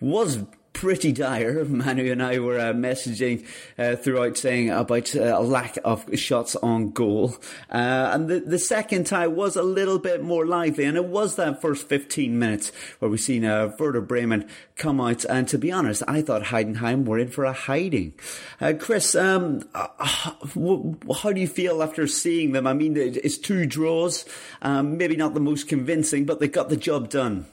was 0.00 0.38
pretty 0.76 1.10
dire. 1.10 1.64
Manu 1.68 2.12
and 2.12 2.22
I 2.22 2.38
were 2.38 2.58
uh, 2.58 2.74
messaging 2.74 3.46
uh, 3.78 3.96
throughout 3.96 4.36
saying 4.36 4.68
about 4.68 5.16
uh, 5.16 5.38
a 5.38 5.42
lack 5.42 5.78
of 5.84 6.06
shots 6.18 6.54
on 6.56 6.90
goal. 6.90 7.34
Uh, 7.70 8.10
and 8.12 8.28
the, 8.28 8.40
the 8.40 8.58
second 8.58 9.06
tie 9.06 9.26
was 9.26 9.56
a 9.56 9.62
little 9.62 9.98
bit 9.98 10.22
more 10.22 10.44
lively. 10.46 10.84
And 10.84 10.98
it 10.98 11.06
was 11.06 11.36
that 11.36 11.62
first 11.62 11.88
15 11.88 12.38
minutes 12.38 12.72
where 12.98 13.10
we 13.10 13.16
seen 13.16 13.46
uh, 13.46 13.74
Werder 13.78 14.02
Bremen 14.02 14.48
come 14.76 15.00
out. 15.00 15.24
And 15.24 15.48
to 15.48 15.56
be 15.56 15.72
honest, 15.72 16.02
I 16.06 16.20
thought 16.20 16.42
Heidenheim 16.42 17.06
were 17.06 17.18
in 17.18 17.28
for 17.28 17.46
a 17.46 17.54
hiding. 17.54 18.12
Uh, 18.60 18.74
Chris, 18.78 19.14
um, 19.14 19.66
how 19.72 21.32
do 21.32 21.40
you 21.40 21.48
feel 21.48 21.82
after 21.82 22.06
seeing 22.06 22.52
them? 22.52 22.66
I 22.66 22.74
mean, 22.74 22.98
it's 22.98 23.38
two 23.38 23.64
draws, 23.64 24.26
um, 24.60 24.98
maybe 24.98 25.16
not 25.16 25.32
the 25.32 25.40
most 25.40 25.68
convincing, 25.68 26.26
but 26.26 26.38
they 26.38 26.48
got 26.48 26.68
the 26.68 26.76
job 26.76 27.08
done 27.08 27.46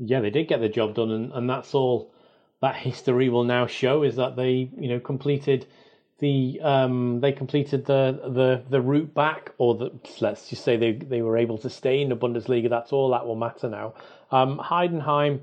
yeah, 0.00 0.20
they 0.20 0.30
did 0.30 0.48
get 0.48 0.60
the 0.60 0.68
job 0.68 0.94
done, 0.94 1.10
and, 1.10 1.32
and 1.32 1.48
that's 1.48 1.74
all 1.74 2.12
that 2.60 2.76
history 2.76 3.28
will 3.28 3.44
now 3.44 3.66
show 3.66 4.02
is 4.02 4.16
that 4.16 4.36
they, 4.36 4.70
you 4.78 4.88
know, 4.88 5.00
completed 5.00 5.66
the 6.18 6.60
um, 6.62 7.20
they 7.20 7.32
completed 7.32 7.86
the 7.86 8.20
the 8.24 8.62
the 8.68 8.80
route 8.80 9.14
back, 9.14 9.52
or 9.58 9.74
the 9.74 9.90
let's 10.20 10.48
just 10.48 10.64
say 10.64 10.76
they 10.76 10.92
they 10.92 11.22
were 11.22 11.36
able 11.36 11.58
to 11.58 11.70
stay 11.70 12.00
in 12.00 12.08
the 12.08 12.16
Bundesliga. 12.16 12.68
That's 12.68 12.92
all 12.92 13.10
that 13.10 13.26
will 13.26 13.36
matter 13.36 13.68
now. 13.68 13.94
Um, 14.30 14.58
Heidenheim, 14.58 15.40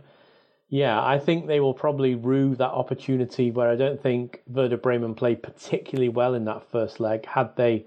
yeah, 0.70 1.04
I 1.04 1.20
think 1.20 1.48
they 1.48 1.60
will 1.60 1.74
probably 1.74 2.16
rue 2.16 2.56
that 2.56 2.70
opportunity. 2.70 3.52
Where 3.52 3.70
I 3.70 3.76
don't 3.76 4.02
think 4.02 4.42
Werder 4.48 4.78
Bremen 4.78 5.16
played 5.16 5.42
particularly 5.42 6.10
well 6.10 6.36
in 6.36 6.46
that 6.46 6.70
first 6.72 7.00
leg. 7.00 7.26
Had 7.26 7.56
they, 7.56 7.86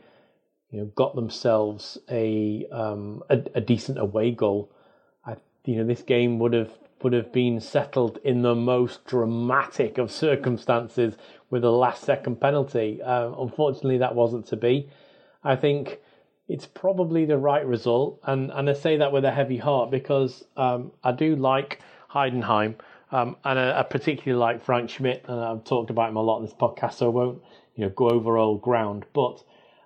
you 0.70 0.80
know, 0.80 0.86
got 0.96 1.14
themselves 1.14 1.98
a 2.10 2.66
um, 2.72 3.22
a, 3.28 3.40
a 3.56 3.60
decent 3.60 3.98
away 3.98 4.32
goal 4.32 4.72
you 5.64 5.76
know 5.76 5.84
this 5.84 6.02
game 6.02 6.38
would 6.38 6.52
have 6.52 6.70
would 7.02 7.12
have 7.12 7.32
been 7.32 7.60
settled 7.60 8.18
in 8.24 8.42
the 8.42 8.54
most 8.54 9.04
dramatic 9.06 9.98
of 9.98 10.10
circumstances 10.10 11.16
with 11.48 11.64
a 11.64 11.70
last 11.70 12.04
second 12.04 12.40
penalty. 12.40 13.00
Uh, 13.02 13.30
unfortunately, 13.38 13.98
that 13.98 14.14
wasn't 14.14 14.46
to 14.46 14.56
be. 14.56 14.88
I 15.42 15.56
think 15.56 15.98
it's 16.48 16.66
probably 16.66 17.24
the 17.24 17.38
right 17.38 17.64
result, 17.64 18.20
and 18.24 18.50
and 18.50 18.68
I 18.68 18.72
say 18.74 18.96
that 18.98 19.12
with 19.12 19.24
a 19.24 19.30
heavy 19.30 19.58
heart 19.58 19.90
because 19.90 20.44
um, 20.56 20.92
I 21.02 21.12
do 21.12 21.36
like 21.36 21.80
Heidenheim, 22.12 22.74
um, 23.12 23.36
and 23.44 23.58
I, 23.58 23.80
I, 23.80 23.82
particularly 23.82 24.38
like 24.38 24.64
Frank 24.64 24.90
Schmidt, 24.90 25.24
and 25.28 25.40
I've 25.40 25.64
talked 25.64 25.90
about 25.90 26.10
him 26.10 26.16
a 26.16 26.22
lot 26.22 26.38
in 26.38 26.44
this 26.44 26.54
podcast, 26.54 26.94
so 26.94 27.06
I 27.06 27.10
won't 27.10 27.42
you 27.76 27.84
know 27.84 27.90
go 27.90 28.10
over 28.10 28.36
old 28.36 28.62
ground, 28.62 29.06
but 29.12 29.42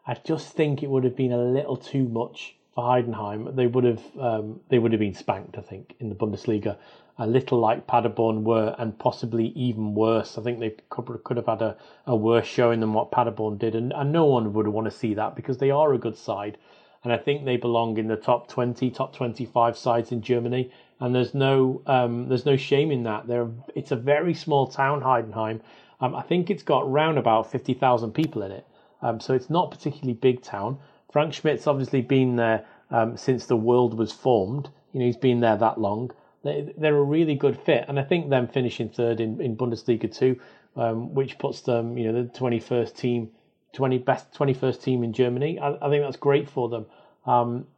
I 0.06 0.14
just 0.14 0.48
think 0.48 0.82
it 0.82 0.90
would 0.90 1.04
have 1.04 1.16
been 1.16 1.32
a 1.32 1.42
little 1.42 1.76
too 1.76 2.08
much 2.08 2.56
for 2.74 2.84
Heidenheim. 2.84 3.54
They 3.54 3.66
would 3.66 3.84
have 3.84 4.02
um, 4.18 4.60
they 4.68 4.78
would 4.78 4.92
have 4.92 5.00
been 5.00 5.14
spanked, 5.14 5.58
I 5.58 5.62
think, 5.62 5.94
in 6.00 6.08
the 6.08 6.14
Bundesliga 6.14 6.76
a 7.18 7.26
little 7.26 7.60
like 7.60 7.86
Paderborn 7.86 8.42
were, 8.42 8.74
and 8.78 8.98
possibly 8.98 9.46
even 9.54 9.94
worse. 9.94 10.36
I 10.36 10.42
think 10.42 10.58
they 10.58 10.74
could, 10.90 11.06
could 11.22 11.36
have 11.36 11.46
had 11.46 11.62
a, 11.62 11.76
a 12.06 12.16
worse 12.16 12.46
showing 12.46 12.80
than 12.80 12.92
what 12.92 13.12
Paderborn 13.12 13.56
did, 13.56 13.76
and, 13.76 13.92
and 13.92 14.12
no 14.12 14.24
one 14.24 14.52
would 14.52 14.66
want 14.66 14.86
to 14.86 14.90
see 14.90 15.14
that 15.14 15.36
because 15.36 15.58
they 15.58 15.70
are 15.70 15.94
a 15.94 15.98
good 15.98 16.16
side, 16.16 16.58
and 17.04 17.12
I 17.12 17.16
think 17.16 17.44
they 17.44 17.56
belong 17.56 17.98
in 17.98 18.08
the 18.08 18.16
top 18.16 18.48
twenty, 18.48 18.90
top 18.90 19.14
twenty-five 19.14 19.78
sides 19.78 20.10
in 20.10 20.22
Germany, 20.22 20.72
and 20.98 21.14
there's 21.14 21.34
no 21.34 21.82
um, 21.86 22.28
there's 22.28 22.46
no 22.46 22.56
shame 22.56 22.90
in 22.90 23.04
that. 23.04 23.28
They're, 23.28 23.48
it's 23.76 23.92
a 23.92 23.96
very 23.96 24.34
small 24.34 24.66
town, 24.66 25.00
Heidenheim. 25.00 25.60
Um, 26.00 26.16
I 26.16 26.22
think 26.22 26.50
it's 26.50 26.64
got 26.64 26.90
round 26.90 27.18
about 27.18 27.52
fifty 27.52 27.74
thousand 27.74 28.12
people 28.12 28.42
in 28.42 28.50
it, 28.50 28.66
um, 29.02 29.20
so 29.20 29.34
it's 29.34 29.50
not 29.50 29.70
particularly 29.70 30.14
big 30.14 30.42
town. 30.42 30.78
Frank 31.14 31.32
Schmidt's 31.32 31.68
obviously 31.68 32.02
been 32.02 32.34
there 32.34 32.66
um, 32.90 33.16
since 33.16 33.46
the 33.46 33.54
world 33.54 33.96
was 33.96 34.10
formed. 34.10 34.68
You 34.92 34.98
know, 34.98 35.06
he's 35.06 35.16
been 35.16 35.38
there 35.38 35.56
that 35.56 35.80
long. 35.80 36.10
They, 36.42 36.74
they're 36.76 36.96
a 36.96 37.04
really 37.04 37.36
good 37.36 37.56
fit, 37.56 37.84
and 37.86 38.00
I 38.00 38.02
think 38.02 38.30
them 38.30 38.48
finishing 38.48 38.88
third 38.88 39.20
in, 39.20 39.40
in 39.40 39.56
Bundesliga 39.56 40.12
two, 40.12 40.40
um, 40.74 41.14
which 41.14 41.38
puts 41.38 41.60
them, 41.60 41.96
you 41.96 42.10
know, 42.10 42.24
the 42.24 42.28
twenty 42.36 42.58
first 42.58 42.96
team, 42.96 43.30
twenty 43.72 43.96
best 43.96 44.34
twenty 44.34 44.54
first 44.54 44.82
team 44.82 45.04
in 45.04 45.12
Germany. 45.12 45.56
I, 45.60 45.76
I, 45.80 45.88
think 45.88 46.02
that's 46.02 46.16
great 46.16 46.50
for 46.50 46.68
them. 46.68 46.86
Um, 47.26 47.68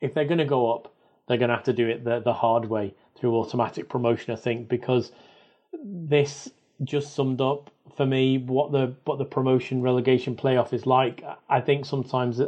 if 0.00 0.14
they're 0.14 0.24
going 0.24 0.38
to 0.38 0.44
go 0.44 0.72
up, 0.72 0.94
they're 1.26 1.38
going 1.38 1.48
to 1.48 1.56
have 1.56 1.64
to 1.64 1.72
do 1.72 1.88
it 1.88 2.04
the 2.04 2.20
the 2.20 2.34
hard 2.34 2.66
way 2.66 2.94
through 3.18 3.34
automatic 3.34 3.88
promotion. 3.88 4.32
I 4.32 4.36
think 4.36 4.68
because 4.68 5.10
this 5.72 6.48
just 6.82 7.14
summed 7.14 7.40
up 7.40 7.70
for 7.96 8.06
me 8.06 8.38
what 8.38 8.72
the 8.72 8.94
what 9.04 9.18
the 9.18 9.24
promotion 9.24 9.82
relegation 9.82 10.36
playoff 10.36 10.72
is 10.72 10.86
like. 10.86 11.22
I 11.48 11.60
think 11.60 11.84
sometimes 11.84 12.40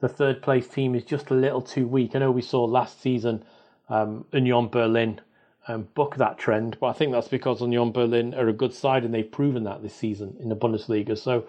the 0.00 0.08
third 0.08 0.42
place 0.42 0.68
team 0.68 0.94
is 0.94 1.04
just 1.04 1.30
a 1.30 1.34
little 1.34 1.62
too 1.62 1.86
weak. 1.86 2.14
I 2.14 2.18
know 2.18 2.30
we 2.30 2.42
saw 2.42 2.64
last 2.64 3.00
season 3.00 3.44
um, 3.88 4.26
Union 4.32 4.68
Berlin 4.68 5.20
um, 5.68 5.88
buck 5.94 6.16
that 6.16 6.38
trend. 6.38 6.76
But 6.80 6.88
I 6.88 6.92
think 6.92 7.12
that's 7.12 7.28
because 7.28 7.60
Union 7.60 7.92
Berlin 7.92 8.34
are 8.34 8.48
a 8.48 8.52
good 8.52 8.74
side 8.74 9.04
and 9.04 9.14
they've 9.14 9.30
proven 9.30 9.64
that 9.64 9.82
this 9.82 9.94
season 9.94 10.36
in 10.40 10.48
the 10.48 10.56
Bundesliga. 10.56 11.16
So, 11.16 11.46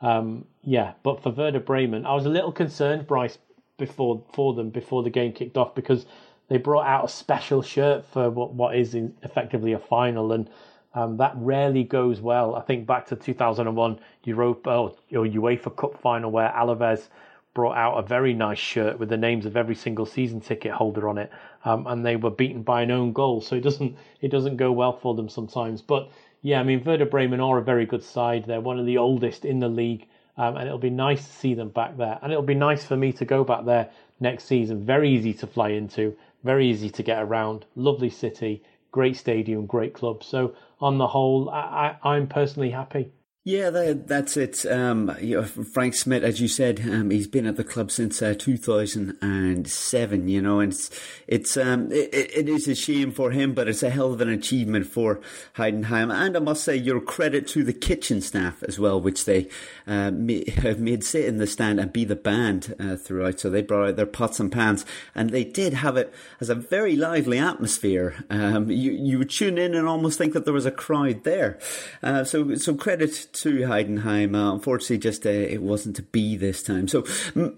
um, 0.00 0.46
yeah, 0.62 0.94
but 1.02 1.22
for 1.22 1.30
Werder 1.30 1.60
Bremen, 1.60 2.06
I 2.06 2.14
was 2.14 2.26
a 2.26 2.30
little 2.30 2.52
concerned, 2.52 3.06
Bryce, 3.06 3.38
before 3.76 4.22
for 4.32 4.54
them 4.54 4.70
before 4.70 5.02
the 5.02 5.10
game 5.10 5.32
kicked 5.32 5.56
off 5.56 5.74
because 5.74 6.04
they 6.48 6.58
brought 6.58 6.86
out 6.86 7.04
a 7.04 7.08
special 7.08 7.62
shirt 7.62 8.04
for 8.06 8.30
what 8.30 8.52
what 8.54 8.76
is 8.76 8.94
effectively 8.94 9.72
a 9.72 9.78
final 9.78 10.32
and. 10.32 10.48
Um, 10.94 11.16
that 11.18 11.34
rarely 11.36 11.84
goes 11.84 12.20
well. 12.20 12.56
I 12.56 12.62
think 12.62 12.86
back 12.86 13.06
to 13.06 13.16
2001 13.16 14.00
Europa 14.24 14.70
or 14.70 14.94
UEFA 15.10 15.76
Cup 15.76 16.00
final 16.00 16.30
where 16.30 16.50
Alaves 16.50 17.08
brought 17.54 17.76
out 17.76 17.98
a 17.98 18.02
very 18.02 18.32
nice 18.32 18.58
shirt 18.58 18.98
with 18.98 19.08
the 19.08 19.16
names 19.16 19.44
of 19.44 19.56
every 19.56 19.74
single 19.74 20.06
season 20.06 20.40
ticket 20.40 20.72
holder 20.72 21.08
on 21.08 21.18
it, 21.18 21.30
um, 21.64 21.86
and 21.86 22.04
they 22.06 22.16
were 22.16 22.30
beaten 22.30 22.62
by 22.62 22.82
an 22.82 22.90
own 22.90 23.12
goal. 23.12 23.40
So 23.40 23.56
it 23.56 23.62
doesn't 23.62 23.96
it 24.20 24.28
doesn't 24.28 24.56
go 24.56 24.72
well 24.72 24.92
for 24.92 25.14
them 25.14 25.28
sometimes. 25.28 25.82
But 25.82 26.10
yeah, 26.42 26.60
I 26.60 26.62
mean 26.62 26.82
Werder 26.84 27.06
Bremen 27.06 27.40
are 27.40 27.58
a 27.58 27.62
very 27.62 27.86
good 27.86 28.04
side. 28.04 28.44
They're 28.44 28.60
one 28.60 28.78
of 28.78 28.86
the 28.86 28.98
oldest 28.98 29.44
in 29.44 29.60
the 29.60 29.68
league, 29.68 30.06
um, 30.36 30.56
and 30.56 30.66
it'll 30.66 30.78
be 30.78 30.90
nice 30.90 31.26
to 31.26 31.32
see 31.32 31.54
them 31.54 31.70
back 31.70 31.96
there. 31.96 32.18
And 32.22 32.32
it'll 32.32 32.42
be 32.42 32.54
nice 32.54 32.84
for 32.84 32.96
me 32.96 33.12
to 33.12 33.24
go 33.24 33.44
back 33.44 33.64
there 33.64 33.90
next 34.20 34.44
season. 34.44 34.84
Very 34.84 35.10
easy 35.10 35.34
to 35.34 35.46
fly 35.46 35.70
into, 35.70 36.16
very 36.44 36.68
easy 36.68 36.90
to 36.90 37.02
get 37.02 37.22
around. 37.22 37.66
Lovely 37.74 38.10
city, 38.10 38.62
great 38.92 39.16
stadium, 39.16 39.66
great 39.66 39.94
club. 39.94 40.22
So 40.24 40.54
on 40.80 40.98
the 40.98 41.06
whole, 41.06 41.50
I, 41.50 41.96
I, 42.02 42.14
I'm 42.14 42.26
personally 42.26 42.70
happy. 42.70 43.10
Yeah, 43.42 43.70
that, 43.70 44.06
that's 44.06 44.36
it. 44.36 44.66
Um, 44.66 45.16
you 45.18 45.40
know, 45.40 45.44
Frank 45.44 45.94
Smith, 45.94 46.22
as 46.22 46.42
you 46.42 46.46
said, 46.46 46.78
um, 46.80 47.08
he's 47.08 47.26
been 47.26 47.46
at 47.46 47.56
the 47.56 47.64
club 47.64 47.90
since 47.90 48.20
uh, 48.20 48.34
2007. 48.36 50.28
You 50.28 50.42
know, 50.42 50.60
and 50.60 50.74
it's 50.74 50.90
it's 51.26 51.56
um, 51.56 51.90
it, 51.90 52.12
it 52.12 52.48
is 52.50 52.68
a 52.68 52.74
shame 52.74 53.12
for 53.12 53.30
him, 53.30 53.54
but 53.54 53.66
it's 53.66 53.82
a 53.82 53.88
hell 53.88 54.12
of 54.12 54.20
an 54.20 54.28
achievement 54.28 54.88
for 54.88 55.22
Heidenheim. 55.56 56.12
And 56.12 56.36
I 56.36 56.40
must 56.40 56.62
say, 56.62 56.76
your 56.76 57.00
credit 57.00 57.48
to 57.48 57.64
the 57.64 57.72
kitchen 57.72 58.20
staff 58.20 58.62
as 58.64 58.78
well, 58.78 59.00
which 59.00 59.24
they 59.24 59.48
uh, 59.86 60.12
have 60.58 60.78
made 60.78 61.02
sit 61.02 61.24
in 61.24 61.38
the 61.38 61.46
stand 61.46 61.80
and 61.80 61.90
be 61.94 62.04
the 62.04 62.16
band 62.16 62.74
uh, 62.78 62.96
throughout. 62.96 63.40
So 63.40 63.48
they 63.48 63.62
brought 63.62 63.88
out 63.88 63.96
their 63.96 64.04
pots 64.04 64.38
and 64.38 64.52
pans, 64.52 64.84
and 65.14 65.30
they 65.30 65.44
did 65.44 65.72
have 65.72 65.96
it 65.96 66.12
as 66.40 66.50
a 66.50 66.54
very 66.54 66.94
lively 66.94 67.38
atmosphere. 67.38 68.22
Um, 68.28 68.70
you 68.70 68.92
you 68.92 69.16
would 69.16 69.30
tune 69.30 69.56
in 69.56 69.74
and 69.74 69.88
almost 69.88 70.18
think 70.18 70.34
that 70.34 70.44
there 70.44 70.52
was 70.52 70.66
a 70.66 70.70
crowd 70.70 71.24
there. 71.24 71.58
Uh, 72.02 72.22
so 72.22 72.54
so 72.56 72.74
credit 72.74 73.28
to 73.32 73.60
Heidenheim. 73.60 74.34
Uh, 74.34 74.54
unfortunately, 74.54 74.98
just 74.98 75.26
uh, 75.26 75.30
it 75.30 75.62
wasn't 75.62 75.96
to 75.96 76.02
be 76.02 76.36
this 76.36 76.62
time. 76.62 76.88
So, 76.88 77.04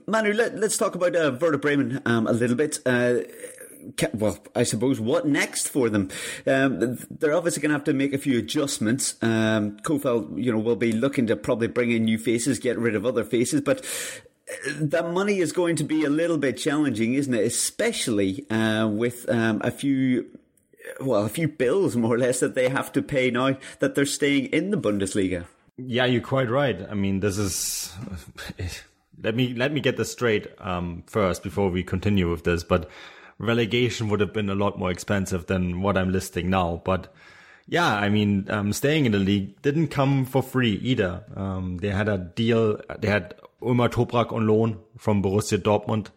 Manu, 0.06 0.32
let, 0.32 0.54
us 0.54 0.76
talk 0.76 0.94
about 0.94 1.16
uh, 1.16 1.36
Werder 1.40 1.58
Bremen 1.58 2.00
um, 2.06 2.26
a 2.26 2.32
little 2.32 2.56
bit 2.56 2.78
uh, 2.86 3.20
well, 4.14 4.38
I 4.54 4.62
suppose 4.62 5.00
what 5.00 5.26
next 5.26 5.68
for 5.68 5.88
them? 5.88 6.10
Um, 6.46 6.98
they're 7.10 7.34
obviously 7.34 7.62
going 7.62 7.70
to 7.70 7.76
have 7.76 7.84
to 7.84 7.92
make 7.92 8.12
a 8.12 8.18
few 8.18 8.38
adjustments. 8.38 9.16
Um, 9.22 9.78
Kohfeldt, 9.78 10.42
you 10.42 10.52
know, 10.52 10.58
will 10.58 10.76
be 10.76 10.92
looking 10.92 11.26
to 11.28 11.36
probably 11.36 11.68
bring 11.68 11.90
in 11.90 12.04
new 12.04 12.18
faces, 12.18 12.58
get 12.58 12.78
rid 12.78 12.94
of 12.94 13.04
other 13.04 13.24
faces, 13.24 13.60
but 13.60 13.84
uh, 14.48 14.72
that 14.80 15.10
money 15.12 15.38
is 15.38 15.52
going 15.52 15.76
to 15.76 15.84
be 15.84 16.04
a 16.04 16.10
little 16.10 16.38
bit 16.38 16.58
challenging, 16.58 17.14
isn't 17.14 17.34
it? 17.34 17.44
Especially 17.44 18.48
uh, 18.50 18.86
with 18.86 19.28
um, 19.28 19.60
a 19.64 19.70
few 19.70 20.26
well, 21.00 21.24
a 21.24 21.28
few 21.28 21.48
bills 21.48 21.96
more 21.96 22.14
or 22.14 22.18
less 22.18 22.40
that 22.40 22.54
they 22.54 22.68
have 22.68 22.92
to 22.92 23.02
pay 23.02 23.30
now 23.30 23.56
that 23.78 23.94
they're 23.94 24.04
staying 24.04 24.46
in 24.46 24.70
the 24.70 24.76
Bundesliga. 24.76 25.46
Yeah, 25.76 26.04
you're 26.04 26.20
quite 26.20 26.50
right. 26.50 26.78
I 26.90 26.94
mean, 26.94 27.20
this 27.20 27.38
is. 27.38 27.92
let 29.22 29.34
me 29.34 29.54
let 29.54 29.72
me 29.72 29.80
get 29.80 29.96
this 29.96 30.12
straight 30.12 30.48
um, 30.58 31.04
first 31.06 31.42
before 31.42 31.70
we 31.70 31.82
continue 31.82 32.30
with 32.30 32.44
this. 32.44 32.62
But 32.62 32.90
relegation 33.38 34.08
would 34.08 34.20
have 34.20 34.32
been 34.32 34.50
a 34.50 34.54
lot 34.54 34.78
more 34.78 34.90
expensive 34.90 35.46
than 35.46 35.80
what 35.80 35.96
I'm 35.96 36.12
listing 36.12 36.50
now. 36.50 36.82
But 36.84 37.12
yeah, 37.66 37.94
I 37.94 38.08
mean, 38.08 38.50
um, 38.50 38.72
staying 38.72 39.06
in 39.06 39.12
the 39.12 39.18
league 39.18 39.60
didn't 39.62 39.88
come 39.88 40.24
for 40.24 40.42
free 40.42 40.74
either. 40.74 41.24
Um, 41.34 41.78
they 41.78 41.88
had 41.88 42.08
a 42.08 42.18
deal. 42.18 42.80
They 42.98 43.08
had 43.08 43.34
Ömer 43.62 43.88
Toprak 43.88 44.32
on 44.32 44.46
loan 44.46 44.78
from 44.98 45.22
Borussia 45.22 45.58
Dortmund. 45.58 46.08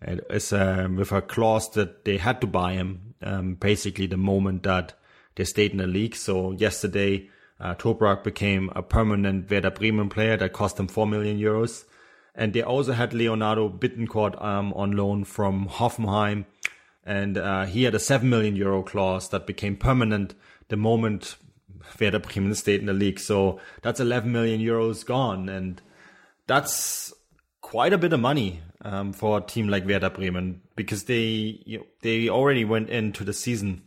It's 0.00 0.52
um, 0.52 0.96
with 0.96 1.12
a 1.12 1.22
clause 1.22 1.70
that 1.70 2.04
they 2.04 2.18
had 2.18 2.40
to 2.42 2.46
buy 2.46 2.74
him 2.74 3.14
um, 3.22 3.54
basically 3.54 4.06
the 4.06 4.16
moment 4.16 4.62
that 4.64 4.92
they 5.34 5.44
stayed 5.44 5.72
in 5.72 5.78
the 5.78 5.86
league. 5.86 6.14
So 6.14 6.52
yesterday 6.52 7.28
uh, 7.60 8.16
became 8.22 8.70
a 8.74 8.82
permanent 8.82 9.50
Werder 9.50 9.70
Bremen 9.70 10.08
player 10.08 10.36
that 10.36 10.52
cost 10.52 10.78
him 10.78 10.88
4 10.88 11.06
million 11.06 11.38
euros. 11.38 11.84
And 12.34 12.52
they 12.52 12.62
also 12.62 12.92
had 12.92 13.12
Leonardo 13.12 13.68
Bittencourt 13.68 14.40
um, 14.42 14.72
on 14.74 14.92
loan 14.92 15.24
from 15.24 15.68
Hoffenheim. 15.68 16.44
And 17.04 17.36
uh, 17.36 17.64
he 17.64 17.82
had 17.84 17.94
a 17.94 17.98
7 17.98 18.28
million 18.28 18.54
euro 18.54 18.82
clause 18.82 19.28
that 19.30 19.46
became 19.46 19.76
permanent 19.76 20.34
the 20.68 20.76
moment 20.76 21.36
Werder 22.00 22.20
Bremen 22.20 22.54
stayed 22.54 22.80
in 22.80 22.86
the 22.86 22.92
league. 22.92 23.18
So 23.18 23.60
that's 23.82 23.98
11 23.98 24.30
million 24.30 24.60
euros 24.60 25.04
gone. 25.04 25.48
And 25.48 25.80
that's 26.46 27.12
quite 27.60 27.92
a 27.92 27.98
bit 27.98 28.12
of 28.12 28.20
money 28.20 28.60
um, 28.82 29.12
for 29.12 29.38
a 29.38 29.40
team 29.40 29.68
like 29.68 29.86
Werder 29.86 30.10
Bremen 30.10 30.60
because 30.76 31.04
they 31.04 31.60
you 31.66 31.78
know, 31.78 31.86
they 32.02 32.28
already 32.28 32.64
went 32.64 32.90
into 32.90 33.24
the 33.24 33.32
season 33.32 33.82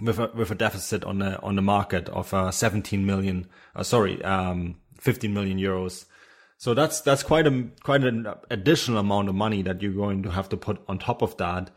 with 0.00 0.18
a, 0.18 0.30
with 0.34 0.50
a 0.50 0.54
deficit 0.54 1.04
on 1.04 1.18
the 1.18 1.40
on 1.40 1.56
the 1.56 1.62
market 1.62 2.08
of 2.08 2.32
uh, 2.32 2.50
17 2.50 3.04
million, 3.04 3.46
uh, 3.74 3.82
sorry, 3.82 4.22
um, 4.24 4.76
15 4.98 5.32
million 5.32 5.58
euros. 5.58 6.06
So 6.58 6.74
that's 6.74 7.00
that's 7.00 7.22
quite 7.22 7.46
a 7.46 7.68
quite 7.82 8.04
an 8.04 8.26
additional 8.50 8.98
amount 8.98 9.28
of 9.28 9.34
money 9.34 9.62
that 9.62 9.80
you're 9.80 9.92
going 9.92 10.22
to 10.24 10.30
have 10.30 10.48
to 10.50 10.56
put 10.56 10.82
on 10.88 10.98
top 10.98 11.22
of 11.22 11.36
that, 11.38 11.70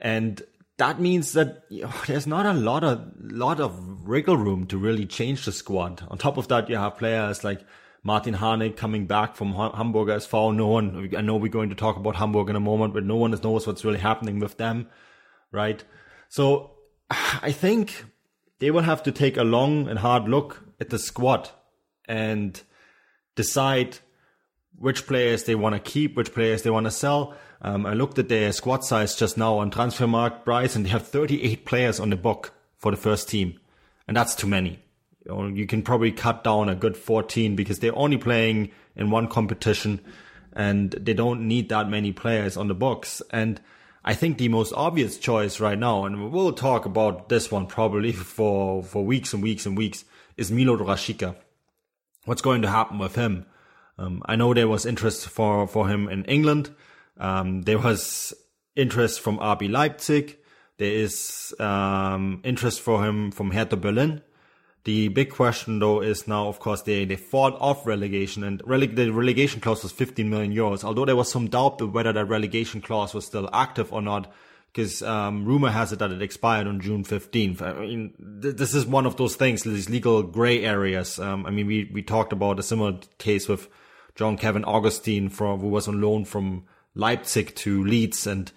and 0.00 0.42
that 0.78 1.00
means 1.00 1.32
that 1.32 1.64
you 1.68 1.82
know, 1.82 1.92
there's 2.06 2.26
not 2.26 2.46
a 2.46 2.52
lot 2.52 2.84
of 2.84 3.04
lot 3.18 3.60
of 3.60 4.08
wriggle 4.08 4.36
room 4.36 4.66
to 4.66 4.78
really 4.78 5.06
change 5.06 5.44
the 5.44 5.52
squad. 5.52 6.02
On 6.08 6.18
top 6.18 6.36
of 6.36 6.48
that, 6.48 6.68
you 6.68 6.76
have 6.76 6.96
players 6.98 7.44
like 7.44 7.60
Martin 8.02 8.34
Harnik 8.34 8.76
coming 8.76 9.06
back 9.06 9.34
from 9.34 9.54
Hamburg 9.54 10.08
SV. 10.08 10.54
No 10.54 10.66
one, 10.68 11.10
I 11.16 11.22
know 11.22 11.36
we're 11.36 11.48
going 11.48 11.70
to 11.70 11.74
talk 11.74 11.96
about 11.96 12.16
Hamburg 12.16 12.50
in 12.50 12.56
a 12.56 12.60
moment, 12.60 12.92
but 12.92 13.04
no 13.04 13.16
one 13.16 13.30
knows 13.30 13.66
what's 13.66 13.84
really 13.84 13.98
happening 13.98 14.40
with 14.40 14.58
them, 14.58 14.88
right? 15.52 15.82
So 16.28 16.73
I 17.10 17.52
think 17.52 18.04
they 18.58 18.70
will 18.70 18.82
have 18.82 19.02
to 19.04 19.12
take 19.12 19.36
a 19.36 19.44
long 19.44 19.88
and 19.88 19.98
hard 19.98 20.28
look 20.28 20.62
at 20.80 20.90
the 20.90 20.98
squad 20.98 21.50
and 22.06 22.60
decide 23.34 23.98
which 24.76 25.06
players 25.06 25.44
they 25.44 25.54
want 25.54 25.74
to 25.74 25.80
keep, 25.80 26.16
which 26.16 26.34
players 26.34 26.62
they 26.62 26.70
want 26.70 26.86
to 26.86 26.90
sell. 26.90 27.34
Um, 27.62 27.86
I 27.86 27.94
looked 27.94 28.18
at 28.18 28.28
their 28.28 28.52
squad 28.52 28.84
size 28.84 29.14
just 29.14 29.38
now 29.38 29.58
on 29.58 29.70
Transfermarkt 29.70 30.44
price, 30.44 30.76
and 30.76 30.84
they 30.84 30.90
have 30.90 31.06
38 31.06 31.64
players 31.64 32.00
on 32.00 32.10
the 32.10 32.16
book 32.16 32.52
for 32.76 32.90
the 32.90 32.96
first 32.96 33.28
team, 33.28 33.58
and 34.06 34.16
that's 34.16 34.34
too 34.34 34.46
many. 34.46 34.80
You, 35.24 35.32
know, 35.32 35.46
you 35.46 35.66
can 35.66 35.82
probably 35.82 36.12
cut 36.12 36.44
down 36.44 36.68
a 36.68 36.74
good 36.74 36.96
14 36.96 37.56
because 37.56 37.78
they're 37.78 37.96
only 37.96 38.18
playing 38.18 38.70
in 38.96 39.10
one 39.10 39.28
competition. 39.28 40.00
and 40.56 40.92
they 40.92 41.14
don't 41.14 41.48
need 41.48 41.68
that 41.68 41.88
many 41.88 42.12
players 42.12 42.56
on 42.56 42.68
the 42.68 42.74
books. 42.74 43.20
And 43.30 43.60
I 44.04 44.12
think 44.14 44.36
the 44.36 44.48
most 44.48 44.72
obvious 44.76 45.16
choice 45.16 45.60
right 45.60 45.78
now, 45.78 46.04
and 46.04 46.30
we'll 46.30 46.52
talk 46.52 46.84
about 46.84 47.30
this 47.30 47.50
one 47.50 47.66
probably 47.66 48.12
for, 48.12 48.82
for 48.82 49.04
weeks 49.04 49.32
and 49.32 49.42
weeks 49.42 49.64
and 49.64 49.78
weeks, 49.78 50.04
is 50.36 50.50
Milot 50.50 50.80
Rashica. 50.80 51.36
What's 52.26 52.42
going 52.42 52.62
to 52.62 52.70
happen 52.70 52.98
with 52.98 53.14
him? 53.14 53.46
Um, 53.96 54.22
I 54.26 54.36
know 54.36 54.52
there 54.52 54.68
was 54.68 54.84
interest 54.84 55.28
for, 55.28 55.66
for 55.66 55.88
him 55.88 56.08
in 56.08 56.24
England. 56.26 56.74
Um, 57.16 57.62
there 57.62 57.78
was 57.78 58.34
interest 58.76 59.20
from 59.20 59.38
RB 59.38 59.70
Leipzig. 59.70 60.36
There 60.76 60.92
is 60.92 61.54
um, 61.58 62.42
interest 62.44 62.82
for 62.82 63.04
him 63.06 63.30
from 63.30 63.52
Hertha 63.52 63.76
Berlin. 63.76 64.20
The 64.84 65.08
big 65.08 65.30
question 65.30 65.78
though 65.78 66.02
is 66.02 66.28
now, 66.28 66.48
of 66.48 66.60
course, 66.60 66.82
they, 66.82 67.04
they 67.06 67.16
fought 67.16 67.56
off 67.58 67.86
relegation 67.86 68.44
and 68.44 68.62
rele- 68.64 68.94
the 68.94 69.10
relegation 69.10 69.60
clause 69.60 69.82
was 69.82 69.92
15 69.92 70.28
million 70.28 70.52
euros. 70.52 70.84
Although 70.84 71.06
there 71.06 71.16
was 71.16 71.30
some 71.30 71.48
doubt 71.48 71.80
whether 71.80 72.12
that 72.12 72.26
relegation 72.26 72.82
clause 72.82 73.14
was 73.14 73.24
still 73.24 73.48
active 73.52 73.92
or 73.92 74.02
not, 74.02 74.30
because 74.74 75.02
um, 75.02 75.44
rumor 75.44 75.70
has 75.70 75.92
it 75.92 76.00
that 76.00 76.10
it 76.10 76.20
expired 76.20 76.66
on 76.66 76.80
June 76.80 77.04
15th. 77.04 77.62
I 77.62 77.72
mean, 77.80 78.40
th- 78.42 78.56
this 78.56 78.74
is 78.74 78.84
one 78.84 79.06
of 79.06 79.16
those 79.16 79.36
things, 79.36 79.62
these 79.62 79.88
legal 79.88 80.22
gray 80.22 80.64
areas. 80.64 81.18
Um, 81.18 81.46
I 81.46 81.50
mean, 81.50 81.66
we, 81.66 81.88
we 81.92 82.02
talked 82.02 82.32
about 82.32 82.58
a 82.58 82.62
similar 82.62 82.98
case 83.18 83.48
with 83.48 83.68
Jean-Kevin 84.16 84.64
Augustin 84.64 85.30
from, 85.30 85.60
who 85.60 85.68
was 85.68 85.86
on 85.86 86.00
loan 86.00 86.24
from 86.24 86.64
Leipzig 86.94 87.54
to 87.54 87.84
Leeds 87.84 88.26
and 88.26 88.50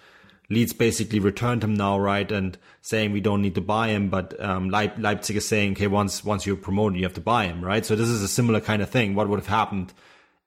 Leeds 0.49 0.71
basically 0.71 1.19
returned 1.19 1.63
him 1.63 1.73
now, 1.73 1.99
right, 1.99 2.31
and 2.31 2.57
saying 2.81 3.11
we 3.11 3.19
don't 3.19 3.41
need 3.41 3.55
to 3.55 3.61
buy 3.61 3.89
him, 3.89 4.09
but 4.09 4.39
um, 4.41 4.69
Leip- 4.69 4.97
Leipzig 4.97 5.35
is 5.35 5.47
saying, 5.47 5.73
okay, 5.73 5.87
once 5.87 6.23
once 6.23 6.45
you're 6.45 6.55
promoted, 6.55 6.97
you 6.97 7.03
have 7.03 7.13
to 7.13 7.21
buy 7.21 7.45
him, 7.45 7.63
right? 7.63 7.85
So 7.85 7.95
this 7.95 8.07
is 8.07 8.21
a 8.21 8.27
similar 8.27 8.61
kind 8.61 8.81
of 8.81 8.89
thing. 8.89 9.13
What 9.13 9.27
would 9.27 9.39
have 9.39 9.47
happened 9.47 9.93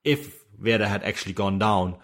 if 0.03 0.43
Werder 0.59 0.89
had 0.89 1.03
actually 1.03 1.35
gone 1.35 1.59
down? 1.59 1.97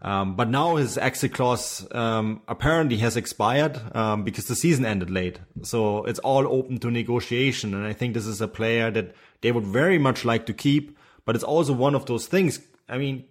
Um, 0.00 0.36
but 0.36 0.48
now 0.48 0.76
his 0.76 0.96
exit 0.96 1.32
clause 1.32 1.86
um, 1.92 2.42
apparently 2.46 2.98
has 2.98 3.16
expired 3.16 3.80
um, 3.96 4.22
because 4.22 4.46
the 4.46 4.54
season 4.54 4.84
ended 4.84 5.10
late. 5.10 5.40
So 5.62 6.04
it's 6.04 6.20
all 6.20 6.46
open 6.46 6.78
to 6.80 6.90
negotiation, 6.90 7.74
and 7.74 7.84
I 7.84 7.94
think 7.94 8.14
this 8.14 8.26
is 8.26 8.40
a 8.40 8.46
player 8.46 8.90
that 8.90 9.14
they 9.40 9.52
would 9.52 9.64
very 9.64 9.98
much 9.98 10.24
like 10.24 10.46
to 10.46 10.54
keep. 10.54 10.96
But 11.24 11.34
it's 11.34 11.44
also 11.44 11.72
one 11.72 11.94
of 11.94 12.06
those 12.06 12.26
things. 12.26 12.60
I 12.88 12.96
mean, 12.96 13.24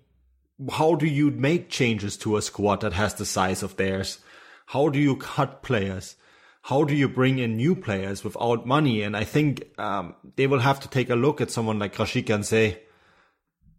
how 0.72 0.96
do 0.96 1.06
you 1.06 1.32
make 1.32 1.70
changes 1.70 2.18
to 2.18 2.38
a 2.38 2.42
squad 2.42 2.82
that 2.82 2.94
has 2.94 3.14
the 3.14 3.26
size 3.26 3.64
of 3.64 3.78
theirs? 3.78 4.20
How 4.68 4.90
do 4.90 5.00
you 5.00 5.16
cut 5.16 5.62
players? 5.62 6.16
How 6.64 6.84
do 6.84 6.96
you 6.96 7.08
bring 7.08 7.40
in 7.40 7.56
new 7.56 7.76
players 7.76 8.24
without 8.24 8.66
money? 8.66 9.02
And 9.02 9.16
I 9.16 9.24
think 9.24 9.64
um, 9.80 10.16
they 10.36 10.48
will 10.48 10.60
have 10.60 10.80
to 10.82 10.90
take 10.90 11.10
a 11.10 11.16
look 11.16 11.40
at 11.40 11.52
someone 11.52 11.80
like 11.80 11.96
Rashica 11.96 12.34
and 12.34 12.46
say, 12.46 12.82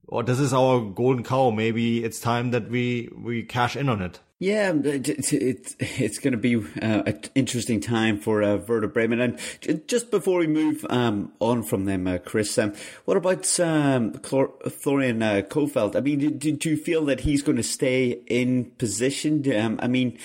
"Oh, 0.08 0.22
this 0.22 0.40
is 0.40 0.54
our 0.54 0.80
golden 0.80 1.24
cow. 1.24 1.50
Maybe 1.50 2.02
it's 2.04 2.20
time 2.20 2.52
that 2.52 2.70
we 2.70 3.10
we 3.14 3.42
cash 3.42 3.76
in 3.76 3.88
on 3.88 4.00
it." 4.00 4.20
Yeah, 4.40 4.72
it's 4.84 5.32
it's, 5.32 6.18
going 6.18 6.30
to 6.30 6.38
be 6.38 6.54
uh, 6.56 7.02
an 7.06 7.20
interesting 7.34 7.80
time 7.80 8.20
for 8.20 8.40
uh, 8.40 8.58
Werder 8.58 8.86
Bremen. 8.86 9.20
And 9.20 9.88
just 9.88 10.12
before 10.12 10.38
we 10.38 10.46
move 10.46 10.86
um, 10.88 11.32
on 11.40 11.64
from 11.64 11.86
them, 11.86 12.06
uh, 12.06 12.18
Chris, 12.18 12.56
um, 12.56 12.72
what 13.04 13.16
about 13.16 13.58
um, 13.58 14.12
Florian 14.12 15.24
uh, 15.24 15.42
Kohfeldt? 15.42 15.96
I 15.96 16.00
mean, 16.00 16.38
do, 16.38 16.52
do, 16.52 16.70
you 16.70 16.76
feel 16.76 17.04
that 17.06 17.20
he's 17.20 17.42
going 17.42 17.56
to 17.56 17.64
stay 17.64 18.22
in 18.28 18.66
position? 18.78 19.42
Um, 19.56 19.80
I 19.82 19.88
mean, 19.88 20.16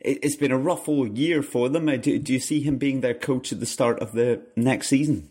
it, 0.00 0.22
has 0.22 0.36
been 0.36 0.52
a 0.52 0.58
rough 0.58 0.86
old 0.86 1.16
year 1.16 1.42
for 1.42 1.70
them. 1.70 1.88
Uh, 1.88 1.96
do, 1.96 2.18
do, 2.18 2.34
you 2.34 2.40
see 2.40 2.60
him 2.60 2.76
being 2.76 3.00
their 3.00 3.14
coach 3.14 3.52
at 3.52 3.60
the 3.60 3.64
start 3.64 4.00
of 4.00 4.12
the 4.12 4.42
next 4.54 4.88
season? 4.88 5.30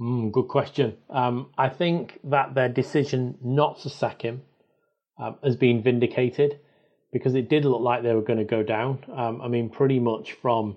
Mm, 0.00 0.32
good 0.32 0.48
question. 0.48 0.96
Um, 1.10 1.50
I 1.58 1.68
think 1.68 2.20
that 2.24 2.54
their 2.54 2.70
decision 2.70 3.36
not 3.42 3.80
to 3.80 3.90
sack 3.90 4.22
him 4.22 4.40
um, 5.18 5.36
has 5.44 5.56
been 5.56 5.82
vindicated 5.82 6.60
because 7.14 7.36
it 7.36 7.48
did 7.48 7.64
look 7.64 7.80
like 7.80 8.02
they 8.02 8.12
were 8.12 8.20
going 8.20 8.40
to 8.40 8.44
go 8.44 8.64
down. 8.64 8.98
Um, 9.14 9.40
I 9.40 9.46
mean, 9.46 9.70
pretty 9.70 10.00
much 10.00 10.32
from 10.32 10.76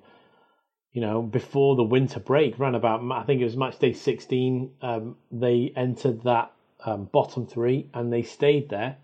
you 0.94 1.02
know 1.02 1.22
before 1.22 1.76
the 1.76 1.84
winter 1.84 2.20
break, 2.20 2.60
ran 2.60 2.76
about 2.76 3.02
I 3.12 3.24
think 3.24 3.42
it 3.42 3.44
was 3.44 3.58
match 3.58 3.80
day 3.80 3.92
sixteen. 3.92 4.72
Um, 4.82 5.18
they 5.32 5.74
entered 5.76 6.24
that 6.24 6.52
um, 6.86 7.06
bottom 7.06 7.48
three 7.48 7.90
and 7.94 8.14
they 8.14 8.22
stayed 8.22 8.70
there 8.70 8.98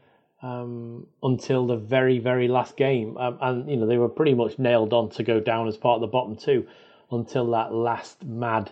um, 0.44 1.08
until 1.24 1.66
the 1.66 1.76
very 1.76 2.20
very 2.20 2.48
last 2.48 2.78
game, 2.78 3.18
um, 3.18 3.40
and 3.42 3.70
you 3.70 3.78
know 3.78 3.88
they 3.88 3.98
were 3.98 4.10
pretty 4.10 4.36
much 4.36 4.60
nailed 4.60 4.94
on 4.94 5.10
to 5.10 5.24
go 5.24 5.40
down 5.40 5.68
as 5.68 5.76
part 5.76 5.96
of 5.96 6.02
the 6.02 6.08
bottom 6.08 6.36
two 6.36 6.68
until 7.12 7.50
that 7.50 7.74
last 7.74 8.24
mad 8.24 8.70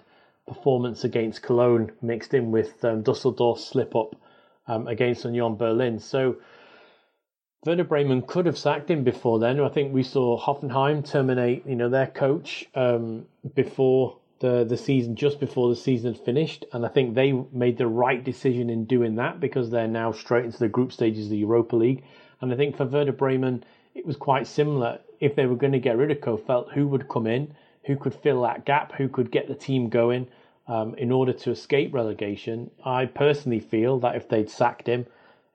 performance 0.48 1.04
against 1.04 1.42
Cologne 1.42 1.92
mixed 2.02 2.34
in 2.36 2.52
with 2.52 2.86
um, 2.86 3.02
Dusseldorf's 3.02 3.66
slip 3.66 3.96
up 3.96 4.16
against 4.68 5.26
Union 5.26 5.56
Berlin. 5.56 6.00
So 6.00 6.38
Werder 7.64 7.84
Bremen 7.84 8.24
could 8.24 8.48
have 8.48 8.58
sacked 8.58 8.90
him 8.90 9.04
before 9.04 9.38
then. 9.38 9.60
I 9.60 9.70
think 9.70 9.94
we 9.94 10.02
saw 10.02 10.36
Hoffenheim 10.40 11.08
terminate, 11.08 11.64
you 11.68 11.76
know, 11.76 11.90
their 11.90 12.08
coach 12.08 12.66
um, 12.74 13.28
before 13.54 14.18
the 14.40 14.64
the 14.64 14.78
season, 14.78 15.16
just 15.16 15.40
before 15.40 15.70
the 15.70 15.76
season 15.76 16.16
finished, 16.16 16.66
and 16.74 16.84
I 16.84 16.90
think 16.90 17.14
they 17.14 17.34
made 17.52 17.78
the 17.78 17.86
right 17.86 18.24
decision 18.24 18.72
in 18.72 18.86
doing 18.86 19.14
that 19.18 19.40
because 19.40 19.70
they're 19.70 19.88
now 19.88 20.12
straight 20.12 20.46
into 20.46 20.58
the 20.58 20.68
group 20.68 20.92
stages 20.92 21.26
of 21.26 21.30
the 21.30 21.38
Europa 21.38 21.76
League. 21.76 22.04
And 22.42 22.52
I 22.52 22.56
think 22.56 22.76
for 22.76 22.86
Werder 22.86 23.12
Bremen, 23.12 23.64
it 23.94 24.08
was 24.08 24.18
quite 24.18 24.48
similar. 24.48 25.00
If 25.20 25.36
they 25.36 25.46
were 25.46 25.56
going 25.56 25.74
to 25.74 25.80
get 25.80 25.98
rid 25.98 26.10
of 26.10 26.18
Kohfeldt, 26.18 26.72
who 26.72 26.88
would 26.88 27.08
come 27.10 27.28
in, 27.28 27.54
who 27.84 27.96
could 27.96 28.16
fill 28.16 28.42
that 28.42 28.66
gap, 28.66 28.94
who 28.94 29.08
could 29.08 29.30
get 29.30 29.48
the 29.48 29.54
team 29.54 29.88
going 29.88 30.28
um, 30.68 30.96
in 30.96 31.12
order 31.12 31.34
to 31.34 31.52
escape 31.52 31.94
relegation? 31.94 32.72
I 32.84 33.06
personally 33.06 33.60
feel 33.60 34.00
that 34.00 34.16
if 34.16 34.28
they'd 34.28 34.50
sacked 34.50 34.88
him, 34.88 35.06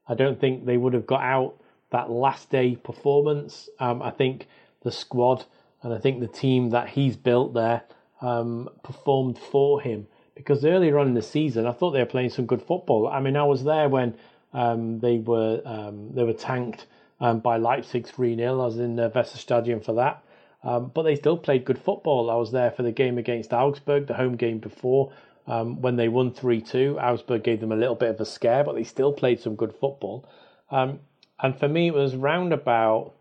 I 0.07 0.15
don't 0.15 0.39
think 0.39 0.65
they 0.65 0.77
would 0.77 0.93
have 0.93 1.09
got 1.09 1.23
out 1.23 1.57
that 1.91 2.11
last 2.11 2.51
day 2.51 2.77
performance. 2.77 3.69
Um, 3.79 4.03
I 4.03 4.11
think 4.11 4.49
the 4.83 4.93
squad 4.93 5.45
and 5.83 5.93
I 5.93 5.99
think 5.99 6.21
the 6.21 6.27
team 6.27 6.71
that 6.71 6.91
he's 6.91 7.17
built 7.17 7.55
there 7.55 7.83
um, 8.21 8.69
performed 8.83 9.39
for 9.39 9.81
him 9.81 10.07
because 10.35 10.65
earlier 10.65 10.99
on 10.99 11.09
in 11.09 11.15
the 11.15 11.23
season 11.23 11.67
I 11.67 11.73
thought 11.73 11.93
they 11.93 12.01
were 12.01 12.07
playing 12.07 12.31
some 12.31 12.47
good 12.47 12.63
football. 12.63 13.09
I 13.09 13.21
mean, 13.21 13.37
I 13.37 13.45
was 13.45 13.65
there 13.65 13.89
when 13.89 14.15
um, 14.53 15.01
they 15.01 15.19
were 15.19 15.63
um, 15.65 16.13
they 16.15 16.25
were 16.25 16.33
tanked 16.33 16.87
um, 17.21 17.41
by 17.41 17.57
Leipzig 17.57 18.07
three 18.07 18.37
0 18.37 18.61
I 18.61 18.65
was 18.65 18.79
in 18.79 18.97
the 18.97 19.11
Weserstadion 19.11 19.85
for 19.85 19.95
that. 19.95 20.23
Um, 20.63 20.91
but 20.93 21.03
they 21.03 21.15
still 21.15 21.37
played 21.37 21.65
good 21.65 21.79
football. 21.79 22.31
I 22.31 22.35
was 22.35 22.51
there 22.51 22.73
for 22.73 22.83
the 22.83 22.91
game 22.91 23.19
against 23.19 23.53
Augsburg, 23.53 24.09
the 24.09 24.15
home 24.15 24.35
game 24.35 24.59
before, 24.59 25.13
when 25.45 25.95
they 25.95 26.09
won 26.09 26.33
3 26.33 26.61
2. 26.61 26.99
Augsburg 26.99 27.45
gave 27.45 27.61
them 27.61 27.71
a 27.71 27.77
little 27.77 27.95
bit 27.95 28.11
of 28.11 28.21
a 28.21 28.25
scare, 28.25 28.65
but 28.65 28.75
they 28.75 28.83
still 28.83 29.13
played 29.13 29.39
some 29.39 29.55
good 29.55 29.73
football. 29.73 30.29
Um, 30.71 30.99
and 31.41 31.59
for 31.59 31.69
me, 31.69 31.89
it 31.89 31.95
was 31.95 32.17
round 32.17 32.53
about. 32.53 33.13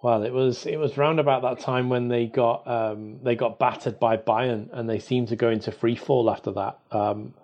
Well, 0.00 0.22
it 0.22 0.32
was 0.32 0.64
it 0.64 0.78
was 0.78 0.96
round 0.96 1.18
about 1.18 1.42
that 1.42 1.58
time 1.58 1.88
when 1.88 2.08
they 2.08 2.26
got 2.26 2.66
um, 2.68 3.18
they 3.22 3.34
got 3.34 3.58
battered 3.58 3.98
by 3.98 4.16
Bayern, 4.16 4.68
and 4.72 4.88
they 4.88 4.98
seemed 5.00 5.28
to 5.28 5.36
go 5.36 5.50
into 5.50 5.72
free 5.72 5.96
fall 5.96 6.30
after 6.30 6.52
that. 6.52 6.78
Um, 6.92 7.34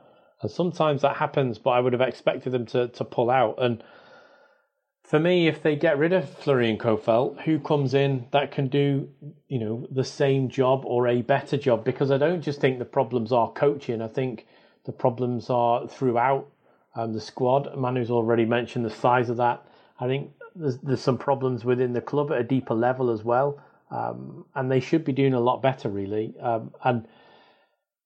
and 0.40 0.50
sometimes 0.50 1.02
that 1.02 1.16
happens, 1.16 1.58
but 1.58 1.70
I 1.70 1.80
would 1.80 1.92
have 1.92 2.02
expected 2.02 2.52
them 2.52 2.66
to 2.66 2.88
to 2.88 3.04
pull 3.04 3.30
out. 3.30 3.56
And 3.60 3.82
for 5.02 5.18
me, 5.18 5.48
if 5.48 5.62
they 5.62 5.74
get 5.74 5.98
rid 5.98 6.12
of 6.12 6.28
Florian 6.28 6.78
Kohfeldt, 6.78 7.42
who 7.42 7.58
comes 7.58 7.92
in 7.92 8.26
that 8.32 8.52
can 8.52 8.68
do 8.68 9.08
you 9.48 9.58
know 9.58 9.86
the 9.90 10.04
same 10.04 10.48
job 10.48 10.84
or 10.84 11.08
a 11.08 11.22
better 11.22 11.56
job? 11.56 11.84
Because 11.84 12.10
I 12.10 12.18
don't 12.18 12.42
just 12.42 12.60
think 12.60 12.78
the 12.78 12.84
problems 12.84 13.32
are 13.32 13.50
coaching. 13.50 14.00
I 14.00 14.08
think 14.08 14.46
the 14.84 14.92
problems 14.92 15.50
are 15.50 15.88
throughout 15.88 16.46
um, 16.94 17.12
the 17.12 17.20
squad. 17.20 17.76
Manu's 17.76 18.10
already 18.10 18.44
mentioned 18.44 18.84
the 18.84 18.90
size 18.90 19.28
of 19.28 19.38
that. 19.38 19.66
I 20.00 20.06
think 20.06 20.32
there's 20.54 20.78
there's 20.78 21.00
some 21.00 21.18
problems 21.18 21.64
within 21.64 21.92
the 21.92 22.00
club 22.00 22.32
at 22.32 22.38
a 22.38 22.44
deeper 22.44 22.74
level 22.74 23.10
as 23.10 23.22
well, 23.22 23.60
um, 23.90 24.44
and 24.54 24.70
they 24.70 24.80
should 24.80 25.04
be 25.04 25.12
doing 25.12 25.34
a 25.34 25.40
lot 25.40 25.62
better 25.62 25.88
really. 25.88 26.34
Um, 26.40 26.72
and 26.82 27.06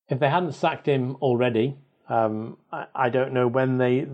if 0.08 0.18
they 0.18 0.28
hadn't 0.28 0.52
sacked 0.52 0.86
him 0.86 1.16
already, 1.16 1.76
um, 2.08 2.56
I, 2.72 2.86
I, 2.94 3.08
don't 3.10 3.32
know 3.32 3.46
when 3.46 3.78
they 3.78 4.06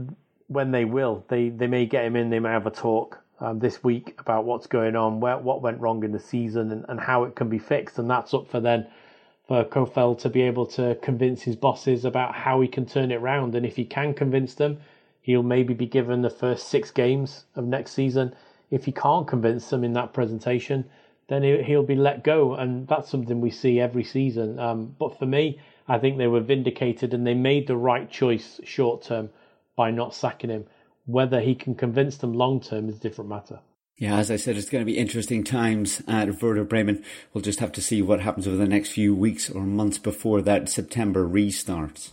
when 0.49 0.71
they 0.71 0.85
will. 0.85 1.25
They 1.29 1.49
they 1.49 1.67
may 1.67 1.87
get 1.87 2.05
him 2.05 2.17
in. 2.17 2.31
They 2.31 2.41
may 2.41 2.51
have 2.51 2.67
a 2.67 2.71
talk 2.71 3.21
um, 3.41 3.59
this 3.59 3.83
week 3.85 4.15
about 4.19 4.45
what's 4.45 4.67
going 4.67 4.97
on, 4.97 5.21
where 5.21 5.39
what 5.39 5.63
went 5.63 5.81
wrong 5.81 6.05
in 6.05 6.13
the 6.13 6.21
season, 6.21 6.73
and, 6.73 6.85
and 6.89 7.01
how 7.01 7.25
it 7.25 7.37
can 7.37 7.49
be 7.49 7.59
fixed. 7.59 7.99
And 7.99 8.11
that's 8.11 8.35
up 8.35 8.49
for 8.49 8.61
then 8.61 8.87
for 9.47 9.65
Kohfeldt 9.65 10.21
to 10.21 10.31
be 10.31 10.43
able 10.43 10.67
to 10.67 10.97
convince 11.03 11.43
his 11.43 11.57
bosses 11.57 12.05
about 12.05 12.35
how 12.35 12.61
he 12.61 12.69
can 12.69 12.87
turn 12.87 13.11
it 13.11 13.17
around. 13.17 13.55
And 13.55 13.67
if 13.67 13.77
he 13.77 13.85
can 13.85 14.15
convince 14.15 14.55
them 14.55 14.79
He'll 15.25 15.43
maybe 15.43 15.73
be 15.73 15.87
given 15.87 16.21
the 16.21 16.29
first 16.29 16.69
six 16.69 16.91
games 16.91 17.47
of 17.55 17.65
next 17.65 17.93
season. 17.93 18.35
If 18.71 18.85
he 18.85 18.93
can't 18.93 19.27
convince 19.27 19.71
them 19.71 19.83
in 19.83 19.95
that 19.95 20.13
presentation, 20.13 20.85
then 21.29 21.43
he'll 21.65 21.83
be 21.83 21.95
let 21.95 22.23
go, 22.23 22.55
and 22.55 22.87
that's 22.87 23.11
something 23.11 23.41
we 23.41 23.51
see 23.51 23.81
every 23.81 24.05
season. 24.05 24.59
Um, 24.59 24.95
but 24.99 25.19
for 25.19 25.25
me, 25.25 25.59
I 25.89 25.97
think 25.97 26.19
they 26.19 26.27
were 26.27 26.41
vindicated 26.41 27.15
and 27.15 27.27
they 27.27 27.33
made 27.33 27.67
the 27.67 27.77
right 27.77 28.11
choice 28.11 28.61
short 28.65 29.03
term 29.03 29.31
by 29.77 29.91
not 29.91 30.15
sacking 30.15 30.51
him. 30.51 30.67
Whether 31.07 31.41
he 31.41 31.55
can 31.55 31.75
convince 31.75 32.19
them 32.19 32.35
long 32.35 32.61
term 32.61 32.91
is 32.91 32.97
a 32.97 33.01
different 33.01 33.31
matter. 33.31 33.61
Yeah, 33.97 34.19
as 34.19 34.31
I 34.31 34.37
said, 34.37 34.59
it's 34.59 34.69
going 34.69 34.85
to 34.85 34.93
be 34.93 34.99
interesting 34.99 35.43
times 35.43 36.03
at 36.07 36.43
Werder 36.43 36.65
Bremen. 36.65 37.03
We'll 37.33 37.41
just 37.41 37.61
have 37.61 37.73
to 37.73 37.81
see 37.81 38.03
what 38.03 38.21
happens 38.21 38.47
over 38.47 38.59
the 38.59 38.67
next 38.67 38.91
few 38.91 39.15
weeks 39.15 39.49
or 39.49 39.63
months 39.63 39.97
before 39.97 40.43
that 40.43 40.69
September 40.69 41.27
restarts. 41.27 42.11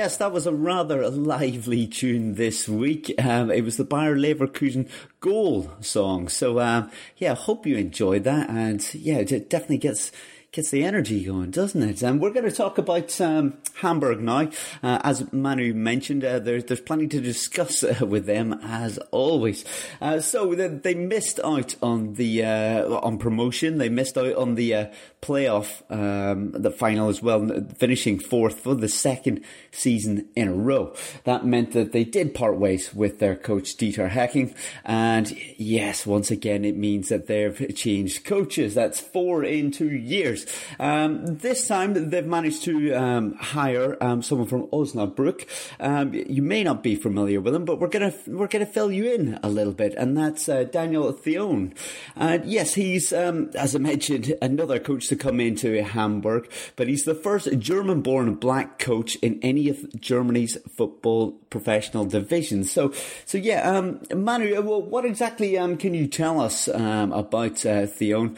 Yes, 0.00 0.16
that 0.16 0.32
was 0.32 0.46
a 0.46 0.52
rather 0.54 1.10
lively 1.10 1.86
tune 1.86 2.36
this 2.36 2.66
week. 2.66 3.12
Um, 3.22 3.50
it 3.50 3.62
was 3.62 3.76
the 3.76 3.84
Bayer 3.84 4.16
Leverkusen 4.16 4.88
goal 5.20 5.70
song. 5.82 6.30
So, 6.30 6.58
um, 6.58 6.90
yeah, 7.18 7.34
hope 7.34 7.66
you 7.66 7.76
enjoyed 7.76 8.24
that. 8.24 8.48
And 8.48 8.82
yeah, 8.94 9.18
it 9.18 9.50
definitely 9.50 9.76
gets 9.76 10.10
gets 10.52 10.70
the 10.70 10.82
energy 10.82 11.24
going, 11.24 11.50
doesn't 11.52 11.82
it? 11.82 12.02
And 12.02 12.20
we're 12.20 12.32
going 12.32 12.48
to 12.48 12.54
talk 12.54 12.76
about 12.76 13.20
um, 13.20 13.58
Hamburg 13.74 14.20
now. 14.20 14.50
Uh, 14.82 15.00
as 15.04 15.32
Manu 15.32 15.72
mentioned, 15.74 16.24
uh, 16.24 16.40
there's 16.40 16.64
there's 16.64 16.80
plenty 16.80 17.06
to 17.08 17.20
discuss 17.20 17.84
uh, 17.84 18.04
with 18.06 18.26
them 18.26 18.58
as 18.64 18.98
always. 19.12 19.64
Uh, 20.00 20.20
so 20.20 20.54
they, 20.54 20.66
they, 20.66 20.94
missed 20.94 21.38
out 21.44 21.76
on 21.82 22.14
the 22.14 22.44
uh, 22.44 22.98
on 22.98 23.18
promotion. 23.18 23.78
They 23.78 23.88
missed 23.88 24.18
out 24.18 24.34
on 24.34 24.56
the 24.56 24.74
uh, 24.74 24.86
playoff, 25.22 25.82
um, 25.90 26.50
the 26.50 26.70
final 26.70 27.08
as 27.08 27.22
well, 27.22 27.48
finishing 27.76 28.18
fourth 28.18 28.60
for 28.60 28.74
the 28.74 28.88
second 28.88 29.44
season 29.70 30.28
in 30.34 30.48
a 30.48 30.54
row. 30.54 30.94
That 31.24 31.46
meant 31.46 31.72
that 31.72 31.92
they 31.92 32.04
did 32.04 32.34
part 32.34 32.58
ways 32.58 32.92
with 32.92 33.20
their 33.20 33.36
coach 33.36 33.76
Dieter 33.76 34.08
Hecking, 34.08 34.54
and 34.84 35.30
yes, 35.56 36.06
once 36.06 36.32
again, 36.32 36.64
it 36.64 36.76
means 36.76 37.08
that 37.08 37.26
they've 37.26 37.72
changed 37.76 38.24
coaches. 38.24 38.74
That's 38.74 38.98
four 38.98 39.44
in 39.44 39.70
two 39.70 39.90
years 39.90 40.39
years. 40.40 40.54
Um, 40.78 41.26
this 41.26 41.66
time 41.66 42.10
they've 42.10 42.26
managed 42.26 42.64
to 42.64 42.92
um, 42.92 43.34
hire 43.34 43.96
um, 44.00 44.22
someone 44.22 44.48
from 44.48 44.66
Osnabrück. 44.68 45.46
Um, 45.78 46.12
you 46.14 46.42
may 46.42 46.64
not 46.64 46.82
be 46.82 46.96
familiar 46.96 47.40
with 47.40 47.54
him, 47.54 47.64
but 47.64 47.80
we're 47.80 47.88
gonna 47.88 48.12
we're 48.26 48.48
gonna 48.48 48.66
fill 48.66 48.92
you 48.92 49.12
in 49.12 49.38
a 49.42 49.48
little 49.48 49.72
bit, 49.72 49.94
and 49.94 50.16
that's 50.16 50.48
uh, 50.48 50.64
Daniel 50.64 51.12
Thioune. 51.12 51.74
Uh, 52.16 52.38
yes, 52.44 52.74
he's 52.74 53.12
um, 53.12 53.50
as 53.54 53.74
I 53.74 53.78
mentioned 53.78 54.34
another 54.42 54.78
coach 54.78 55.08
to 55.08 55.16
come 55.16 55.40
into 55.40 55.82
Hamburg, 55.82 56.50
but 56.76 56.88
he's 56.88 57.04
the 57.04 57.14
first 57.14 57.48
German-born 57.58 58.34
black 58.34 58.78
coach 58.78 59.16
in 59.16 59.38
any 59.42 59.68
of 59.68 60.00
Germany's 60.00 60.56
football 60.76 61.32
professional 61.50 62.04
divisions. 62.04 62.70
So, 62.70 62.92
so 63.26 63.38
yeah, 63.38 63.68
um, 63.68 64.00
Manu, 64.14 64.56
uh, 64.56 64.62
what 64.62 65.04
exactly 65.04 65.54
can 65.54 65.94
you 65.94 66.06
tell 66.06 66.40
us 66.40 66.68
about 66.68 67.66
uh, 67.66 67.86
Thioune? 67.86 68.36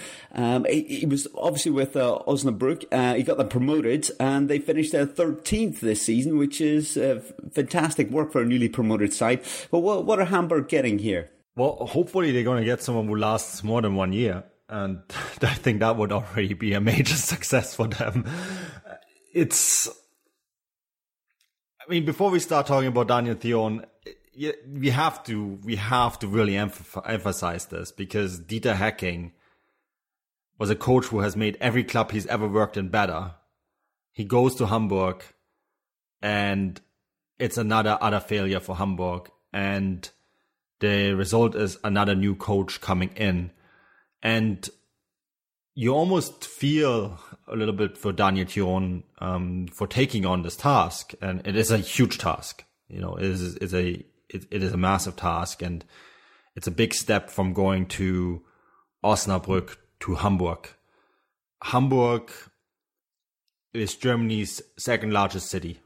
He, 0.66 1.00
he 1.00 1.06
was 1.06 1.28
obviously 1.34 1.72
with 1.72 1.91
with 1.92 2.02
uh, 2.02 2.18
Osnabrück. 2.26 2.84
Uh, 2.92 3.14
he 3.14 3.22
got 3.22 3.38
them 3.38 3.48
promoted, 3.48 4.10
and 4.18 4.48
they 4.48 4.58
finished 4.58 4.92
their 4.92 5.06
13th 5.06 5.80
this 5.80 6.02
season, 6.02 6.38
which 6.38 6.60
is 6.60 6.96
uh, 6.96 7.20
fantastic 7.52 8.10
work 8.10 8.32
for 8.32 8.42
a 8.42 8.46
newly 8.46 8.68
promoted 8.68 9.12
side. 9.12 9.42
But 9.70 9.80
what, 9.80 10.04
what 10.04 10.18
are 10.18 10.24
Hamburg 10.24 10.68
getting 10.68 10.98
here? 10.98 11.30
Well, 11.56 11.86
hopefully 11.86 12.32
they're 12.32 12.44
going 12.44 12.60
to 12.60 12.64
get 12.64 12.82
someone 12.82 13.06
who 13.06 13.16
lasts 13.16 13.62
more 13.62 13.82
than 13.82 13.94
one 13.94 14.12
year. 14.12 14.44
And 14.68 15.02
I 15.42 15.54
think 15.54 15.80
that 15.80 15.96
would 15.96 16.12
already 16.12 16.54
be 16.54 16.72
a 16.74 16.80
major 16.80 17.14
success 17.14 17.74
for 17.74 17.86
them. 17.86 18.28
It's, 19.34 19.88
I 19.88 21.90
mean, 21.90 22.04
before 22.04 22.30
we 22.30 22.38
start 22.38 22.66
talking 22.66 22.88
about 22.88 23.08
Daniel 23.08 23.34
Thioune, 23.34 23.84
we 24.66 24.88
have 24.88 25.22
to, 25.24 25.58
we 25.62 25.76
have 25.76 26.18
to 26.20 26.26
really 26.26 26.56
emphasize 26.56 27.66
this 27.66 27.92
because 27.92 28.40
Dieter 28.40 28.74
Hecking 28.74 29.32
was 30.62 30.70
a 30.70 30.76
coach 30.76 31.06
who 31.06 31.18
has 31.18 31.34
made 31.34 31.58
every 31.60 31.82
club 31.82 32.12
he's 32.12 32.28
ever 32.28 32.46
worked 32.46 32.76
in 32.76 32.86
better. 32.86 33.32
He 34.12 34.22
goes 34.22 34.54
to 34.54 34.66
Hamburg 34.68 35.24
and 36.22 36.80
it's 37.36 37.58
another 37.58 37.98
utter 38.00 38.20
failure 38.20 38.60
for 38.60 38.76
Hamburg. 38.76 39.28
And 39.52 40.08
the 40.78 41.14
result 41.14 41.56
is 41.56 41.78
another 41.82 42.14
new 42.14 42.36
coach 42.36 42.80
coming 42.80 43.10
in. 43.16 43.50
And 44.22 44.70
you 45.74 45.96
almost 45.96 46.44
feel 46.44 47.18
a 47.48 47.56
little 47.56 47.74
bit 47.74 47.98
for 47.98 48.12
Daniel 48.12 48.46
Thioune 48.46 49.02
um, 49.18 49.66
for 49.66 49.88
taking 49.88 50.24
on 50.24 50.42
this 50.42 50.54
task. 50.54 51.12
And 51.20 51.44
it 51.44 51.56
is 51.56 51.72
a 51.72 51.78
huge 51.78 52.18
task. 52.18 52.64
You 52.86 53.00
know, 53.00 53.16
it 53.16 53.24
is, 53.24 53.56
it's 53.56 53.74
a, 53.74 54.04
it, 54.28 54.46
it 54.52 54.62
is 54.62 54.72
a 54.72 54.76
massive 54.76 55.16
task 55.16 55.60
and 55.60 55.84
it's 56.54 56.68
a 56.68 56.70
big 56.70 56.94
step 56.94 57.30
from 57.30 57.52
going 57.52 57.86
to 57.86 58.42
Osnabrück 59.02 59.74
to 60.02 60.16
Hamburg. 60.16 60.68
Hamburg 61.62 62.32
is 63.72 63.94
Germany's 63.94 64.60
second 64.76 65.12
largest 65.12 65.48
city. 65.48 65.78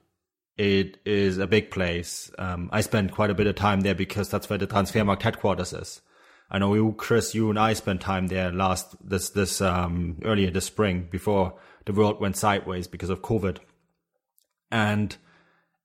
It 0.57 0.97
is 1.05 1.37
a 1.37 1.47
big 1.47 1.71
place. 1.71 2.31
Um, 2.39 2.71
I 2.73 2.81
spent 2.81 3.13
quite 3.13 3.29
a 3.29 3.35
bit 3.35 3.47
of 3.47 3.57
time 3.57 3.83
there 3.83 3.95
because 3.95 4.31
that's 4.31 4.49
where 4.49 4.59
the 4.59 4.67
Transfermarkt 4.67 5.21
headquarters 5.21 5.75
is. 5.75 6.01
I 6.51 6.59
know 6.59 6.73
you, 6.73 6.95
Chris, 6.97 7.35
you 7.35 7.51
and 7.51 7.59
I 7.59 7.75
spent 7.75 8.01
time 8.01 8.29
there 8.29 8.51
last 8.51 8.97
this 9.07 9.31
this 9.31 9.61
um, 9.61 10.19
earlier 10.25 10.51
this 10.51 10.65
spring 10.65 11.09
before 11.11 11.55
the 11.85 11.93
world 11.93 12.19
went 12.19 12.39
sideways 12.39 12.87
because 12.87 13.11
of 13.11 13.21
COVID, 13.21 13.59
and 14.71 15.15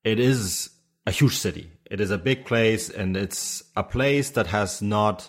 it 0.04 0.18
is 0.18 0.70
a 1.06 1.10
huge 1.10 1.36
city. 1.36 1.72
It 1.90 2.00
is 2.00 2.10
a 2.10 2.16
big 2.16 2.46
place, 2.46 2.88
and 2.88 3.14
it's 3.14 3.62
a 3.76 3.82
place 3.82 4.30
that 4.30 4.46
has 4.46 4.80
not 4.80 5.28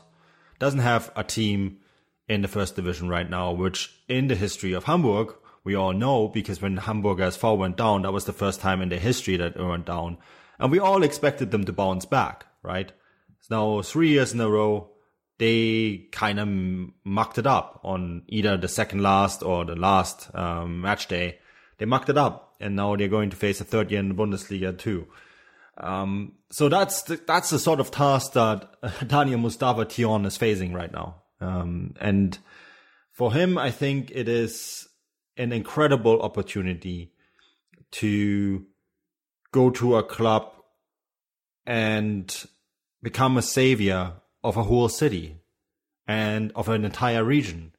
doesn't 0.60 0.80
have 0.80 1.12
a 1.18 1.24
team 1.26 1.80
in 2.34 2.42
the 2.42 2.48
first 2.48 2.76
division 2.76 3.08
right 3.08 3.30
now, 3.30 3.52
which 3.52 3.94
in 4.08 4.28
the 4.28 4.36
history 4.36 4.74
of 4.74 4.86
Hamburg, 4.86 5.36
we 5.64 5.76
all 5.76 5.94
know 5.94 6.28
because 6.28 6.62
when 6.62 6.78
Hamburg 6.78 7.20
SV 7.20 7.58
went 7.58 7.78
down, 7.78 8.02
that 8.02 8.12
was 8.12 8.26
the 8.26 8.34
first 8.34 8.60
time 8.60 8.82
in 8.82 8.90
their 8.90 9.00
history 9.00 9.38
that 9.38 9.56
it 9.56 9.64
went 9.64 9.86
down. 9.86 10.18
And 10.60 10.72
we 10.72 10.80
all 10.80 11.04
expected 11.04 11.52
them 11.52 11.64
to 11.66 11.74
bounce 11.74 12.06
back, 12.06 12.46
right? 12.62 12.92
So 13.42 13.56
now 13.56 13.82
three 13.82 14.10
years 14.10 14.34
in 14.34 14.42
a 14.42 14.50
row, 14.50 14.90
they 15.38 16.08
kind 16.12 16.40
of 16.40 16.48
mucked 17.04 17.38
it 17.38 17.48
up 17.48 17.80
on 17.84 18.24
either 18.28 18.58
the 18.58 18.68
second 18.68 19.02
last 19.02 19.42
or 19.44 19.66
the 19.66 19.76
last 19.76 20.34
um, 20.36 20.82
match 20.82 21.08
day. 21.08 21.40
They 21.78 21.86
mucked 21.86 22.10
it 22.10 22.18
up, 22.18 22.56
and 22.60 22.76
now 22.76 22.96
they're 22.96 23.08
going 23.08 23.32
to 23.32 23.36
face 23.36 23.60
a 23.60 23.66
third 23.66 23.90
year 23.92 24.00
in 24.00 24.10
the 24.10 24.16
Bundesliga 24.16 24.78
too. 24.78 25.08
Um, 25.78 26.34
so 26.52 26.70
that's 26.70 27.02
the, 27.04 27.20
that's 27.26 27.50
the 27.50 27.58
sort 27.58 27.80
of 27.80 27.90
task 27.90 28.34
that 28.34 28.76
Daniel 29.08 29.40
Mustafa 29.40 29.86
Thioune 29.86 30.26
is 30.26 30.38
facing 30.38 30.74
right 30.74 30.92
now. 30.92 31.23
Um, 31.44 31.96
and 32.00 32.38
for 33.12 33.34
him, 33.34 33.58
I 33.58 33.72
think 33.72 34.12
it 34.12 34.28
is 34.28 34.88
an 35.38 35.52
incredible 35.52 36.22
opportunity 36.22 37.12
to 37.92 38.66
go 39.52 39.70
to 39.70 39.98
a 39.98 40.04
club 40.04 40.52
and 41.66 42.46
become 43.02 43.38
a 43.38 43.42
savior 43.42 44.14
of 44.44 44.58
a 44.58 44.64
whole 44.64 44.90
city 44.90 45.38
and 46.08 46.52
of 46.56 46.70
an 46.70 46.86
entire 46.86 47.24
region. 47.24 47.72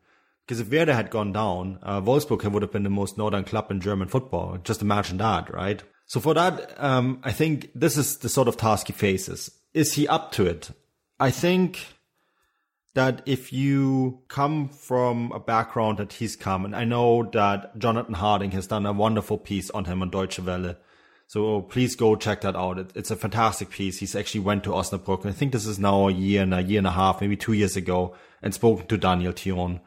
Because 0.47 0.61
if 0.61 0.71
Werder 0.71 0.95
had 0.95 1.11
gone 1.11 1.33
down, 1.33 1.79
uh, 1.83 2.01
Wolfsburg 2.01 2.45
would 2.51 2.63
have 2.63 2.73
been 2.73 2.83
the 2.83 2.91
most 2.91 3.17
northern 3.17 3.45
club 3.45 3.71
in 3.71 3.81
German 3.81 4.09
football. 4.09 4.59
Just 4.63 4.83
imagine 4.83 5.17
that, 5.19 5.53
right? 5.53 5.83
So 6.07 6.21
for 6.21 6.35
that, 6.35 6.75
um, 6.83 7.21
I 7.23 7.33
think 7.33 7.71
this 7.75 7.97
is 7.97 8.19
the 8.19 8.29
sort 8.29 8.49
of 8.49 8.57
task 8.57 8.89
he 8.89 8.93
faces. 8.93 9.51
Is 9.73 9.95
he 9.95 10.07
up 10.07 10.33
to 10.33 10.47
it? 10.47 10.71
I 11.19 11.31
think 11.31 11.87
that 12.95 13.23
if 13.27 13.53
you 13.53 14.21
come 14.29 14.69
from 14.69 15.33
a 15.33 15.41
background 15.41 15.99
that 15.99 16.15
he's 16.15 16.37
come, 16.37 16.65
and 16.65 16.75
I 16.75 16.85
know 16.85 17.25
that 17.33 17.77
Jonathan 17.79 18.15
Harding 18.15 18.53
has 18.53 18.69
done 18.69 18.87
a 18.87 18.93
wonderful 18.93 19.37
piece 19.37 19.69
on 19.71 19.85
him 19.85 20.01
on 20.01 20.11
Deutsche 20.11 20.39
Welle. 20.39 20.77
So 21.27 21.63
please 21.63 21.97
go 21.97 22.15
check 22.15 22.43
that 22.43 22.55
out. 22.55 22.93
it's 22.95 23.11
a 23.11 23.17
fantastic 23.17 23.71
piece. 23.71 23.99
He's 23.99 24.15
actually 24.15 24.41
went 24.43 24.63
to 24.65 24.71
Osnabrück. 24.71 25.27
I 25.27 25.33
think 25.33 25.53
this 25.53 25.67
is 25.67 25.79
now 25.79 26.09
a 26.09 26.13
year 26.13 26.43
and 26.43 26.55
a 26.55 26.63
year 26.63 26.79
and 26.79 26.87
a 26.87 26.93
half, 26.93 27.21
maybe 27.21 27.37
two 27.37 27.55
years 27.55 27.77
ago, 27.77 28.15
and 28.43 28.55
spoken 28.55 28.87
to 28.87 28.99
Daniel 28.99 29.33
Thioune. 29.33 29.81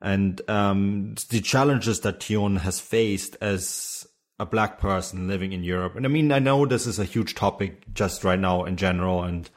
And 0.00 0.40
um, 0.48 1.14
the 1.28 1.40
challenges 1.40 2.00
that 2.00 2.20
Thioune 2.20 2.60
has 2.60 2.80
faced 2.80 3.36
as 3.40 4.06
a 4.38 4.46
black 4.46 4.78
person 4.78 5.28
living 5.28 5.52
in 5.52 5.62
Europe. 5.62 5.96
And 5.96 6.06
I 6.06 6.08
mean, 6.08 6.32
I 6.32 6.38
know 6.38 6.64
this 6.64 6.86
is 6.86 6.98
a 6.98 7.04
huge 7.04 7.34
topic 7.34 7.92
just 7.92 8.24
right 8.24 8.38
now 8.38 8.64
in 8.64 8.76
general, 8.76 9.22
and 9.22 9.50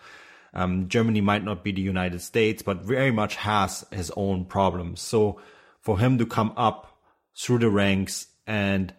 um, 0.56 0.88
Germany 0.88 1.22
might 1.22 1.43
not 1.43 1.64
be 1.64 1.72
the 1.72 1.82
United 1.82 2.22
States, 2.22 2.64
but 2.64 2.82
very 2.82 3.12
much 3.12 3.36
has 3.36 3.86
his 3.91 4.12
own 4.16 4.45
problems. 4.45 5.01
So 5.01 5.39
for 5.82 5.99
him 5.99 6.18
to 6.18 6.26
come 6.26 6.53
up 6.56 6.97
through 7.38 7.60
the 7.60 7.70
ranks 7.70 8.28
and 8.47 8.93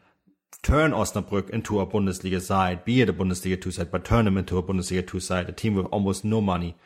turn 0.63 0.91
Osnabrück 0.93 1.49
into 1.51 1.81
a 1.81 1.87
Bundesliga 1.87 2.43
side, 2.43 2.85
be 2.85 3.01
it 3.01 3.09
a 3.09 3.13
Bundesliga 3.13 3.61
2 3.61 3.71
side, 3.71 3.91
but 3.91 4.05
turn 4.05 4.27
them 4.27 4.37
into 4.37 4.59
a 4.59 4.63
Bundesliga 4.63 5.07
2 5.07 5.19
side, 5.19 5.49
a 5.49 5.53
team 5.53 5.75
with 5.75 5.87
almost 5.87 6.25
no 6.25 6.41
money, 6.41 6.77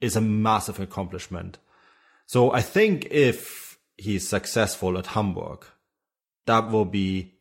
is 0.00 0.14
a 0.14 0.20
massive 0.20 0.78
accomplishment. 0.78 1.58
So 2.26 2.52
I 2.52 2.60
think 2.62 3.08
if 3.10 3.78
he's 3.96 4.28
successful 4.28 4.96
at 4.98 5.08
Hamburg, 5.08 5.66
that 6.46 6.70
will 6.70 6.84
be 6.84 7.34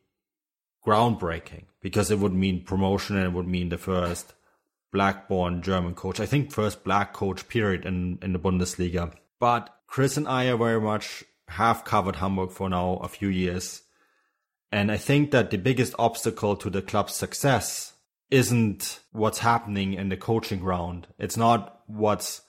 groundbreaking 0.86 1.66
because 1.80 2.10
it 2.10 2.20
would 2.20 2.34
mean 2.34 2.64
promotion 2.64 3.18
and 3.18 3.26
it 3.26 3.34
would 3.34 3.48
mean 3.48 3.70
the 3.70 3.78
first 3.78 4.34
black-born 4.92 5.62
German 5.62 5.96
coach. 5.96 6.20
I 6.20 6.26
think 6.26 6.52
first 6.52 6.84
black 6.84 7.14
coach 7.14 7.48
period 7.48 7.86
in, 7.86 8.20
in 8.22 8.34
the 8.34 8.40
Bundesliga. 8.40 9.14
But 9.40 9.74
Chris 9.88 10.18
and 10.18 10.28
I 10.28 10.48
are 10.48 10.58
very 10.58 10.82
much 10.82 11.24
have 11.48 11.84
covered 11.84 12.18
Hamburg 12.18 12.52
for 12.52 12.70
now 12.70 12.98
a 12.98 13.08
few 13.08 13.28
years. 13.28 13.82
And 14.72 14.92
I 14.92 14.98
think 14.98 15.32
that 15.32 15.52
the 15.52 15.58
biggest 15.58 15.94
obstacle 16.00 16.56
to 16.58 16.70
the 16.70 16.82
club's 16.82 17.14
success 17.14 17.94
isn't 18.30 19.02
what's 19.12 19.40
happening 19.40 19.94
in 19.94 20.10
the 20.10 20.16
coaching 20.16 20.64
round. 20.64 21.08
It's 21.20 21.36
not 21.36 21.82
what's 21.88 22.42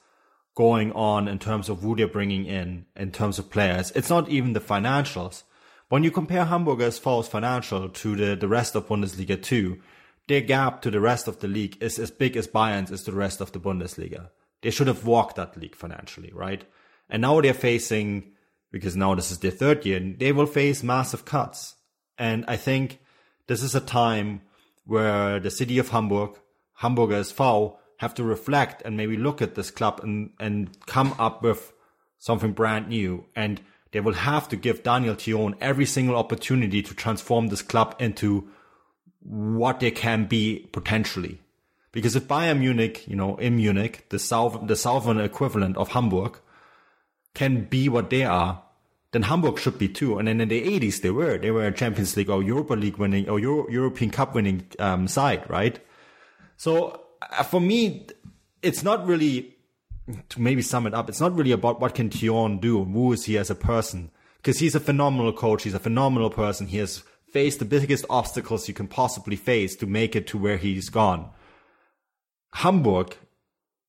going 0.55 0.93
on 0.93 1.27
in 1.27 1.39
terms 1.39 1.67
of 1.67 1.81
who 1.81 1.95
they're 1.95 2.07
bringing 2.07 2.45
in, 2.45 2.85
in 2.95 3.11
terms 3.11 3.39
of 3.39 3.49
players. 3.49 3.91
It's 3.91 4.09
not 4.09 4.29
even 4.29 4.53
the 4.53 4.61
financials. 4.61 5.43
When 5.89 6.03
you 6.03 6.11
compare 6.11 6.45
Hamburg 6.45 6.79
as 6.81 6.97
far 6.97 7.19
as 7.19 7.27
financial 7.27 7.89
to 7.89 8.15
the, 8.15 8.35
the 8.35 8.47
rest 8.47 8.75
of 8.75 8.87
Bundesliga 8.87 9.41
2, 9.41 9.79
their 10.27 10.41
gap 10.41 10.81
to 10.81 10.91
the 10.91 11.01
rest 11.01 11.27
of 11.27 11.39
the 11.39 11.47
league 11.47 11.77
is 11.81 11.99
as 11.99 12.11
big 12.11 12.37
as 12.37 12.47
Bayern's 12.47 12.91
is 12.91 13.03
to 13.03 13.11
the 13.11 13.17
rest 13.17 13.41
of 13.41 13.51
the 13.51 13.59
Bundesliga. 13.59 14.29
They 14.61 14.71
should 14.71 14.87
have 14.87 15.05
walked 15.05 15.35
that 15.35 15.57
league 15.57 15.75
financially, 15.75 16.31
right? 16.33 16.63
And 17.09 17.21
now 17.21 17.41
they're 17.41 17.53
facing, 17.53 18.31
because 18.71 18.95
now 18.95 19.15
this 19.15 19.31
is 19.31 19.39
their 19.39 19.51
third 19.51 19.85
year, 19.85 19.99
they 19.99 20.31
will 20.31 20.45
face 20.45 20.81
massive 20.83 21.25
cuts. 21.25 21.75
And 22.17 22.45
I 22.47 22.55
think 22.55 22.99
this 23.47 23.61
is 23.61 23.75
a 23.75 23.81
time 23.81 24.41
where 24.85 25.39
the 25.39 25.51
city 25.51 25.77
of 25.79 25.89
Hamburg, 25.89 26.39
Hamburger 26.75 27.21
SV, 27.21 27.75
have 27.97 28.13
to 28.15 28.23
reflect 28.23 28.81
and 28.83 28.97
maybe 28.97 29.17
look 29.17 29.41
at 29.41 29.55
this 29.55 29.71
club 29.71 29.99
and, 30.03 30.31
and 30.39 30.77
come 30.85 31.13
up 31.19 31.43
with 31.43 31.73
something 32.19 32.53
brand 32.53 32.87
new. 32.87 33.25
And 33.35 33.61
they 33.91 33.99
will 33.99 34.13
have 34.13 34.47
to 34.49 34.55
give 34.55 34.83
Daniel 34.83 35.15
Thioune 35.15 35.55
every 35.59 35.85
single 35.85 36.15
opportunity 36.15 36.81
to 36.81 36.93
transform 36.93 37.47
this 37.47 37.61
club 37.61 37.95
into 37.99 38.49
what 39.23 39.79
they 39.79 39.91
can 39.91 40.25
be 40.25 40.67
potentially. 40.71 41.39
Because 41.91 42.15
if 42.15 42.27
Bayern 42.27 42.59
Munich, 42.59 43.07
you 43.07 43.15
know, 43.15 43.35
in 43.37 43.55
Munich, 43.55 44.05
the 44.09 44.19
south, 44.19 44.67
the 44.67 44.75
southern 44.75 45.19
equivalent 45.19 45.77
of 45.77 45.89
Hamburg, 45.89 46.39
can 47.33 47.65
be 47.65 47.87
what 47.87 48.09
they 48.09 48.23
are, 48.23 48.63
then 49.11 49.23
Hamburg 49.23 49.59
should 49.59 49.77
be 49.77 49.87
too. 49.87 50.17
And 50.17 50.27
then 50.27 50.41
in 50.41 50.49
the 50.49 50.79
80s, 50.79 51.01
they 51.01 51.11
were. 51.11 51.37
They 51.37 51.51
were 51.51 51.67
a 51.67 51.71
Champions 51.71 52.17
League 52.17 52.29
or 52.29 52.41
Europa 52.41 52.73
League 52.73 52.97
winning 52.97 53.29
or 53.29 53.39
Euro- 53.39 53.69
European 53.69 54.09
Cup 54.09 54.33
winning 54.33 54.65
um, 54.79 55.07
side, 55.07 55.47
right? 55.49 55.79
So 56.57 56.99
uh, 57.21 57.43
for 57.43 57.61
me, 57.61 58.07
it's 58.63 58.83
not 58.83 59.05
really, 59.05 59.55
to 60.29 60.41
maybe 60.41 60.63
sum 60.63 60.87
it 60.87 60.95
up, 60.95 61.09
it's 61.09 61.21
not 61.21 61.35
really 61.35 61.51
about 61.51 61.79
what 61.79 61.93
can 61.93 62.09
Thioune 62.09 62.59
do, 62.59 62.83
who 62.83 63.13
is 63.13 63.25
he 63.25 63.37
as 63.37 63.51
a 63.51 63.55
person. 63.55 64.09
Because 64.37 64.59
he's 64.59 64.75
a 64.75 64.79
phenomenal 64.79 65.31
coach, 65.31 65.63
he's 65.63 65.75
a 65.75 65.79
phenomenal 65.79 66.31
person, 66.31 66.67
he 66.67 66.77
has 66.77 67.03
faced 67.33 67.59
the 67.59 67.65
biggest 67.65 68.05
obstacles 68.09 68.67
you 68.67 68.73
can 68.73 68.87
possibly 68.87 69.35
face 69.35 69.75
to 69.75 69.87
make 69.87 70.15
it 70.15 70.27
to 70.27 70.37
where 70.37 70.57
he's 70.57 70.89
gone. 70.89 71.31
Hamburg 72.53 73.17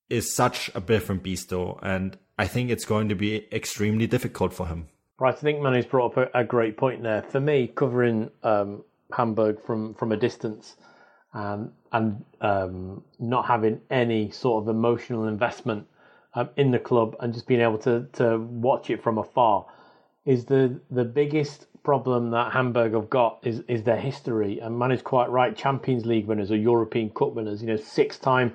is 0.09 0.35
such 0.35 0.71
a 0.75 0.81
different 0.81 1.23
beast 1.23 1.51
though, 1.51 1.79
and 1.83 2.17
I 2.39 2.47
think 2.47 2.71
it's 2.71 2.87
going 2.87 3.11
to 3.11 3.15
be 3.15 3.47
extremely 3.53 4.07
difficult 4.07 4.55
for 4.55 4.67
him. 4.67 4.89
Right, 5.21 5.35
I 5.35 5.39
think 5.39 5.61
Manu's 5.61 5.87
brought 5.87 6.17
up 6.17 6.31
a, 6.35 6.41
a 6.41 6.45
great 6.45 6.77
point 6.77 7.03
there. 7.03 7.23
For 7.23 7.39
me, 7.39 7.69
covering 7.69 8.31
um, 8.43 8.83
Hamburg 9.13 9.61
from, 9.61 9.95
from 9.95 10.11
a 10.11 10.17
distance 10.17 10.77
um, 11.35 11.73
and 11.93 12.25
um, 12.41 13.05
not 13.21 13.47
having 13.47 13.81
any 13.91 14.31
sort 14.31 14.65
of 14.65 14.69
emotional 14.69 15.29
investment 15.29 15.87
um, 16.35 16.49
in 16.57 16.71
the 16.71 16.79
club 16.79 17.15
and 17.21 17.33
just 17.33 17.47
being 17.47 17.61
able 17.61 17.79
to, 17.79 18.09
to 18.15 18.39
watch 18.39 18.91
it 18.91 19.03
from 19.03 19.19
afar 19.19 19.67
is 20.25 20.47
the, 20.47 20.81
the 20.91 21.05
biggest 21.05 21.67
problem 21.85 22.31
that 22.31 22.53
Hamburg 22.53 22.95
have 22.95 23.11
got 23.11 23.39
is, 23.43 23.63
is 23.69 23.85
their 23.85 24.01
history. 24.01 24.59
And 24.59 24.77
Manu's 24.77 25.03
quite 25.03 25.31
right. 25.31 25.57
Champions 25.57 26.05
League 26.07 26.27
winners 26.27 26.51
or 26.51 26.57
European 26.57 27.11
Cup 27.11 27.35
winners, 27.35 27.61
you 27.61 27.69
know, 27.69 27.77
six 27.77 28.19
time 28.19 28.55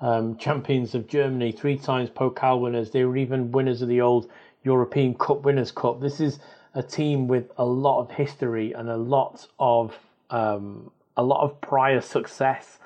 um, 0.00 0.36
champions 0.36 0.94
of 0.94 1.08
Germany, 1.08 1.52
three 1.52 1.78
times 1.78 2.10
Pokal 2.10 2.60
winners. 2.60 2.90
They 2.90 3.04
were 3.04 3.16
even 3.16 3.50
winners 3.50 3.82
of 3.82 3.88
the 3.88 4.00
old 4.02 4.30
European 4.62 5.14
Cup 5.14 5.42
Winners' 5.42 5.72
Cup. 5.72 6.00
This 6.00 6.20
is 6.20 6.38
a 6.74 6.82
team 6.82 7.28
with 7.28 7.50
a 7.56 7.64
lot 7.64 8.00
of 8.00 8.10
history 8.10 8.72
and 8.72 8.90
a 8.90 8.96
lot 8.96 9.46
of 9.58 9.96
um, 10.28 10.90
a 11.16 11.22
lot 11.22 11.42
of 11.42 11.58
prior 11.60 12.00
success, 12.00 12.78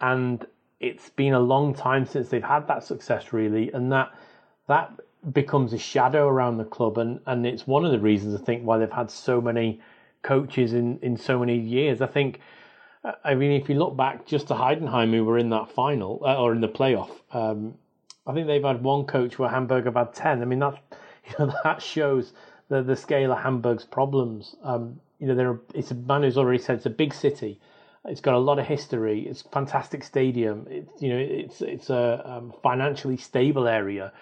and 0.00 0.44
it's 0.80 1.08
been 1.10 1.32
a 1.32 1.40
long 1.40 1.74
time 1.74 2.04
since 2.04 2.28
they've 2.28 2.42
had 2.42 2.66
that 2.66 2.84
success, 2.84 3.32
really, 3.32 3.72
and 3.72 3.90
that 3.92 4.12
that 4.66 4.92
becomes 5.30 5.72
a 5.72 5.78
shadow 5.78 6.26
around 6.26 6.58
the 6.58 6.64
club, 6.64 6.98
and 6.98 7.20
and 7.26 7.46
it's 7.46 7.66
one 7.66 7.84
of 7.84 7.92
the 7.92 7.98
reasons 7.98 8.40
I 8.40 8.44
think 8.44 8.64
why 8.64 8.78
they've 8.78 8.90
had 8.90 9.10
so 9.10 9.40
many 9.40 9.80
coaches 10.22 10.72
in 10.72 10.98
in 11.02 11.16
so 11.16 11.38
many 11.38 11.58
years. 11.58 12.00
I 12.00 12.06
think. 12.06 12.40
I 13.24 13.34
mean, 13.34 13.50
if 13.50 13.68
you 13.68 13.74
look 13.74 13.96
back 13.96 14.26
just 14.26 14.46
to 14.46 14.54
Heidenheim, 14.54 15.12
who 15.12 15.24
were 15.24 15.36
in 15.36 15.50
that 15.50 15.72
final 15.72 16.22
uh, 16.24 16.40
or 16.40 16.52
in 16.52 16.60
the 16.60 16.68
playoff, 16.68 17.10
um, 17.32 17.74
I 18.28 18.32
think 18.32 18.46
they've 18.46 18.62
had 18.62 18.84
one 18.84 19.06
coach 19.06 19.40
where 19.40 19.48
Hamburg 19.48 19.86
have 19.86 19.94
had 19.94 20.14
ten. 20.14 20.40
I 20.40 20.44
mean, 20.44 20.60
that's 20.60 20.78
you 21.26 21.46
know, 21.46 21.52
that 21.64 21.82
shows 21.82 22.32
the 22.68 22.82
the 22.82 22.96
scale 22.96 23.32
of 23.32 23.38
Hamburg's 23.38 23.84
problems. 23.84 24.54
Um, 24.62 25.00
you 25.18 25.26
know, 25.26 25.34
there 25.34 25.58
it's 25.74 25.90
a 25.90 25.94
man 25.94 26.22
who's 26.22 26.38
already 26.38 26.58
said 26.58 26.76
it's 26.76 26.86
a 26.86 26.90
big 26.90 27.12
city. 27.12 27.60
It's 28.04 28.20
got 28.20 28.34
a 28.34 28.38
lot 28.38 28.58
of 28.58 28.66
history. 28.66 29.20
It's 29.28 29.42
a 29.42 29.48
fantastic 29.48 30.02
stadium. 30.02 30.66
It's 30.70 31.02
you 31.02 31.08
know, 31.10 31.18
it's 31.18 31.60
it's 31.60 31.90
a 31.90 32.22
um, 32.24 32.52
financially 32.62 33.16
stable 33.16 33.68
area. 33.68 34.12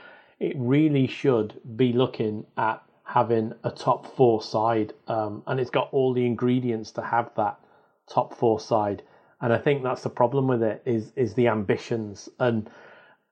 It 0.40 0.54
really 0.56 1.06
should 1.06 1.60
be 1.76 1.92
looking 1.92 2.46
at 2.56 2.82
having 3.04 3.52
a 3.62 3.70
top 3.70 4.06
four 4.16 4.42
side, 4.42 4.94
um, 5.06 5.42
and 5.46 5.60
it's 5.60 5.70
got 5.70 5.90
all 5.92 6.14
the 6.14 6.24
ingredients 6.24 6.92
to 6.92 7.02
have 7.02 7.30
that 7.36 7.60
top 8.08 8.34
four 8.34 8.58
side. 8.58 9.02
And 9.42 9.52
I 9.52 9.58
think 9.58 9.82
that's 9.82 10.02
the 10.02 10.10
problem 10.10 10.48
with 10.48 10.62
it 10.62 10.82
is 10.86 11.12
is 11.14 11.34
the 11.34 11.48
ambitions 11.48 12.28
and 12.38 12.70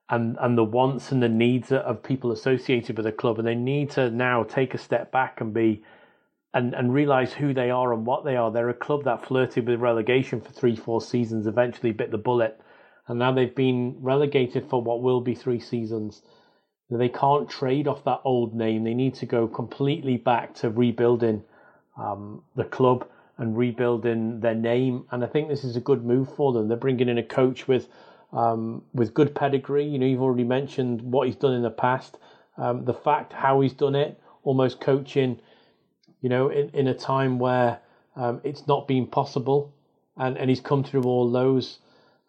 and 0.09 0.37
and 0.39 0.57
the 0.57 0.63
wants 0.63 1.11
and 1.11 1.21
the 1.21 1.29
needs 1.29 1.71
of 1.71 2.03
people 2.03 2.31
associated 2.31 2.97
with 2.97 3.05
the 3.05 3.11
club, 3.11 3.39
and 3.39 3.47
they 3.47 3.55
need 3.55 3.89
to 3.91 4.11
now 4.11 4.43
take 4.43 4.75
a 4.75 4.77
step 4.77 5.11
back 5.11 5.41
and 5.41 5.53
be 5.53 5.83
and 6.53 6.75
and 6.75 6.93
realize 6.93 7.33
who 7.33 7.53
they 7.55 7.71
are 7.71 7.93
and 7.93 8.05
what 8.05 8.23
they 8.23 8.35
are. 8.35 8.51
They're 8.51 8.69
a 8.69 8.73
club 8.73 9.03
that 9.05 9.25
flirted 9.25 9.67
with 9.67 9.79
relegation 9.79 10.41
for 10.41 10.51
three, 10.51 10.75
four 10.75 11.01
seasons, 11.01 11.47
eventually 11.47 11.91
bit 11.91 12.11
the 12.11 12.17
bullet, 12.19 12.61
and 13.07 13.17
now 13.17 13.31
they've 13.31 13.55
been 13.55 13.97
relegated 13.99 14.69
for 14.69 14.81
what 14.81 15.01
will 15.01 15.21
be 15.21 15.33
three 15.35 15.59
seasons. 15.59 16.21
They 16.89 17.09
can't 17.09 17.49
trade 17.49 17.87
off 17.87 18.03
that 18.05 18.21
old 18.23 18.55
name. 18.55 18.83
They 18.83 18.95
need 18.95 19.13
to 19.15 19.25
go 19.25 19.47
completely 19.47 20.17
back 20.17 20.55
to 20.55 20.69
rebuilding 20.69 21.43
um, 21.97 22.43
the 22.55 22.63
club 22.63 23.07
and 23.37 23.55
rebuilding 23.55 24.39
their 24.39 24.55
name. 24.55 25.05
And 25.11 25.23
I 25.23 25.27
think 25.27 25.49
this 25.49 25.63
is 25.63 25.75
a 25.75 25.81
good 25.81 26.03
move 26.03 26.33
for 26.35 26.51
them. 26.51 26.67
They're 26.67 26.77
bringing 26.77 27.09
in 27.09 27.17
a 27.17 27.23
coach 27.23 27.67
with 27.67 27.87
um, 28.31 28.83
with 28.93 29.13
good 29.13 29.33
pedigree. 29.35 29.85
You 29.85 29.99
know, 29.99 30.05
you've 30.05 30.21
already 30.21 30.43
mentioned 30.43 31.01
what 31.01 31.27
he's 31.27 31.35
done 31.35 31.53
in 31.53 31.61
the 31.61 31.69
past. 31.69 32.17
Um, 32.57 32.85
the 32.85 32.93
fact 32.93 33.33
how 33.33 33.61
he's 33.61 33.73
done 33.73 33.95
it, 33.95 34.19
almost 34.43 34.81
coaching, 34.81 35.39
you 36.21 36.29
know, 36.29 36.49
in, 36.49 36.69
in 36.69 36.87
a 36.87 36.93
time 36.93 37.39
where 37.39 37.79
um, 38.15 38.41
it's 38.43 38.67
not 38.67 38.87
been 38.87 39.07
possible, 39.07 39.73
and, 40.17 40.37
and 40.37 40.49
he's 40.49 40.59
come 40.59 40.83
through 40.83 41.03
all 41.03 41.31
those 41.31 41.79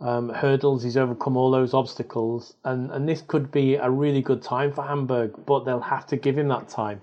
um, 0.01 0.29
hurdles. 0.31 0.83
He's 0.83 0.97
overcome 0.97 1.37
all 1.37 1.51
those 1.51 1.75
obstacles, 1.75 2.55
and 2.65 2.91
and 2.91 3.09
this 3.09 3.23
could 3.23 3.51
be 3.51 3.75
a 3.75 3.91
really 3.91 4.23
good 4.23 4.43
time 4.43 4.73
for 4.73 4.85
Hamburg, 4.85 5.35
but 5.47 5.65
they'll 5.65 5.81
have 5.81 6.07
to 6.09 6.17
give 6.17 6.39
him 6.39 6.49
that 6.49 6.69
time. 6.69 7.01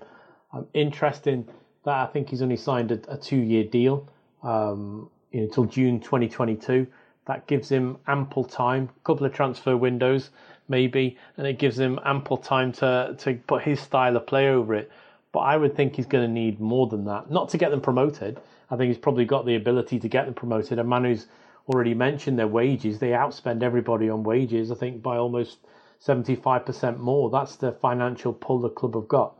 Um, 0.52 0.66
interesting 0.74 1.46
that 1.84 1.94
I 1.94 2.06
think 2.06 2.30
he's 2.30 2.42
only 2.42 2.56
signed 2.56 2.90
a, 2.92 3.00
a 3.12 3.16
two 3.16 3.36
year 3.36 3.64
deal 3.64 4.08
um, 4.42 5.10
until 5.32 5.64
June 5.64 6.00
2022. 6.00 6.86
That 7.26 7.46
gives 7.46 7.68
him 7.68 7.98
ample 8.06 8.44
time, 8.44 8.88
a 8.96 9.04
couple 9.04 9.26
of 9.26 9.34
transfer 9.34 9.76
windows 9.76 10.30
maybe, 10.68 11.16
and 11.36 11.46
it 11.46 11.58
gives 11.58 11.78
him 11.78 11.98
ample 12.04 12.36
time 12.36 12.72
to, 12.72 13.14
to 13.18 13.34
put 13.46 13.62
his 13.62 13.80
style 13.80 14.16
of 14.16 14.26
play 14.26 14.48
over 14.48 14.74
it. 14.74 14.90
But 15.32 15.40
I 15.40 15.56
would 15.56 15.74
think 15.74 15.96
he's 15.96 16.06
going 16.06 16.26
to 16.26 16.32
need 16.32 16.60
more 16.60 16.86
than 16.86 17.04
that. 17.06 17.30
Not 17.30 17.48
to 17.50 17.58
get 17.58 17.70
them 17.70 17.80
promoted. 17.80 18.40
I 18.70 18.76
think 18.76 18.88
he's 18.88 18.98
probably 18.98 19.24
got 19.24 19.46
the 19.46 19.56
ability 19.56 19.98
to 20.00 20.08
get 20.08 20.26
them 20.26 20.34
promoted. 20.34 20.78
A 20.78 20.84
man 20.84 21.04
who's 21.04 21.26
already 21.68 21.94
mentioned 21.94 22.38
their 22.38 22.48
wages, 22.48 22.98
they 22.98 23.10
outspend 23.10 23.62
everybody 23.62 24.08
on 24.08 24.22
wages, 24.22 24.70
I 24.70 24.74
think, 24.74 25.02
by 25.02 25.16
almost 25.16 25.58
75% 26.04 26.98
more. 26.98 27.30
That's 27.30 27.56
the 27.56 27.72
financial 27.72 28.32
pull 28.32 28.60
the 28.60 28.70
club 28.70 28.94
have 28.94 29.08
got. 29.08 29.34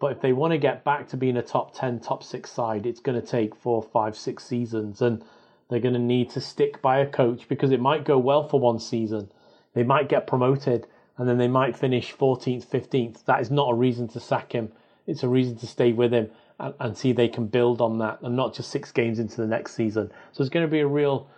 But 0.00 0.12
if 0.12 0.20
they 0.20 0.32
want 0.32 0.52
to 0.52 0.58
get 0.58 0.84
back 0.84 1.08
to 1.08 1.16
being 1.16 1.36
a 1.36 1.42
top 1.42 1.74
10, 1.74 2.00
top 2.00 2.22
six 2.22 2.50
side, 2.50 2.86
it's 2.86 3.00
going 3.00 3.20
to 3.20 3.26
take 3.26 3.54
four, 3.54 3.82
five, 3.82 4.16
six 4.16 4.44
seasons. 4.44 5.00
And 5.00 5.24
they're 5.68 5.80
going 5.80 5.94
to 5.94 6.00
need 6.00 6.30
to 6.30 6.40
stick 6.40 6.82
by 6.82 6.98
a 6.98 7.06
coach 7.06 7.48
because 7.48 7.70
it 7.70 7.80
might 7.80 8.04
go 8.04 8.18
well 8.18 8.46
for 8.46 8.60
one 8.60 8.78
season. 8.78 9.30
They 9.74 9.82
might 9.82 10.08
get 10.08 10.26
promoted 10.26 10.86
and 11.16 11.28
then 11.28 11.38
they 11.38 11.48
might 11.48 11.76
finish 11.76 12.14
14th, 12.14 12.66
15th. 12.66 13.24
That 13.24 13.40
is 13.40 13.50
not 13.50 13.70
a 13.70 13.74
reason 13.74 14.08
to 14.08 14.20
sack 14.20 14.52
him. 14.52 14.72
It's 15.06 15.22
a 15.22 15.28
reason 15.28 15.56
to 15.58 15.66
stay 15.66 15.92
with 15.92 16.12
him 16.12 16.30
and, 16.58 16.74
and 16.80 16.96
see 16.96 17.12
they 17.12 17.28
can 17.28 17.46
build 17.46 17.80
on 17.80 17.98
that 17.98 18.20
and 18.22 18.36
not 18.36 18.54
just 18.54 18.70
six 18.70 18.92
games 18.92 19.18
into 19.18 19.36
the 19.36 19.46
next 19.46 19.74
season. 19.74 20.10
So 20.32 20.42
it's 20.42 20.50
going 20.50 20.66
to 20.66 20.70
be 20.70 20.80
a 20.80 20.86
real 20.86 21.28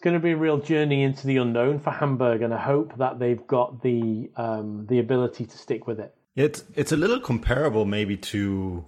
it's 0.00 0.04
going 0.06 0.14
to 0.14 0.20
be 0.20 0.30
a 0.30 0.36
real 0.36 0.56
journey 0.56 1.02
into 1.02 1.26
the 1.26 1.36
unknown 1.36 1.78
for 1.78 1.90
Hamburg, 1.90 2.40
and 2.40 2.54
I 2.54 2.58
hope 2.58 2.96
that 2.96 3.18
they've 3.18 3.46
got 3.46 3.82
the 3.82 4.30
um, 4.34 4.86
the 4.86 4.98
ability 4.98 5.44
to 5.44 5.58
stick 5.58 5.86
with 5.86 6.00
it. 6.00 6.14
It's 6.34 6.64
it's 6.74 6.90
a 6.90 6.96
little 6.96 7.20
comparable 7.20 7.84
maybe 7.84 8.16
to 8.16 8.86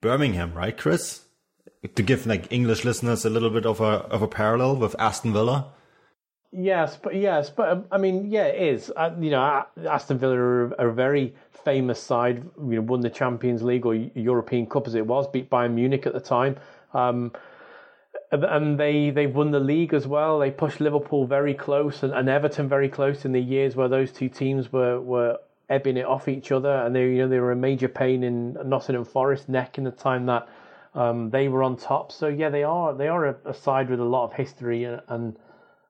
Birmingham, 0.00 0.54
right, 0.54 0.78
Chris? 0.78 1.24
to 1.96 2.02
give 2.04 2.28
like 2.28 2.52
English 2.52 2.84
listeners 2.84 3.24
a 3.24 3.30
little 3.30 3.50
bit 3.50 3.66
of 3.66 3.80
a 3.80 4.06
of 4.14 4.22
a 4.22 4.28
parallel 4.28 4.76
with 4.76 4.94
Aston 5.00 5.32
Villa? 5.32 5.72
Yes, 6.52 6.96
but 6.96 7.16
yes, 7.16 7.50
but 7.50 7.68
um, 7.68 7.84
I 7.90 7.98
mean, 7.98 8.30
yeah, 8.30 8.44
it 8.44 8.62
is. 8.62 8.92
Uh, 8.94 9.10
you 9.18 9.30
know, 9.30 9.64
Aston 9.84 10.18
Villa 10.18 10.36
are, 10.36 10.80
are, 10.80 10.90
a 10.90 10.94
very 10.94 11.34
famous 11.64 12.00
side. 12.00 12.36
You 12.56 12.76
know, 12.76 12.82
won 12.82 13.00
the 13.00 13.10
Champions 13.10 13.64
League 13.64 13.84
or 13.84 13.96
European 13.96 14.66
Cup 14.66 14.86
as 14.86 14.94
it 14.94 15.08
was, 15.08 15.26
beat 15.26 15.50
Bayern 15.50 15.72
Munich 15.72 16.06
at 16.06 16.12
the 16.12 16.20
time. 16.20 16.56
Um, 16.94 17.32
and 18.32 18.78
they 18.78 19.10
they've 19.10 19.34
won 19.34 19.50
the 19.52 19.60
league 19.60 19.94
as 19.94 20.06
well. 20.06 20.38
They 20.38 20.50
pushed 20.50 20.80
Liverpool 20.80 21.26
very 21.26 21.54
close 21.54 22.02
and, 22.02 22.12
and 22.12 22.28
Everton 22.28 22.68
very 22.68 22.88
close 22.88 23.24
in 23.24 23.32
the 23.32 23.40
years 23.42 23.76
where 23.76 23.88
those 23.88 24.12
two 24.12 24.28
teams 24.28 24.72
were 24.72 25.00
were 25.00 25.38
ebbing 25.68 25.96
it 25.98 26.06
off 26.06 26.28
each 26.28 26.50
other. 26.52 26.74
And 26.84 26.94
they 26.96 27.10
you 27.10 27.18
know 27.18 27.28
they 27.28 27.40
were 27.40 27.52
a 27.52 27.56
major 27.56 27.88
pain 27.88 28.24
in 28.24 28.56
Nottingham 28.64 29.04
Forest 29.04 29.48
neck 29.48 29.78
in 29.78 29.84
the 29.84 29.92
time 29.92 30.26
that 30.26 30.48
Um, 30.94 31.30
they 31.30 31.48
were 31.48 31.62
on 31.62 31.76
top, 31.76 32.12
so 32.12 32.28
yeah, 32.28 32.50
they 32.50 32.64
are 32.64 32.94
they 32.94 33.08
are 33.08 33.24
a, 33.26 33.36
a 33.46 33.54
side 33.54 33.88
with 33.90 34.00
a 34.00 34.04
lot 34.04 34.24
of 34.26 34.34
history 34.34 34.84
and 34.84 35.36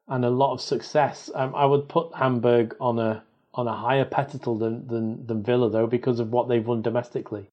and, 0.09 0.25
a 0.25 0.31
lot 0.31 0.53
of 0.53 0.61
success. 0.61 1.29
Um, 1.35 1.55
I 1.57 1.65
would 1.67 1.89
put 1.89 2.15
Hamburg 2.15 2.77
on 2.79 2.99
a 2.99 3.25
on 3.53 3.67
a 3.67 3.73
higher 3.75 4.05
pedestal 4.05 4.59
than, 4.59 4.87
than 4.87 5.27
than 5.27 5.43
Villa 5.43 5.71
though 5.71 5.89
because 5.89 6.21
of 6.23 6.31
what 6.31 6.49
they've 6.49 6.67
won 6.67 6.83
domestically. 6.83 7.51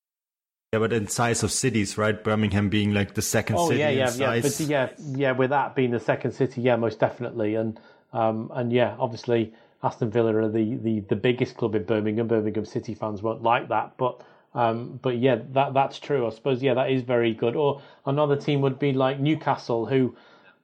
Yeah, 0.71 0.79
but 0.79 0.93
in 0.93 1.07
size 1.07 1.41
of 1.41 1.51
cities, 1.51 1.97
right? 1.97 2.23
Birmingham 2.23 2.69
being 2.69 2.93
like 2.93 3.15
the 3.15 3.23
second 3.23 3.55
oh, 3.55 3.69
city 3.69 3.79
yeah, 3.79 3.89
yeah, 3.89 4.13
yeah, 4.13 4.39
but 4.39 4.59
yeah, 4.59 4.89
yeah. 5.15 5.31
With 5.31 5.49
that 5.49 5.73
being 5.75 5.89
the 5.89 5.99
second 5.99 6.33
city, 6.33 6.61
yeah, 6.61 6.75
most 6.75 6.99
definitely, 6.99 7.55
and 7.55 7.79
um, 8.13 8.51
and 8.53 8.71
yeah, 8.71 8.95
obviously 8.99 9.51
Aston 9.81 10.11
Villa 10.11 10.35
are 10.35 10.47
the, 10.47 10.75
the, 10.75 10.99
the 11.01 11.15
biggest 11.15 11.57
club 11.57 11.73
in 11.73 11.85
Birmingham. 11.85 12.27
Birmingham 12.27 12.65
City 12.65 12.93
fans 12.93 13.23
won't 13.23 13.41
like 13.41 13.69
that, 13.69 13.97
but 13.97 14.21
um, 14.53 14.99
but 15.01 15.17
yeah, 15.17 15.39
that 15.53 15.73
that's 15.73 15.99
true. 15.99 16.27
I 16.27 16.29
suppose 16.29 16.61
yeah, 16.61 16.75
that 16.75 16.91
is 16.91 17.01
very 17.01 17.33
good. 17.33 17.55
Or 17.55 17.81
another 18.05 18.35
team 18.35 18.61
would 18.61 18.77
be 18.77 18.93
like 18.93 19.19
Newcastle, 19.19 19.87
who 19.87 20.15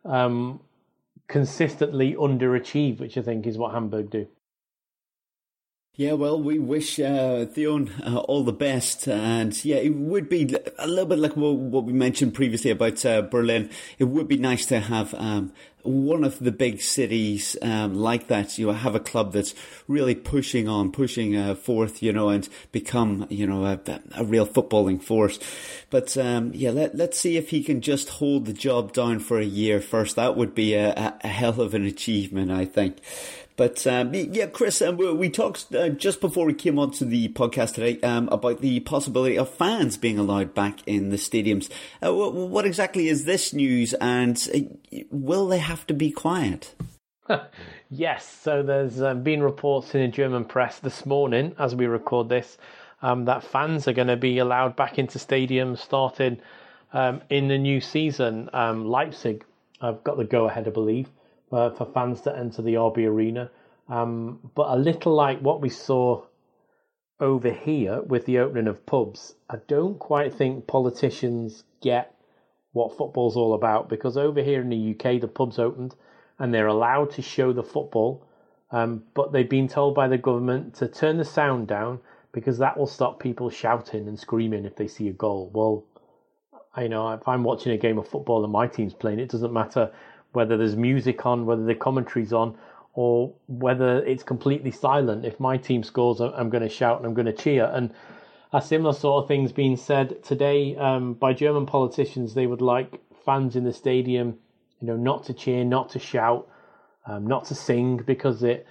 um, 0.03 0.59
consistently 1.27 2.13
underachieve, 2.13 2.99
which 2.99 3.17
I 3.17 3.23
think 3.23 3.47
is 3.47 3.57
what 3.57 3.73
Hamburg 3.73 4.11
do. 4.11 4.27
Yeah, 5.97 6.11
well, 6.13 6.41
we 6.41 6.59
wish 6.59 6.99
uh, 6.99 7.45
Thioune 7.45 7.89
uh, 8.05 8.17
all 8.17 8.43
the 8.43 8.51
best, 8.51 9.07
and 9.07 9.63
yeah, 9.63 9.77
it 9.77 9.95
would 9.95 10.27
be 10.27 10.53
a 10.77 10.87
little 10.87 11.05
bit 11.05 11.19
like 11.19 11.37
what 11.37 11.85
we 11.85 11.93
mentioned 11.93 12.33
previously 12.33 12.71
about 12.71 13.05
uh, 13.05 13.21
Berlin. 13.21 13.69
It 13.97 14.03
would 14.03 14.27
be 14.27 14.35
nice 14.35 14.65
to 14.65 14.81
have 14.81 15.13
um, 15.13 15.53
one 15.83 16.25
of 16.25 16.39
the 16.39 16.51
big 16.51 16.81
cities 16.81 17.55
um, 17.61 17.95
like 17.95 18.27
that. 18.27 18.57
You 18.57 18.67
know, 18.67 18.73
have 18.73 18.95
a 18.95 18.99
club 18.99 19.31
that's 19.31 19.55
really 19.87 20.15
pushing 20.15 20.67
on, 20.67 20.91
pushing 20.91 21.37
uh, 21.37 21.55
forth, 21.55 22.03
you 22.03 22.11
know, 22.11 22.27
and 22.27 22.49
become, 22.73 23.25
you 23.29 23.47
know, 23.47 23.63
a, 23.63 23.79
a 24.17 24.25
real 24.25 24.45
footballing 24.45 25.01
force. 25.01 25.39
But 25.89 26.17
um, 26.17 26.51
yeah, 26.53 26.71
let, 26.71 26.95
let's 26.95 27.17
see 27.17 27.37
if 27.37 27.51
he 27.51 27.63
can 27.63 27.79
just 27.79 28.09
hold 28.09 28.47
the 28.47 28.53
job 28.53 28.91
down 28.91 29.19
for 29.19 29.39
a 29.39 29.45
year 29.45 29.79
first. 29.79 30.17
That 30.17 30.35
would 30.35 30.53
be 30.53 30.73
a, 30.73 31.17
a 31.23 31.27
hell 31.29 31.61
of 31.61 31.73
an 31.73 31.85
achievement, 31.85 32.51
I 32.51 32.65
think. 32.65 32.97
But 33.57 33.87
um, 33.87 34.13
yeah, 34.13 34.47
Chris, 34.47 34.81
um, 34.81 34.97
we 34.97 35.29
talked 35.29 35.73
uh, 35.73 35.89
just 35.89 36.19
before 36.19 36.45
we 36.45 36.53
came 36.53 36.77
onto 36.77 37.05
the 37.05 37.29
podcast 37.29 37.75
today 37.75 38.01
um, 38.01 38.27
about 38.29 38.59
the 38.59 38.81
possibility 38.81 39.37
of 39.37 39.49
fans 39.49 39.95
being 39.95 40.19
allowed 40.19 40.53
back 40.53 40.85
in 40.85 41.09
the 41.09 41.15
stadiums. 41.15 41.69
Uh, 42.05 42.13
what, 42.13 42.33
what, 42.33 42.65
exactly 42.65 43.07
is 43.07 43.23
this 43.23 43.53
news, 43.53 43.93
and 43.95 44.49
uh, 44.53 44.99
will 45.09 45.47
they 45.47 45.59
have 45.59 45.87
to 45.87 45.93
be 45.93 46.11
quiet? 46.11 46.75
yes, 47.89 48.27
so 48.41 48.61
there's 48.61 49.01
uh, 49.01 49.13
been 49.13 49.41
reports 49.41 49.95
in 49.95 50.01
the 50.01 50.09
German 50.09 50.43
press 50.43 50.79
this 50.79 51.05
morning, 51.05 51.55
as 51.57 51.73
we 51.73 51.85
record 51.85 52.27
this, 52.27 52.57
um, 53.01 53.23
that 53.25 53.41
fans 53.41 53.87
are 53.87 53.93
going 53.93 54.09
to 54.09 54.17
be 54.17 54.37
allowed 54.39 54.75
back 54.75 54.99
into 54.99 55.17
stadiums 55.17 55.77
starting 55.77 56.41
um, 56.91 57.21
in 57.29 57.47
the 57.47 57.57
new 57.57 57.79
season. 57.79 58.49
Um, 58.51 58.85
Leipzig 58.85 59.45
have 59.81 60.03
got 60.03 60.17
the 60.17 60.25
go 60.25 60.45
ahead, 60.49 60.67
I 60.67 60.71
believe 60.71 61.07
uh, 61.51 61.69
for 61.71 61.85
fans 61.85 62.21
to 62.21 62.37
enter 62.37 62.61
the 62.61 62.75
RB 62.75 63.07
Arena. 63.07 63.49
Um, 63.87 64.39
but 64.55 64.69
a 64.69 64.75
little 64.77 65.13
like 65.13 65.39
what 65.39 65.61
we 65.61 65.69
saw 65.69 66.23
over 67.19 67.51
here 67.51 68.01
with 68.01 68.25
the 68.25 68.39
opening 68.39 68.67
of 68.67 68.85
pubs, 68.85 69.35
I 69.49 69.57
don't 69.67 69.99
quite 69.99 70.33
think 70.33 70.67
politicians 70.67 71.63
get 71.81 72.13
what 72.73 72.97
football's 72.97 73.37
all 73.37 73.53
about 73.53 73.87
because 73.87 74.17
over 74.17 74.41
here 74.41 74.61
in 74.61 74.69
the 74.69 74.91
UK, 74.91 75.21
the 75.21 75.27
pubs 75.27 75.59
opened 75.59 75.95
and 76.39 76.53
they're 76.53 76.67
allowed 76.67 77.11
to 77.11 77.21
show 77.21 77.53
the 77.53 77.63
football, 77.63 78.27
um, 78.71 79.03
but 79.13 79.31
they've 79.31 79.49
been 79.49 79.67
told 79.67 79.95
by 79.95 80.07
the 80.07 80.17
government 80.17 80.73
to 80.75 80.87
turn 80.87 81.17
the 81.17 81.23
sound 81.23 81.67
down 81.67 81.99
because 82.33 82.57
that 82.57 82.77
will 82.77 82.87
stop 82.87 83.19
people 83.19 83.49
shouting 83.49 84.09
and 84.09 84.19
screaming 84.19 84.65
if 84.65 84.75
they 84.75 84.87
see 84.87 85.07
a 85.07 85.13
goal. 85.13 85.49
Well, 85.53 85.85
I 86.75 86.87
know 86.87 87.13
if 87.13 87.25
I'm 87.27 87.43
watching 87.43 87.71
a 87.71 87.77
game 87.77 87.97
of 87.97 88.09
football 88.09 88.43
and 88.43 88.51
my 88.51 88.67
team's 88.67 88.93
playing, 88.93 89.19
it 89.19 89.29
doesn't 89.29 89.53
matter 89.53 89.93
whether 90.35 90.57
there's 90.57 90.75
music 90.75 91.25
on, 91.25 91.45
whether 91.45 91.63
the 91.63 91.75
commentary's 91.75 92.33
on, 92.33 92.57
or 92.93 93.33
whether 93.47 94.03
it's 94.05 94.23
completely 94.23 94.71
silent. 94.71 95.25
If 95.25 95.39
my 95.39 95.57
team 95.57 95.83
scores, 95.83 96.19
I'm 96.21 96.49
going 96.49 96.63
to 96.63 96.69
shout 96.69 96.97
and 96.97 97.05
I'm 97.05 97.13
going 97.13 97.25
to 97.25 97.33
cheer. 97.33 97.69
And 97.73 97.93
a 98.53 98.61
similar 98.61 98.93
sort 98.93 99.23
of 99.23 99.27
thing's 99.27 99.51
being 99.51 99.75
said 99.75 100.23
today 100.23 100.75
um, 100.77 101.13
by 101.13 101.33
German 101.33 101.65
politicians. 101.65 102.33
They 102.33 102.47
would 102.47 102.61
like 102.61 103.01
fans 103.25 103.55
in 103.55 103.65
the 103.65 103.73
stadium, 103.73 104.37
you 104.79 104.87
know, 104.87 104.95
not 104.95 105.25
to 105.25 105.33
cheer, 105.33 105.65
not 105.65 105.89
to 105.89 105.99
shout, 105.99 106.47
um, 107.05 107.27
not 107.27 107.45
to 107.45 107.55
sing 107.55 107.97
because 107.97 108.43
it, 108.43 108.65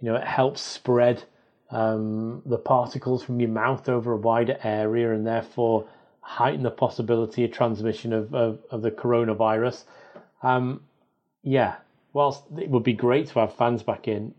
you 0.00 0.08
know, 0.08 0.16
it 0.16 0.24
helps 0.24 0.62
spread 0.62 1.24
um, 1.70 2.42
the 2.46 2.58
particles 2.58 3.22
from 3.22 3.40
your 3.40 3.50
mouth 3.50 3.88
over 3.88 4.12
a 4.12 4.16
wider 4.16 4.56
area 4.62 5.12
and 5.12 5.26
therefore 5.26 5.86
heighten 6.20 6.62
the 6.62 6.70
possibility 6.70 7.44
of 7.44 7.52
transmission 7.52 8.12
of, 8.12 8.34
of, 8.34 8.58
of 8.70 8.82
the 8.82 8.90
coronavirus. 8.90 9.84
Um, 10.42 10.82
yeah, 11.46 11.76
whilst 12.12 12.42
it 12.58 12.68
would 12.68 12.82
be 12.82 12.92
great 12.92 13.28
to 13.28 13.38
have 13.38 13.54
fans 13.54 13.84
back 13.84 14.08
in, 14.08 14.34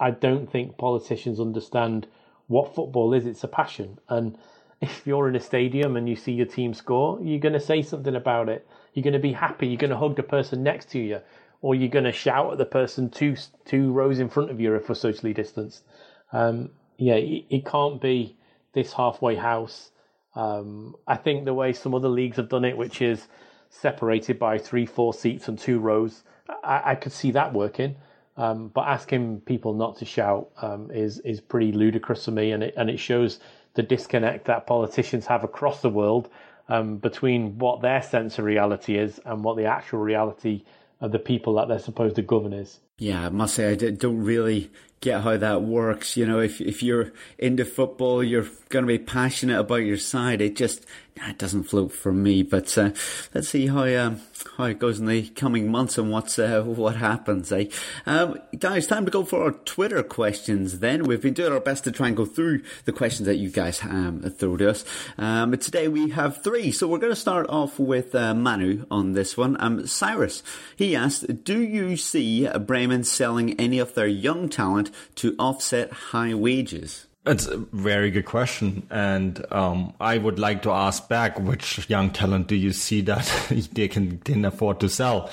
I 0.00 0.12
don't 0.12 0.50
think 0.50 0.78
politicians 0.78 1.38
understand 1.38 2.06
what 2.46 2.74
football 2.74 3.12
is. 3.12 3.26
It's 3.26 3.44
a 3.44 3.48
passion. 3.48 3.98
And 4.08 4.38
if 4.80 5.06
you're 5.06 5.28
in 5.28 5.36
a 5.36 5.40
stadium 5.40 5.94
and 5.94 6.08
you 6.08 6.16
see 6.16 6.32
your 6.32 6.46
team 6.46 6.72
score, 6.72 7.20
you're 7.20 7.38
going 7.38 7.52
to 7.52 7.60
say 7.60 7.82
something 7.82 8.16
about 8.16 8.48
it. 8.48 8.66
You're 8.94 9.02
going 9.02 9.12
to 9.12 9.18
be 9.18 9.34
happy. 9.34 9.66
You're 9.66 9.76
going 9.76 9.90
to 9.90 9.96
hug 9.98 10.16
the 10.16 10.22
person 10.22 10.62
next 10.62 10.88
to 10.92 10.98
you, 10.98 11.20
or 11.60 11.74
you're 11.74 11.90
going 11.90 12.06
to 12.06 12.12
shout 12.12 12.50
at 12.50 12.58
the 12.58 12.64
person 12.64 13.10
two 13.10 13.36
two 13.66 13.92
rows 13.92 14.18
in 14.18 14.30
front 14.30 14.50
of 14.50 14.58
you 14.58 14.74
if 14.74 14.88
we're 14.88 14.94
socially 14.94 15.34
distanced. 15.34 15.84
Um, 16.32 16.70
yeah, 16.96 17.16
it, 17.16 17.44
it, 17.50 17.66
can't 17.66 18.00
be 18.00 18.38
this 18.72 18.94
halfway 18.94 19.36
house. 19.36 19.90
Um, 20.34 20.96
I 21.06 21.16
think 21.16 21.44
the 21.44 21.52
way 21.52 21.74
some 21.74 21.94
other 21.94 22.08
leagues 22.08 22.38
have 22.38 22.48
done 22.48 22.64
it, 22.64 22.78
which 22.78 23.02
is 23.02 23.28
separated 23.72 24.38
by 24.38 24.58
three, 24.58 24.86
four 24.86 25.14
seats 25.14 25.48
and 25.48 25.58
two 25.58 25.80
rows. 25.80 26.22
I, 26.62 26.92
I 26.92 26.94
could 26.94 27.12
see 27.12 27.30
that 27.32 27.52
working. 27.52 27.96
Um, 28.36 28.68
but 28.68 28.82
asking 28.88 29.40
people 29.42 29.74
not 29.74 29.98
to 29.98 30.06
shout 30.06 30.50
um, 30.62 30.90
is 30.90 31.18
is 31.18 31.40
pretty 31.40 31.70
ludicrous 31.72 32.24
for 32.24 32.30
me, 32.30 32.52
and 32.52 32.62
it 32.62 32.74
and 32.78 32.88
it 32.88 32.98
shows 32.98 33.40
the 33.74 33.82
disconnect 33.82 34.46
that 34.46 34.66
politicians 34.66 35.26
have 35.26 35.44
across 35.44 35.82
the 35.82 35.90
world 35.90 36.30
um, 36.68 36.96
between 36.96 37.58
what 37.58 37.82
their 37.82 38.02
sense 38.02 38.38
of 38.38 38.46
reality 38.46 38.96
is 38.96 39.20
and 39.26 39.44
what 39.44 39.56
the 39.56 39.66
actual 39.66 39.98
reality 39.98 40.62
of 41.00 41.12
the 41.12 41.18
people 41.18 41.54
that 41.54 41.68
they're 41.68 41.78
supposed 41.78 42.16
to 42.16 42.22
govern 42.22 42.54
is. 42.54 42.80
Yeah, 42.98 43.26
I 43.26 43.28
must 43.28 43.54
say 43.54 43.70
I 43.70 43.74
don't 43.74 44.22
really 44.22 44.70
get 45.02 45.20
how 45.20 45.36
that 45.36 45.62
works. 45.62 46.16
You 46.16 46.24
know, 46.24 46.40
if 46.40 46.60
if 46.62 46.82
you're 46.82 47.12
into 47.38 47.66
football, 47.66 48.24
you're 48.24 48.46
going 48.70 48.84
to 48.84 48.88
be 48.88 48.98
passionate 48.98 49.60
about 49.60 49.84
your 49.84 49.98
side. 49.98 50.40
It 50.40 50.56
just 50.56 50.86
it 51.16 51.38
doesn't 51.38 51.64
float 51.64 51.92
for 51.92 52.12
me. 52.12 52.42
But 52.42 52.76
uh, 52.78 52.90
let's 53.34 53.48
see 53.48 53.66
how 53.66 53.84
um, 53.84 54.20
how 54.56 54.64
it 54.64 54.78
goes 54.78 54.98
in 54.98 55.06
the 55.06 55.28
coming 55.28 55.70
months 55.70 55.98
and 55.98 56.10
what's 56.10 56.38
uh, 56.38 56.62
what 56.62 56.96
happens. 56.96 57.52
Eh? 57.52 57.66
Um, 58.06 58.38
guys, 58.58 58.86
time 58.86 59.04
to 59.04 59.10
go 59.10 59.24
for 59.24 59.44
our 59.44 59.52
Twitter 59.52 60.02
questions. 60.02 60.78
Then 60.78 61.04
we've 61.04 61.20
been 61.20 61.34
doing 61.34 61.52
our 61.52 61.60
best 61.60 61.84
to 61.84 61.92
try 61.92 62.08
and 62.08 62.16
go 62.16 62.24
through 62.24 62.62
the 62.84 62.92
questions 62.92 63.26
that 63.26 63.36
you 63.36 63.50
guys 63.50 63.82
um, 63.82 64.22
throw 64.22 64.56
to 64.56 64.70
us. 64.70 64.84
Um, 65.18 65.56
today 65.58 65.88
we 65.88 66.10
have 66.10 66.42
three, 66.42 66.72
so 66.72 66.88
we're 66.88 66.98
going 66.98 67.12
to 67.12 67.16
start 67.16 67.48
off 67.48 67.78
with 67.78 68.14
uh, 68.14 68.34
Manu 68.34 68.86
on 68.90 69.12
this 69.12 69.36
one. 69.36 69.56
Um, 69.60 69.86
Cyrus, 69.86 70.42
he 70.76 70.96
asked, 70.96 71.44
"Do 71.44 71.60
you 71.60 71.96
see 71.96 72.48
Bremen?" 72.48 73.04
selling 73.04 73.58
any 73.58 73.78
of 73.78 73.94
their 73.94 74.06
young 74.06 74.48
talent 74.48 74.91
to 75.16 75.34
offset 75.38 75.92
high 75.92 76.34
wages? 76.34 77.06
It's 77.24 77.46
a 77.46 77.56
very 77.56 78.10
good 78.10 78.24
question. 78.24 78.86
And 78.90 79.44
um, 79.52 79.94
I 80.00 80.18
would 80.18 80.38
like 80.38 80.62
to 80.62 80.72
ask 80.72 81.08
back 81.08 81.38
which 81.38 81.88
young 81.88 82.10
talent 82.10 82.48
do 82.48 82.56
you 82.56 82.72
see 82.72 83.00
that 83.02 83.30
they 83.72 83.88
can, 83.88 84.44
afford 84.44 84.80
to 84.80 84.88
sell? 84.88 85.30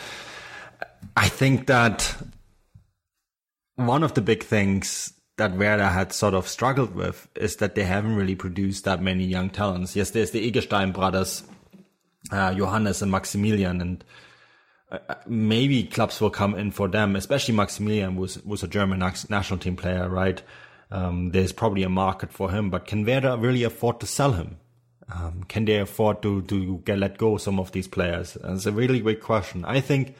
I 1.17 1.27
think 1.27 1.67
that 1.67 2.15
one 3.75 4.03
of 4.03 4.13
the 4.13 4.21
big 4.21 4.43
things 4.43 5.13
that 5.37 5.55
Werder 5.55 5.87
had 5.87 6.11
sort 6.13 6.33
of 6.33 6.47
struggled 6.47 6.93
with 6.93 7.27
is 7.35 7.55
that 7.57 7.73
they 7.73 7.85
haven't 7.85 8.15
really 8.15 8.35
produced 8.35 8.83
that 8.83 9.01
many 9.01 9.23
young 9.23 9.49
talents. 9.49 9.95
Yes, 9.95 10.11
there's 10.11 10.31
the 10.31 10.51
Eggestein 10.51 10.93
brothers, 10.93 11.43
uh, 12.31 12.53
Johannes 12.53 13.01
and 13.01 13.11
Maximilian, 13.11 13.81
and 13.81 14.03
maybe 15.27 15.83
clubs 15.83 16.19
will 16.19 16.29
come 16.29 16.55
in 16.55 16.71
for 16.71 16.87
them, 16.87 17.15
especially 17.15 17.55
Maximilian 17.55 18.15
was 18.15 18.43
was 18.43 18.63
a 18.63 18.67
German 18.67 18.99
national 18.99 19.59
team 19.59 19.75
player, 19.75 20.09
right? 20.09 20.41
Um, 20.91 21.29
there's 21.31 21.51
probably 21.51 21.83
a 21.83 21.89
market 21.89 22.31
for 22.31 22.49
him, 22.49 22.69
but 22.69 22.87
can 22.87 23.05
Werder 23.05 23.37
really 23.37 23.63
afford 23.63 23.99
to 23.99 24.07
sell 24.07 24.31
him? 24.31 24.57
Um, 25.11 25.43
can 25.47 25.65
they 25.65 25.77
afford 25.77 26.21
to 26.23 26.41
to 26.43 26.79
get 26.85 26.99
let 26.99 27.17
go 27.17 27.37
some 27.37 27.59
of 27.59 27.71
these 27.71 27.87
players? 27.87 28.37
It's 28.43 28.65
a 28.65 28.71
really 28.71 28.99
great 28.99 29.21
question. 29.21 29.65
I 29.65 29.81
think 29.81 30.15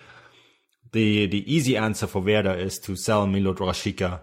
the 0.92 1.26
the 1.26 1.52
easy 1.52 1.76
answer 1.78 2.08
for 2.08 2.22
Werder 2.22 2.54
is 2.54 2.80
to 2.80 2.96
sell 2.96 3.28
Milot 3.28 3.58
Rashica 3.58 4.22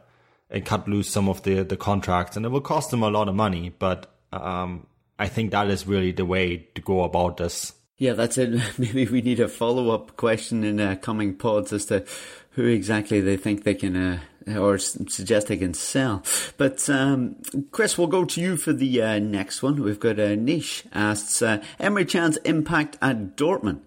and 0.49 0.65
cut 0.65 0.89
loose 0.89 1.11
some 1.11 1.29
of 1.29 1.43
the 1.43 1.63
the 1.63 1.77
contracts, 1.77 2.37
and 2.37 2.47
it 2.47 2.51
will 2.51 2.61
cost 2.61 2.91
them 2.91 3.03
a 3.03 3.11
lot 3.11 3.29
of 3.29 3.35
money. 3.35 3.71
But 3.77 4.13
um, 4.33 4.87
I 5.19 5.29
think 5.29 5.51
that 5.51 5.69
is 5.69 5.87
really 5.87 6.13
the 6.13 6.25
way 6.25 6.69
to 6.75 6.81
go 6.81 7.03
about 7.03 7.39
this. 7.39 7.73
Yeah, 7.99 8.13
that's 8.13 8.37
it. 8.37 8.61
Maybe 8.79 9.07
we 9.07 9.23
need 9.23 9.41
a 9.41 9.49
follow 9.49 9.91
up 9.91 10.17
question 10.17 10.65
in 10.65 10.81
uh, 10.81 10.97
coming 10.97 11.35
pods 11.35 11.73
as 11.73 11.87
to 11.87 12.05
who 12.51 12.67
exactly 12.67 13.21
they 13.21 13.37
think 13.37 13.65
they 13.65 13.75
can, 13.75 13.97
uh, 13.97 14.59
or 14.59 14.79
suggest 14.79 15.49
they 15.49 15.57
can 15.57 15.75
sell. 15.75 16.23
But 16.57 16.89
um, 16.91 17.37
Chris, 17.71 17.97
we'll 17.97 18.07
go 18.07 18.25
to 18.25 18.41
you 18.41 18.57
for 18.57 18.73
the 18.73 19.03
uh, 19.03 19.19
next 19.19 19.63
one. 19.63 19.83
We've 19.83 20.01
got 20.01 20.19
a 20.19 20.33
uh, 20.33 20.37
niche 20.37 20.85
asks 20.93 21.41
uh, 21.41 21.63
Emre 21.81 22.09
Can's 22.09 22.37
impact 22.39 22.99
at 23.01 23.37
Dortmund. 23.37 23.81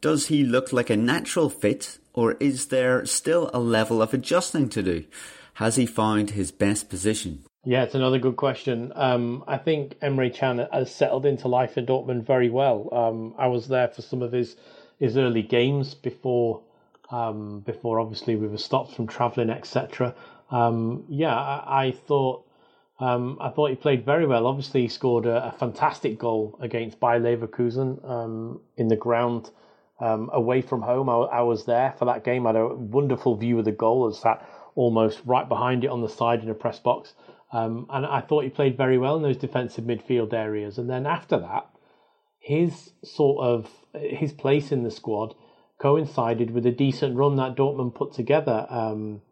Does 0.00 0.28
he 0.28 0.42
look 0.42 0.72
like 0.72 0.88
a 0.88 0.96
natural 0.96 1.50
fit, 1.50 1.98
or 2.14 2.32
is 2.40 2.68
there 2.68 3.04
still 3.04 3.50
a 3.52 3.60
level 3.60 4.00
of 4.00 4.14
adjusting 4.14 4.70
to 4.70 4.82
do? 4.82 5.04
Has 5.54 5.76
he 5.76 5.84
found 5.84 6.30
his 6.30 6.50
best 6.50 6.88
position? 6.88 7.44
Yeah, 7.64 7.82
it's 7.82 7.94
another 7.94 8.18
good 8.18 8.36
question. 8.36 8.90
Um, 8.96 9.44
I 9.46 9.58
think 9.58 9.98
Emre 10.00 10.32
Can 10.32 10.66
has 10.72 10.90
settled 10.94 11.26
into 11.26 11.46
life 11.46 11.76
in 11.76 11.84
Dortmund 11.84 12.24
very 12.24 12.48
well. 12.48 12.88
Um, 12.90 13.34
I 13.36 13.48
was 13.48 13.68
there 13.68 13.88
for 13.88 14.00
some 14.00 14.22
of 14.22 14.32
his 14.32 14.56
his 14.98 15.18
early 15.18 15.42
games 15.42 15.92
before 15.94 16.62
um, 17.10 17.60
before 17.60 18.00
obviously 18.00 18.34
we 18.34 18.48
were 18.48 18.56
stopped 18.56 18.94
from 18.94 19.06
travelling, 19.06 19.50
etc. 19.50 20.14
Um, 20.50 21.04
yeah, 21.10 21.36
I, 21.36 21.84
I 21.84 21.90
thought 21.92 22.46
um, 22.98 23.36
I 23.42 23.50
thought 23.50 23.68
he 23.68 23.76
played 23.76 24.06
very 24.06 24.26
well. 24.26 24.46
Obviously, 24.46 24.82
he 24.82 24.88
scored 24.88 25.26
a, 25.26 25.48
a 25.48 25.52
fantastic 25.52 26.18
goal 26.18 26.56
against 26.62 26.98
Bayer 26.98 27.20
Leverkusen 27.20 28.02
um, 28.08 28.60
in 28.78 28.88
the 28.88 28.96
ground 28.96 29.50
away 30.00 30.62
from 30.62 30.80
home. 30.80 31.10
I, 31.10 31.12
I, 31.12 31.40
was 31.42 31.66
there 31.66 31.94
for 31.98 32.06
that 32.06 32.24
game. 32.24 32.46
I 32.46 32.50
had 32.50 32.56
a 32.56 32.68
wonderful 32.68 33.36
view 33.36 33.58
of 33.58 33.66
the 33.66 33.72
goal. 33.72 34.08
I 34.08 34.16
sat 34.16 34.48
almost 34.74 35.20
right 35.26 35.46
behind 35.46 35.84
it 35.84 35.88
on 35.88 36.00
the 36.00 36.08
side 36.08 36.42
in 36.42 36.48
a 36.48 36.54
press 36.54 36.78
box. 36.78 37.12
Um, 37.52 37.86
and 37.90 38.06
I 38.06 38.20
thought 38.20 38.44
he 38.44 38.50
played 38.50 38.76
very 38.76 38.98
well 38.98 39.16
in 39.16 39.22
those 39.22 39.36
defensive 39.36 39.84
midfield 39.84 40.32
areas. 40.32 40.78
And 40.78 40.88
then 40.88 41.06
after 41.06 41.38
that, 41.38 41.68
his 42.38 42.92
sort 43.04 43.44
of 43.44 43.70
his 43.94 44.32
place 44.32 44.72
in 44.72 44.82
the 44.82 44.90
squad 44.90 45.34
coincided 45.78 46.50
with 46.50 46.66
a 46.66 46.70
decent 46.70 47.16
run 47.16 47.36
that 47.36 47.56
Dortmund 47.56 47.94
put 47.94 48.12
together. 48.12 48.66
Um, 48.70 49.22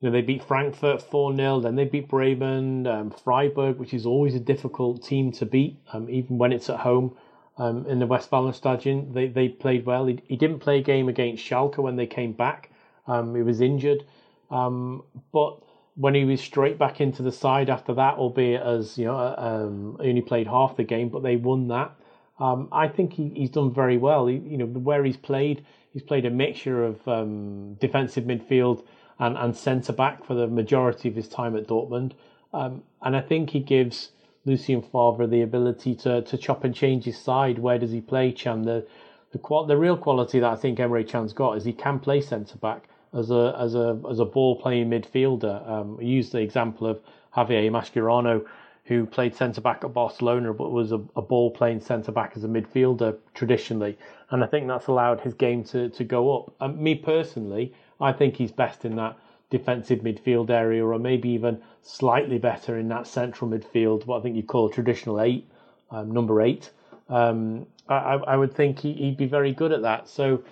you 0.00 0.08
know, 0.08 0.10
they 0.10 0.22
beat 0.22 0.42
Frankfurt 0.42 1.02
4 1.02 1.36
0, 1.36 1.60
then 1.60 1.76
they 1.76 1.84
beat 1.84 2.08
Bremen, 2.08 2.86
um, 2.86 3.10
Freiburg, 3.10 3.78
which 3.78 3.92
is 3.92 4.06
always 4.06 4.34
a 4.34 4.40
difficult 4.40 5.04
team 5.04 5.30
to 5.32 5.46
beat, 5.46 5.78
um, 5.92 6.08
even 6.08 6.38
when 6.38 6.52
it's 6.52 6.70
at 6.70 6.80
home 6.80 7.16
um, 7.58 7.86
in 7.86 7.98
the 7.98 8.06
Westfalenstadion. 8.06 9.12
They, 9.12 9.28
they 9.28 9.48
played 9.50 9.84
well. 9.84 10.06
He, 10.06 10.22
he, 10.26 10.36
didn't 10.36 10.60
play 10.60 10.78
a 10.78 10.82
game 10.82 11.10
against 11.10 11.44
Schalke 11.44 11.78
when 11.78 11.96
they 11.96 12.06
came 12.06 12.32
back, 12.32 12.70
um, 13.06 13.34
he 13.34 13.42
was 13.42 13.60
injured. 13.60 14.04
Um, 14.50 15.04
but 15.32 15.60
when 16.00 16.14
he 16.14 16.24
was 16.24 16.40
straight 16.40 16.78
back 16.78 16.98
into 16.98 17.22
the 17.22 17.30
side 17.30 17.68
after 17.68 17.92
that, 17.92 18.14
albeit 18.14 18.62
as 18.62 18.96
you 18.96 19.04
know, 19.04 19.18
uh, 19.18 19.34
um, 19.36 19.98
he 20.00 20.08
only 20.08 20.22
played 20.22 20.46
half 20.46 20.74
the 20.74 20.82
game, 20.82 21.10
but 21.10 21.22
they 21.22 21.36
won 21.36 21.68
that. 21.68 21.94
Um, 22.38 22.68
I 22.72 22.88
think 22.88 23.12
he, 23.12 23.28
he's 23.36 23.50
done 23.50 23.70
very 23.70 23.98
well. 23.98 24.26
He, 24.26 24.36
you 24.36 24.56
know, 24.56 24.64
where 24.64 25.04
he's 25.04 25.18
played, 25.18 25.62
he's 25.92 26.02
played 26.02 26.24
a 26.24 26.30
mixture 26.30 26.82
of 26.84 27.06
um, 27.06 27.74
defensive 27.74 28.24
midfield 28.24 28.82
and, 29.18 29.36
and 29.36 29.54
centre 29.54 29.92
back 29.92 30.24
for 30.24 30.32
the 30.32 30.46
majority 30.46 31.10
of 31.10 31.14
his 31.14 31.28
time 31.28 31.54
at 31.54 31.66
Dortmund. 31.66 32.12
Um, 32.54 32.82
and 33.02 33.14
I 33.14 33.20
think 33.20 33.50
he 33.50 33.60
gives 33.60 34.12
Lucien 34.46 34.80
Favre 34.80 35.26
the 35.26 35.42
ability 35.42 35.94
to 35.96 36.22
to 36.22 36.38
chop 36.38 36.64
and 36.64 36.74
change 36.74 37.04
his 37.04 37.18
side. 37.18 37.58
Where 37.58 37.78
does 37.78 37.92
he 37.92 38.00
play 38.00 38.32
Can? 38.32 38.62
The 38.62 38.86
the, 39.32 39.64
the 39.68 39.76
real 39.76 39.98
quality 39.98 40.40
that 40.40 40.50
I 40.50 40.56
think 40.56 40.78
Emre 40.78 41.06
Can's 41.06 41.34
got 41.34 41.58
is 41.58 41.64
he 41.64 41.74
can 41.74 41.98
play 41.98 42.22
centre 42.22 42.56
back 42.56 42.88
as 43.12 43.30
a 43.30 43.56
as 43.58 43.74
a 43.74 44.00
as 44.10 44.18
a 44.18 44.24
ball 44.24 44.56
playing 44.56 44.90
midfielder. 44.90 45.68
Um, 45.68 45.98
I 46.00 46.02
used 46.02 46.32
the 46.32 46.38
example 46.38 46.86
of 46.86 47.00
Javier 47.34 47.70
Mascherano 47.70 48.44
who 48.84 49.06
played 49.06 49.34
centre 49.34 49.60
back 49.60 49.84
at 49.84 49.94
Barcelona 49.94 50.52
but 50.52 50.72
was 50.72 50.90
a, 50.90 51.00
a 51.14 51.22
ball 51.22 51.50
playing 51.50 51.80
centre 51.80 52.10
back 52.10 52.32
as 52.34 52.42
a 52.42 52.48
midfielder 52.48 53.16
traditionally. 53.34 53.96
And 54.30 54.42
I 54.42 54.48
think 54.48 54.66
that's 54.66 54.88
allowed 54.88 55.20
his 55.20 55.34
game 55.34 55.62
to, 55.64 55.90
to 55.90 56.04
go 56.04 56.36
up. 56.36 56.54
And 56.60 56.76
me 56.76 56.96
personally, 56.96 57.72
I 58.00 58.12
think 58.12 58.36
he's 58.36 58.50
best 58.50 58.84
in 58.84 58.96
that 58.96 59.16
defensive 59.48 60.00
midfield 60.00 60.50
area 60.50 60.84
or 60.84 60.98
maybe 60.98 61.28
even 61.28 61.60
slightly 61.82 62.38
better 62.38 62.78
in 62.78 62.88
that 62.88 63.06
central 63.06 63.50
midfield, 63.50 64.06
what 64.06 64.18
I 64.18 64.22
think 64.22 64.36
you 64.36 64.42
call 64.42 64.68
traditional 64.68 65.20
eight, 65.20 65.48
um, 65.90 66.10
number 66.10 66.40
eight. 66.40 66.70
Um, 67.08 67.66
I, 67.88 68.14
I 68.14 68.36
would 68.36 68.54
think 68.54 68.78
he, 68.80 68.96
would 69.06 69.16
be 69.16 69.26
very 69.26 69.52
good 69.52 69.72
at 69.72 69.82
that. 69.82 70.08
So 70.08 70.42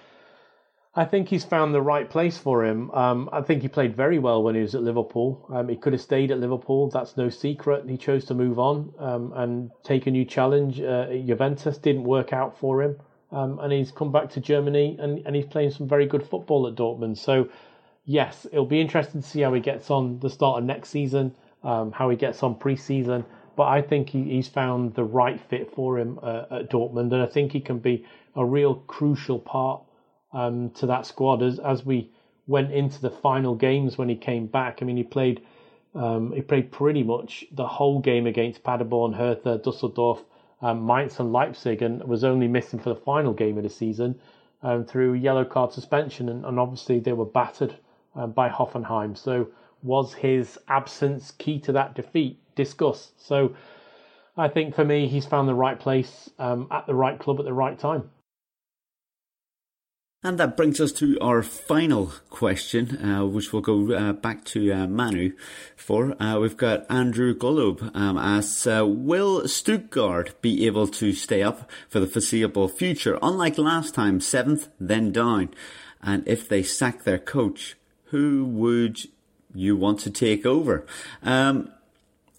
I 0.95 1.05
think 1.05 1.28
he's 1.28 1.45
found 1.45 1.74
the 1.74 1.82
right 1.82 2.09
place 2.09 2.39
for 2.39 2.64
him. 2.64 2.91
Um, 2.93 3.28
I 3.30 3.43
think 3.43 3.62
he 3.62 3.68
played 3.68 3.95
very 3.95 4.18
well 4.18 4.43
when 4.43 4.55
he 4.55 4.62
was 4.62 4.74
at 4.74 4.82
Liverpool. 4.82 5.47
Um, 5.51 5.68
he 5.68 5.76
could 5.76 5.93
have 5.93 6.03
stayed 6.03 6.30
at 6.30 6.41
Liverpool. 6.41 6.89
That's 6.89 7.16
no 7.16 7.28
secret. 7.28 7.89
He 7.89 7.97
chose 7.97 8.24
to 8.26 8.34
move 8.34 8.59
on 8.59 8.93
um, 8.99 9.32
and 9.36 9.70
take 9.84 10.07
a 10.07 10.11
new 10.11 10.24
challenge. 10.24 10.80
Uh, 10.80 11.07
Juventus 11.26 11.78
didn't 11.78 12.05
work 12.05 12.32
out 12.32 12.59
for 12.59 12.82
him, 12.82 12.97
um, 13.30 13.59
and 13.61 13.72
he's 13.72 13.91
come 13.93 14.11
back 14.11 14.30
to 14.30 14.41
Germany 14.41 14.97
and, 14.99 15.24
and 15.26 15.36
he's 15.36 15.47
playing 15.47 15.70
some 15.70 15.86
very 15.86 16.07
good 16.07 16.26
football 16.26 16.66
at 16.66 16.74
Dortmund. 16.74 17.18
So, 17.18 17.49
yes, 18.07 18.47
it'll 18.51 18.66
be 18.66 18.80
interesting 18.80 19.20
to 19.20 19.28
see 19.28 19.43
how 19.43 19.53
he 19.53 19.61
gets 19.61 19.91
on 19.91 20.18
the 20.20 20.30
start 20.30 20.59
of 20.59 20.64
next 20.64 20.89
season, 20.89 21.34
um, 21.62 21.93
how 21.93 22.09
he 22.09 22.16
gets 22.16 22.43
on 22.43 22.55
pre-season. 22.55 23.24
But 23.57 23.64
I 23.64 23.82
think 23.82 24.09
he, 24.09 24.24
he's 24.24 24.49
found 24.49 24.95
the 24.95 25.05
right 25.05 25.39
fit 25.39 25.70
for 25.74 25.99
him 25.99 26.18
uh, 26.22 26.45
at 26.51 26.70
Dortmund, 26.70 27.12
and 27.12 27.22
I 27.22 27.26
think 27.26 27.53
he 27.53 27.61
can 27.61 27.78
be 27.78 28.07
a 28.34 28.45
real 28.45 28.76
crucial 28.86 29.39
part 29.39 29.82
um, 30.33 30.70
to 30.70 30.87
that 30.87 31.07
squad 31.07 31.43
as 31.43 31.59
as 31.59 31.85
we 31.85 32.11
went 32.47 32.72
into 32.72 33.01
the 33.01 33.11
final 33.11 33.55
games 33.55 33.99
when 33.99 34.09
he 34.09 34.16
came 34.16 34.47
back. 34.47 34.79
I 34.81 34.85
mean, 34.85 34.97
he 34.97 35.05
played 35.05 35.43
um, 35.95 36.33
he 36.33 36.43
played 36.43 36.70
pretty 36.70 37.03
much 37.03 37.45
the 37.53 37.66
whole 37.66 38.01
game 38.01 38.26
against 38.26 38.62
Paderborn, 38.62 39.14
Hertha, 39.14 39.59
Dusseldorf, 39.59 40.22
um, 40.61 40.87
Mainz, 40.87 41.18
and 41.18 41.33
Leipzig, 41.33 41.83
and 41.83 42.03
was 42.05 42.24
only 42.24 42.49
missing 42.49 42.79
for 42.79 42.91
the 42.91 43.01
final 43.01 43.33
game 43.33 43.57
of 43.57 43.64
the 43.64 43.70
season 43.70 44.18
um, 44.62 44.85
through 44.85 45.14
yellow 45.14 45.45
card 45.45 45.72
suspension. 45.72 46.29
And, 46.29 46.45
and 46.45 46.59
obviously, 46.59 47.01
they 47.01 47.12
were 47.12 47.24
battered 47.24 47.76
um, 48.14 48.33
by 48.33 48.49
Hoffenheim. 48.49 49.16
So, 49.16 49.49
was 49.83 50.14
his 50.14 50.59
absence 50.68 51.31
key 51.33 51.61
to 51.61 51.72
that 51.72 51.95
defeat? 51.95 52.39
Discuss. 52.55 53.12
So, 53.16 53.55
I 54.37 54.49
think 54.49 54.74
for 54.74 54.85
me, 54.85 55.09
he's 55.09 55.26
found 55.26 55.49
the 55.49 55.55
right 55.55 55.79
place 55.79 56.31
um, 56.39 56.68
at 56.70 56.87
the 56.87 56.95
right 56.95 57.18
club 57.18 57.39
at 57.39 57.45
the 57.45 57.53
right 57.53 57.79
time. 57.79 58.11
And 60.21 60.37
that 60.41 60.57
brings 60.57 60.81
us 60.81 60.91
to 60.95 61.16
our 61.21 61.45
final 61.45 62.12
question, 62.29 62.97
uh, 62.97 63.25
which 63.25 63.53
we'll 63.53 63.62
go 63.62 63.93
uh, 63.93 64.12
back 64.14 64.45
to 64.47 64.73
uh, 64.73 64.89
Manu 64.89 65.33
for. 65.77 66.21
Uh, 66.21 66.41
we've 66.41 66.57
got 66.57 66.91
Andrew 66.91 67.33
Golub 67.37 67.95
um, 67.95 68.19
asks, 68.19 68.66
uh, 68.66 68.85
will 68.85 69.47
Stuttgart 69.47 70.43
be 70.43 70.66
able 70.66 70.89
to 70.89 71.12
stay 71.12 71.41
up 71.41 71.71
for 71.89 72.01
the 72.01 72.09
foreseeable 72.09 72.66
future? 72.66 73.16
Unlike 73.23 73.59
last 73.59 73.95
time, 73.95 74.21
seventh, 74.21 74.66
then 74.81 75.12
down. 75.12 75.51
And 76.03 76.27
if 76.27 76.49
they 76.49 76.64
sack 76.64 77.05
their 77.05 77.21
coach, 77.21 77.77
who 78.07 78.45
would 78.45 78.99
you 79.55 79.77
want 79.77 80.01
to 80.01 80.11
take 80.11 80.45
over? 80.45 80.85
Um, 81.23 81.71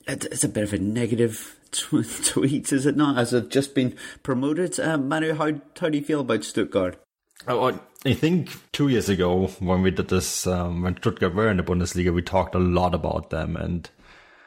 it's 0.06 0.44
a 0.44 0.50
bit 0.50 0.64
of 0.66 0.74
a 0.74 0.80
negative 0.80 1.56
tweet, 1.72 2.74
is 2.74 2.86
it 2.86 2.98
not? 2.98 3.18
As 3.18 3.34
I've 3.34 3.48
just 3.48 3.74
been 3.74 3.96
promoted. 4.22 4.78
Uh, 4.82 4.98
Manu, 4.98 5.34
how, 5.36 5.54
how 5.80 5.88
do 5.88 5.98
you 5.98 6.04
feel 6.04 6.20
about 6.20 6.44
Stuttgart? 6.44 7.02
Oh, 7.48 7.80
I 8.06 8.14
think 8.14 8.52
two 8.72 8.90
years 8.90 9.10
ago 9.10 9.48
when 9.60 9.82
we 9.82 9.92
did 9.92 10.10
this, 10.10 10.46
um, 10.46 10.84
when 10.84 10.98
Stuttgart 10.98 11.34
were 11.34 11.50
in 11.50 11.58
the 11.58 11.64
Bundesliga, 11.64 12.14
we 12.14 12.22
talked 12.22 12.56
a 12.56 12.60
lot 12.60 12.94
about 12.94 13.30
them 13.30 13.56
and 13.56 13.90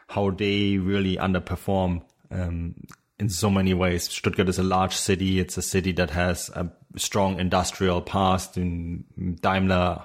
how 0.09 0.30
they 0.30 0.76
really 0.76 1.16
underperform 1.16 2.03
um, 2.30 2.74
in 3.18 3.30
so 3.30 3.49
many 3.51 3.72
ways. 3.72 4.09
Stuttgart 4.09 4.49
is 4.49 4.59
a 4.59 4.62
large 4.62 4.95
city. 4.95 5.40
It's 5.40 5.57
a 5.57 5.62
city 5.62 5.93
that 5.93 6.11
has 6.11 6.51
a 6.51 6.70
strong 6.97 7.40
industrial 7.40 8.03
past. 8.03 8.59
In 8.59 9.05
Daimler 9.40 10.05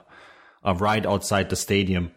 are 0.63 0.75
right 0.75 1.05
outside 1.05 1.49
the 1.49 1.55
stadium. 1.55 2.11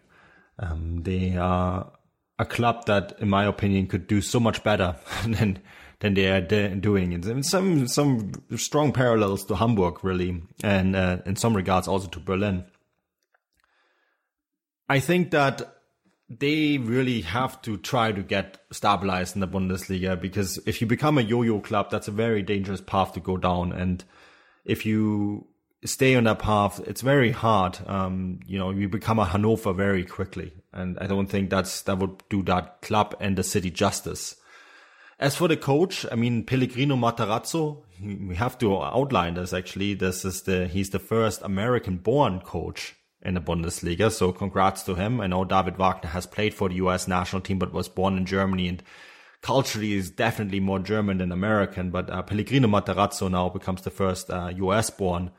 Um, 0.59 1.03
they 1.03 1.37
are 1.37 1.91
a 2.39 2.45
club 2.45 2.87
that, 2.87 3.15
in 3.19 3.29
my 3.29 3.45
opinion, 3.45 3.87
could 3.87 4.07
do 4.07 4.21
so 4.21 4.39
much 4.39 4.63
better 4.63 4.97
than 5.27 5.59
than 6.01 6.15
they 6.15 6.29
are 6.31 6.41
doing. 6.41 7.15
And 7.15 7.47
some 7.47 7.87
some 7.87 8.33
strong 8.57 8.93
parallels 8.93 9.45
to 9.47 9.55
Hamburg, 9.55 10.03
really, 10.03 10.43
and 10.63 10.97
uh, 10.97 11.19
in 11.25 11.37
some 11.37 11.55
regards 11.55 11.87
also 11.87 12.09
to 12.09 12.21
Berlin. 12.21 12.65
I 14.89 14.99
think 14.99 15.31
that 15.31 15.77
they 16.29 16.79
really 16.79 17.21
have 17.23 17.61
to 17.63 17.77
try 17.77 18.13
to 18.13 18.23
get 18.23 18.59
stabilized 18.73 19.35
in 19.35 19.41
the 19.41 19.49
Bundesliga 19.49 20.21
because 20.21 20.59
if 20.67 20.81
you 20.81 20.87
become 20.87 21.19
a 21.19 21.23
yo-yo 21.23 21.61
club, 21.61 21.91
that's 21.91 22.09
a 22.09 22.13
very 22.13 22.43
dangerous 22.43 22.81
path 22.81 23.13
to 23.13 23.21
go 23.21 23.37
down. 23.37 23.73
And 23.73 24.05
if 24.65 24.87
you 24.87 25.47
stay 25.85 26.15
on 26.15 26.25
that 26.25 26.39
path, 26.39 26.81
it's 26.87 27.01
very 27.01 27.33
hard. 27.33 27.79
Um, 27.87 28.41
you 28.47 28.59
know, 28.59 28.71
you 28.71 28.89
become 28.89 29.19
a 29.19 29.25
Hannover 29.25 29.73
very 29.73 30.05
quickly, 30.05 30.53
and 30.73 30.99
I 30.99 31.07
don't 31.07 31.27
think 31.27 31.51
that's 31.51 31.83
that 31.83 31.99
would 31.99 32.23
do 32.29 32.43
that 32.45 32.81
club 32.83 33.17
and 33.21 33.37
the 33.37 33.43
city 33.43 33.71
justice. 33.71 34.37
As 35.21 35.37
for 35.37 35.49
the 35.49 35.57
coach, 35.59 36.07
I 36.11 36.15
mean 36.15 36.45
Pellegrino 36.45 36.97
Matarazzo, 36.97 37.83
we 38.03 38.37
have 38.37 38.57
to 38.57 38.83
outline 38.83 39.35
this 39.35 39.53
actually. 39.53 39.93
This 39.93 40.25
is 40.25 40.41
the 40.43 40.67
he's 40.67 40.89
the 40.89 40.99
first 40.99 41.43
American-born 41.43 42.41
coach 42.41 42.97
in 43.21 43.35
the 43.35 43.41
Bundesliga, 43.43 44.11
so 44.11 44.33
congrats 44.33 44.83
to 44.85 44.95
him. 44.95 45.21
I 45.21 45.27
know 45.27 45.45
David 45.45 45.77
Wagner 45.77 46.09
has 46.09 46.25
played 46.25 46.55
for 46.55 46.71
the 46.71 46.77
U.S. 46.77 47.07
national 47.07 47.43
team, 47.43 47.59
but 47.59 47.75
was 47.75 47.87
born 47.87 48.17
in 48.17 48.25
Germany 48.25 48.67
and 48.67 48.83
culturally 49.43 49.93
is 49.93 50.11
definitely 50.11 50.59
more 50.59 50.79
German 50.79 51.19
than 51.19 51.33
American. 51.33 51.91
But 51.91 52.09
uh, 52.09 52.23
Pellegrino 52.23 52.69
Matarazzo 52.69 53.31
now 53.31 53.51
becomes 53.51 53.83
the 53.83 53.91
first 53.91 54.31
uh, 54.31 54.51
U.S. 54.57 54.89
born 54.89 55.33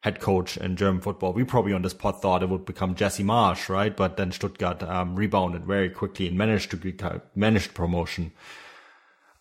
head 0.00 0.18
coach 0.18 0.56
in 0.56 0.74
German 0.74 1.00
football. 1.00 1.32
We 1.32 1.44
probably 1.44 1.74
on 1.74 1.82
this 1.82 1.94
pod 1.94 2.20
thought 2.20 2.42
it 2.42 2.48
would 2.48 2.66
become 2.66 2.96
Jesse 2.96 3.22
Marsch, 3.22 3.68
right? 3.68 3.96
But 3.96 4.16
then 4.16 4.32
Stuttgart 4.32 4.82
um, 4.82 5.14
rebounded 5.14 5.64
very 5.64 5.90
quickly 5.90 6.26
and 6.26 6.36
managed 6.36 6.72
to 6.72 6.76
get, 6.76 7.36
managed 7.36 7.74
promotion. 7.74 8.32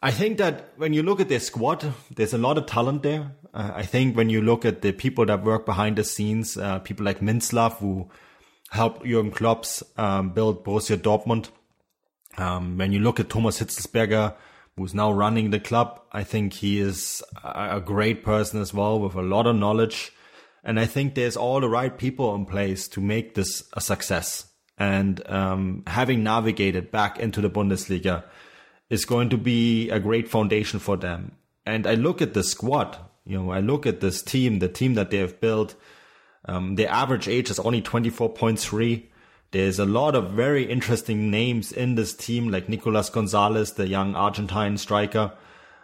I 0.01 0.11
think 0.11 0.37
that 0.37 0.73
when 0.77 0.93
you 0.93 1.01
look 1.01 1.19
at 1.19 1.29
their 1.29 1.39
squad, 1.39 1.93
there's 2.13 2.33
a 2.33 2.37
lot 2.37 2.57
of 2.57 2.67
talent 2.67 3.01
there. 3.01 3.35
Uh, 3.53 3.71
I 3.73 3.83
think 3.83 4.15
when 4.15 4.29
you 4.29 4.41
look 4.41 4.63
at 4.63 4.83
the 4.83 4.91
people 4.91 5.25
that 5.25 5.43
work 5.43 5.65
behind 5.65 5.95
the 5.95 6.03
scenes, 6.03 6.55
uh, 6.55 6.79
people 6.79 7.03
like 7.03 7.19
Minzlaff, 7.19 7.77
who 7.77 8.09
helped 8.69 9.05
Jurgen 9.05 9.31
Klopp's 9.31 9.81
um, 9.97 10.31
build 10.31 10.63
Borussia 10.63 10.97
Dortmund. 10.97 11.49
Um, 12.37 12.77
when 12.77 12.91
you 12.91 12.99
look 12.99 13.19
at 13.19 13.29
Thomas 13.29 13.59
Hitzlsperger, 13.59 14.35
who's 14.75 14.93
now 14.93 15.11
running 15.11 15.49
the 15.49 15.59
club, 15.59 15.99
I 16.11 16.23
think 16.23 16.53
he 16.53 16.79
is 16.79 17.23
a, 17.43 17.77
a 17.77 17.81
great 17.81 18.23
person 18.23 18.61
as 18.61 18.73
well 18.73 18.99
with 18.99 19.15
a 19.15 19.23
lot 19.23 19.47
of 19.47 19.55
knowledge. 19.55 20.11
And 20.63 20.79
I 20.79 20.85
think 20.85 21.15
there's 21.15 21.37
all 21.37 21.59
the 21.59 21.69
right 21.69 21.97
people 21.97 22.35
in 22.35 22.45
place 22.45 22.87
to 22.89 23.01
make 23.01 23.33
this 23.33 23.63
a 23.73 23.81
success. 23.81 24.45
And 24.77 25.27
um, 25.27 25.81
having 25.87 26.21
navigated 26.21 26.91
back 26.91 27.17
into 27.17 27.41
the 27.41 27.49
Bundesliga, 27.49 28.25
is 28.89 29.05
going 29.05 29.29
to 29.29 29.37
be 29.37 29.89
a 29.89 29.99
great 29.99 30.29
foundation 30.29 30.79
for 30.79 30.97
them. 30.97 31.33
And 31.65 31.85
I 31.85 31.95
look 31.95 32.21
at 32.21 32.33
the 32.33 32.43
squad, 32.43 32.97
you 33.25 33.37
know, 33.37 33.51
I 33.51 33.59
look 33.59 33.85
at 33.85 33.99
this 33.99 34.21
team, 34.21 34.59
the 34.59 34.69
team 34.69 34.93
that 34.93 35.11
they 35.11 35.17
have 35.17 35.41
built. 35.41 35.75
Um, 36.45 36.75
their 36.75 36.89
average 36.89 37.27
age 37.27 37.49
is 37.49 37.59
only 37.59 37.81
24.3. 37.81 39.03
There's 39.51 39.79
a 39.79 39.85
lot 39.85 40.15
of 40.15 40.31
very 40.31 40.63
interesting 40.63 41.29
names 41.29 41.71
in 41.71 41.95
this 41.95 42.13
team, 42.13 42.49
like 42.49 42.69
Nicolas 42.69 43.09
Gonzalez, 43.09 43.73
the 43.73 43.87
young 43.87 44.15
Argentine 44.15 44.77
striker, 44.77 45.33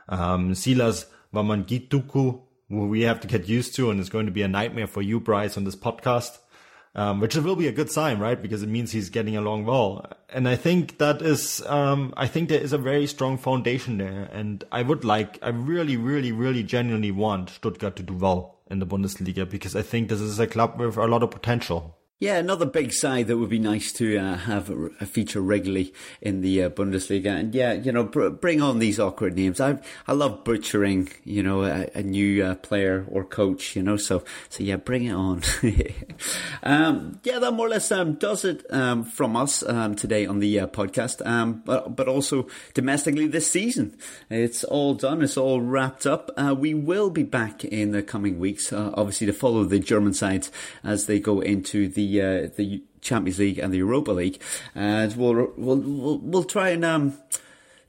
um, 0.08 0.56
Silas 0.56 1.06
Wamangituka, 1.34 2.42
who 2.70 2.88
we 2.88 3.02
have 3.02 3.20
to 3.22 3.28
get 3.28 3.50
used 3.50 3.76
to, 3.76 3.92
and 3.92 4.00
it's 4.00 4.10
going 4.10 4.26
to 4.26 4.32
be 4.32 4.42
a 4.42 4.48
nightmare 4.48 4.88
for 4.88 5.02
you, 5.02 5.20
Bryce, 5.20 5.58
on 5.58 5.64
this 5.66 5.76
podcast 5.76 6.38
um, 6.96 7.20
which 7.20 7.36
will 7.36 7.56
be 7.56 7.68
a 7.68 7.72
good 7.72 7.90
sign, 7.90 8.20
right? 8.20 8.40
Because 8.42 8.62
it 8.62 8.70
means 8.70 8.92
he's 8.92 9.10
getting 9.10 9.36
along 9.36 9.66
well. 9.66 10.06
And 10.30 10.48
I 10.48 10.56
think 10.56 11.00
that 11.00 11.22
is, 11.22 11.62
um, 11.66 12.14
I 12.16 12.28
think 12.28 12.50
there 12.50 12.62
is 12.62 12.74
a 12.74 12.78
very 12.78 13.08
strong 13.08 13.38
foundation 13.38 13.98
there. 13.98 14.30
And 14.32 14.64
I 14.72 14.84
would 14.84 15.04
like, 15.04 15.40
I 15.42 15.50
really, 15.50 15.98
really, 15.98 16.32
really 16.32 16.64
genuinely 16.64 17.12
want 17.12 17.50
Stuttgart 17.50 17.96
to 17.98 18.04
do 18.04 18.14
well 18.14 18.60
in 18.70 18.80
the 18.80 18.86
Bundesliga 18.86 19.50
because 19.50 19.76
I 19.76 19.82
think 19.82 20.10
this 20.10 20.22
is 20.22 20.40
a 20.40 20.48
club 20.48 20.80
with 20.80 20.98
a 20.98 21.08
lot 21.08 21.24
of 21.24 21.32
potential. 21.32 21.98
Yeah, 22.24 22.38
another 22.38 22.66
big 22.66 22.94
side 22.94 23.28
that 23.28 23.36
would 23.36 23.50
be 23.50 23.60
nice 23.60 23.92
to 23.94 24.18
uh, 24.18 24.38
have 24.38 24.70
a, 24.70 25.06
feature 25.06 25.42
regularly 25.42 25.94
in 26.22 26.40
the 26.40 26.64
uh, 26.64 26.70
Bundesliga. 26.70 27.38
And 27.38 27.54
yeah, 27.54 27.74
you 27.74 27.92
know, 27.92 28.06
br- 28.06 28.30
bring 28.30 28.62
on 28.62 28.80
these 28.80 28.98
awkward 28.98 29.36
names. 29.36 29.60
I 29.60 29.80
I 30.08 30.14
love 30.14 30.46
butchering, 30.46 31.10
you 31.26 31.44
know, 31.44 31.66
a, 31.66 31.90
a 31.94 32.02
new 32.02 32.42
uh, 32.42 32.56
player 32.56 33.06
or 33.12 33.26
coach, 33.26 33.76
you 33.76 33.84
know. 33.84 33.98
So 33.98 34.24
so 34.48 34.64
yeah, 34.64 34.78
bring 34.78 35.04
it 35.04 35.12
on. 35.12 35.42
um, 36.64 37.20
yeah, 37.26 37.40
that 37.40 37.52
more 37.52 37.66
or 37.66 37.70
less 37.72 37.92
um, 37.92 38.14
does 38.14 38.46
it 38.46 38.66
um, 38.72 39.04
from 39.04 39.36
us 39.36 39.62
um, 39.62 39.94
today 39.94 40.26
on 40.26 40.40
the 40.40 40.62
uh, 40.62 40.68
podcast. 40.68 41.26
Um, 41.28 41.62
but 41.66 41.94
but 41.94 42.08
also 42.08 42.48
domestically 42.74 43.28
this 43.28 43.52
season, 43.52 43.98
it's 44.30 44.64
all 44.64 44.94
done. 44.94 45.24
It's 45.24 45.36
all 45.36 45.60
wrapped 45.60 46.06
up. 46.06 46.32
Uh, 46.38 46.56
we 46.58 46.74
will 46.74 47.10
be 47.10 47.24
back 47.24 47.66
in 47.66 47.92
the 47.92 48.02
coming 48.02 48.40
weeks, 48.40 48.72
uh, 48.72 48.94
obviously 48.94 49.28
to 49.28 49.34
follow 49.34 49.66
the 49.66 49.80
German 49.80 50.14
sides 50.14 50.54
as 50.86 51.08
they 51.08 51.20
go 51.20 51.42
into 51.42 51.90
the 51.90 52.13
uh, 52.22 52.50
the 52.56 52.84
Champions 53.02 53.40
League 53.40 53.60
and 53.60 53.74
the 53.74 53.78
Europa 53.78 54.12
League, 54.12 54.42
and 54.76 55.16
we'll 55.16 55.54
we'll 55.58 55.78
we'll, 55.78 56.18
we'll 56.20 56.44
try 56.44 56.70
and 56.70 56.86
um, 56.86 57.18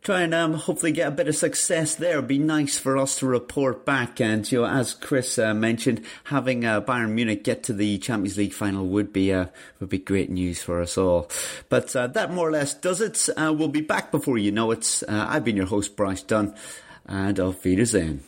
try 0.05 0.20
and 0.20 0.35
um, 0.35 0.53
hopefully 0.55 0.93
get 0.93 1.09
a 1.09 1.11
bit 1.11 1.29
of 1.29 1.35
success 1.35 1.95
there. 1.95 2.18
It'd 2.18 2.29
be 2.29 2.39
nice 2.39 2.79
for 2.79 2.99
us 2.99 3.18
to 3.18 3.27
report 3.27 3.87
back. 3.87 4.20
And, 4.20 4.51
you 4.53 4.61
know, 4.61 4.66
as 4.66 4.93
Chris 4.93 5.39
uh, 5.39 5.55
mentioned, 5.55 6.05
having 6.25 6.64
uh, 6.64 6.83
Bayern 6.83 7.12
Munich 7.12 7.43
get 7.43 7.62
to 7.64 7.72
the 7.72 7.99
Champions 7.99 8.37
League 8.37 8.53
final 8.53 8.87
would 8.87 9.12
be 9.12 9.33
uh, 9.33 9.47
would 9.81 9.89
be 9.89 9.99
great 9.99 10.31
news 10.31 10.62
for 10.62 10.81
us 10.83 10.99
all. 10.99 11.31
But 11.70 11.97
uh, 11.97 12.09
that 12.09 12.33
more 12.33 12.49
or 12.49 12.53
less 12.53 12.75
does 12.75 13.01
it. 13.01 13.29
Uh, 13.37 13.55
we'll 13.57 13.68
be 13.68 13.81
back 13.81 14.11
before 14.11 14.37
you 14.37 14.53
know 14.53 14.70
it. 14.70 15.03
Uh, 15.09 15.27
I've 15.29 15.45
been 15.45 15.57
your 15.57 15.66
host, 15.66 15.97
Bryce 15.97 16.22
Dunn, 16.22 16.55
and 17.07 17.41
auf 17.41 17.64
Wiedersehen. 17.64 18.22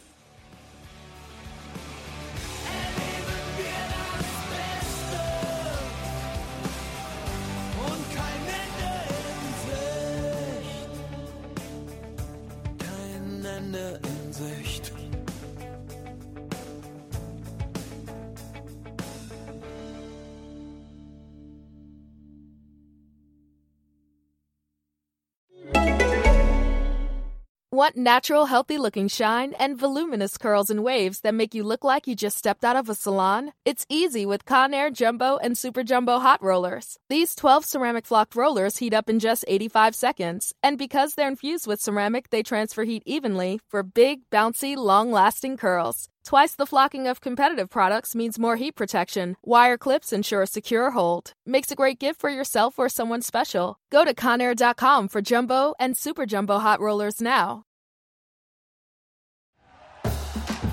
Want 27.76 27.94
natural, 27.94 28.46
healthy 28.46 28.78
looking 28.78 29.06
shine 29.06 29.52
and 29.58 29.76
voluminous 29.76 30.38
curls 30.38 30.70
and 30.70 30.82
waves 30.82 31.20
that 31.20 31.34
make 31.34 31.54
you 31.54 31.62
look 31.62 31.84
like 31.84 32.06
you 32.06 32.14
just 32.14 32.38
stepped 32.38 32.64
out 32.64 32.74
of 32.74 32.88
a 32.88 32.94
salon? 32.94 33.52
It's 33.66 33.84
easy 33.90 34.24
with 34.24 34.46
Conair 34.46 34.90
Jumbo 34.90 35.36
and 35.36 35.58
Super 35.58 35.82
Jumbo 35.82 36.18
Hot 36.18 36.42
Rollers. 36.42 36.96
These 37.10 37.34
12 37.34 37.66
ceramic 37.66 38.06
flocked 38.06 38.34
rollers 38.34 38.78
heat 38.78 38.94
up 38.94 39.10
in 39.10 39.18
just 39.18 39.44
85 39.46 39.94
seconds. 39.94 40.54
And 40.62 40.78
because 40.78 41.16
they're 41.16 41.28
infused 41.28 41.66
with 41.66 41.82
ceramic, 41.82 42.30
they 42.30 42.42
transfer 42.42 42.84
heat 42.84 43.02
evenly 43.04 43.60
for 43.68 43.82
big, 43.82 44.20
bouncy, 44.30 44.74
long 44.74 45.12
lasting 45.12 45.58
curls. 45.58 46.08
Twice 46.24 46.54
the 46.54 46.66
flocking 46.66 47.06
of 47.06 47.20
competitive 47.20 47.68
products 47.68 48.14
means 48.14 48.38
more 48.38 48.56
heat 48.56 48.74
protection. 48.74 49.36
Wire 49.44 49.76
clips 49.76 50.14
ensure 50.14 50.42
a 50.42 50.46
secure 50.46 50.92
hold. 50.92 51.34
Makes 51.44 51.70
a 51.70 51.76
great 51.76 52.00
gift 52.00 52.18
for 52.20 52.30
yourself 52.30 52.78
or 52.78 52.88
someone 52.88 53.20
special. 53.20 53.76
Go 53.92 54.02
to 54.06 54.14
Conair.com 54.14 55.08
for 55.08 55.20
jumbo 55.20 55.74
and 55.78 55.94
super 55.94 56.24
jumbo 56.24 56.58
hot 56.58 56.80
rollers 56.80 57.20
now. 57.20 57.65